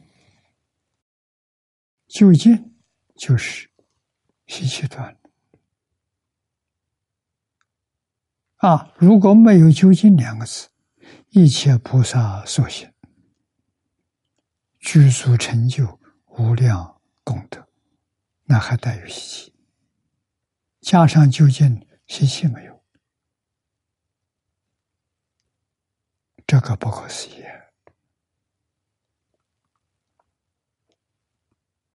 [2.07, 2.77] 就近
[3.17, 3.69] 就是
[4.47, 5.17] 习气断。
[8.63, 10.69] 啊，如果没有究竟两个字，
[11.31, 12.93] 一切菩萨所行，
[14.79, 17.67] 具足成就无量功德，
[18.45, 19.55] 那还带有习气。
[20.79, 22.81] 加上究竟，习气没有，
[26.47, 27.43] 这个不可思议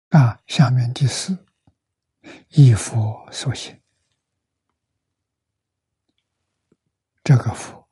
[0.09, 0.41] 啊！
[0.45, 1.45] 下面第四，
[2.49, 3.79] 依佛所行。
[7.27, 7.89] 这个佛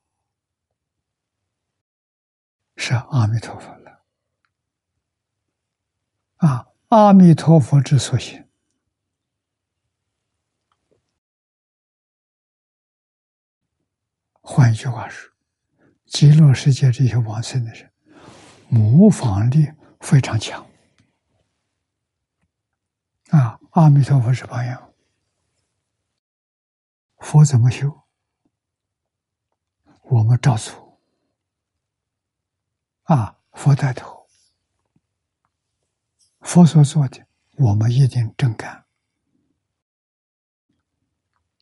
[2.78, 4.02] 是阿弥陀佛了
[6.36, 6.68] 啊！
[6.88, 8.48] 阿弥陀佛之所行，
[14.40, 15.30] 换一句话说，
[16.06, 17.92] 极乐世界这些往生的人，
[18.70, 20.66] 模仿力非常强
[23.28, 23.60] 啊！
[23.72, 24.94] 阿弥陀佛是榜样，
[27.18, 28.05] 佛怎么修？
[30.08, 31.00] 我们照做
[33.04, 33.38] 啊！
[33.52, 34.28] 佛带头，
[36.40, 37.26] 佛所做的，
[37.56, 38.84] 我们一定正干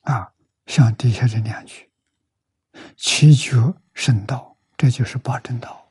[0.02, 0.34] 啊！
[0.66, 1.90] 像底下这两句
[2.96, 5.90] ：“七觉圣道”，这就是八正道。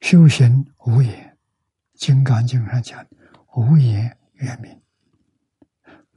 [0.00, 1.38] 修行无言，
[1.98, 3.06] 《金刚经》上讲
[3.56, 4.82] ：“无言圆明，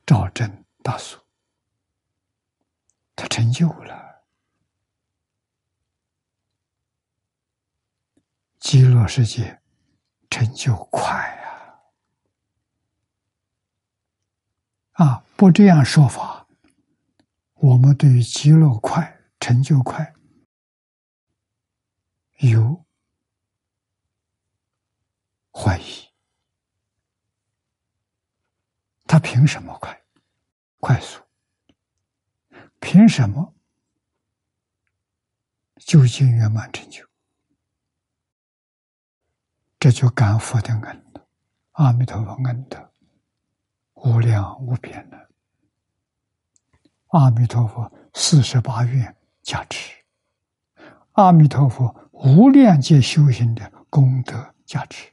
[0.05, 1.17] 照正大俗。”
[3.23, 4.25] 他成就了
[8.59, 9.61] 极乐世界，
[10.29, 11.09] 成就快
[14.97, 15.05] 啊！
[15.05, 16.45] 啊，不这样说法，
[17.53, 20.13] 我们对于极乐快、成就快
[22.39, 22.85] 有
[25.53, 26.09] 怀疑。
[29.07, 30.03] 他凭什么快、
[30.81, 31.22] 快速？
[32.83, 33.55] 凭什么
[35.77, 37.07] 究竟圆满成就？
[39.79, 41.25] 这就感佛的恩德，
[41.71, 42.91] 阿弥陀佛恩德
[43.93, 45.29] 无量无边的。
[47.07, 50.03] 阿弥陀佛四十八愿加持，
[51.13, 55.09] 阿弥陀佛无量劫修行的功德加持，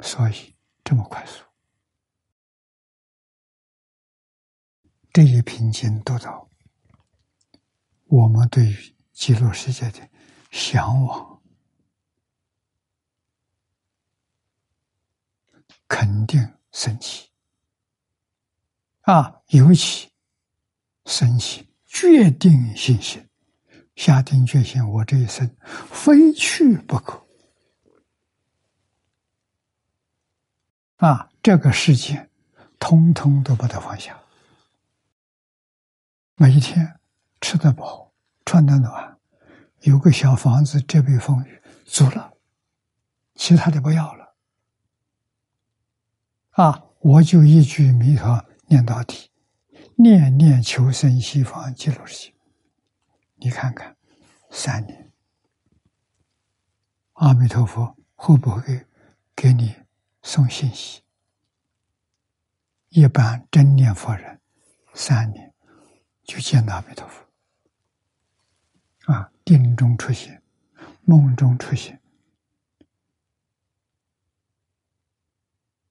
[0.00, 1.44] 所以这么快速。
[5.12, 6.48] 这一品经读到，
[8.06, 10.08] 我们对于极乐世界的
[10.52, 11.42] 向往，
[15.88, 17.28] 肯定升起
[19.00, 19.42] 啊！
[19.48, 20.12] 尤其
[21.06, 23.28] 升起决定信心，
[23.96, 25.56] 下定决心，我这一生
[25.90, 27.26] 非去不可
[30.98, 31.32] 啊！
[31.42, 32.30] 这个世界，
[32.78, 34.19] 通通都不得放下。
[36.42, 36.98] 每一天
[37.42, 38.14] 吃得饱，
[38.46, 39.18] 穿得暖，
[39.80, 42.32] 有个小房子遮蔽风雨，足了，
[43.34, 44.34] 其他的不要了。
[46.52, 49.30] 啊，我就一句弥陀念到底，
[49.96, 52.34] 念念求生西方极乐世界。
[53.34, 53.94] 你看看，
[54.50, 55.12] 三年，
[57.12, 58.86] 阿弥陀佛会不会
[59.36, 59.76] 给你
[60.22, 61.02] 送信息？
[62.88, 64.40] 一般真念佛人，
[64.94, 65.49] 三年。
[66.30, 67.26] 就见阿弥陀佛，
[69.12, 70.40] 啊，定中出现，
[71.02, 72.00] 梦中出现，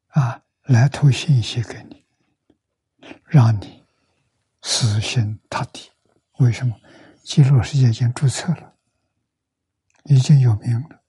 [0.07, 2.05] 啊，来投信息给你，
[3.25, 3.83] 让你
[4.61, 5.91] 死心塌地。
[6.37, 6.73] 为什么？
[7.21, 8.77] 极乐世界已经注册了，
[10.05, 11.03] 已经有名了。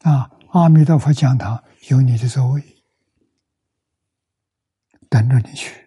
[0.00, 2.82] 啊，阿弥陀佛讲堂有你的座位，
[5.08, 5.79] 等着你去。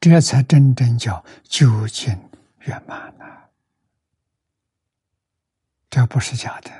[0.00, 2.18] 这才真正叫究竟
[2.60, 3.50] 圆满呐！
[5.90, 6.70] 这不是假的。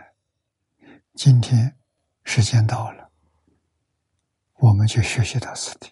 [1.14, 1.76] 今天
[2.24, 3.10] 时间到了，
[4.54, 5.90] 我们就学习到此地。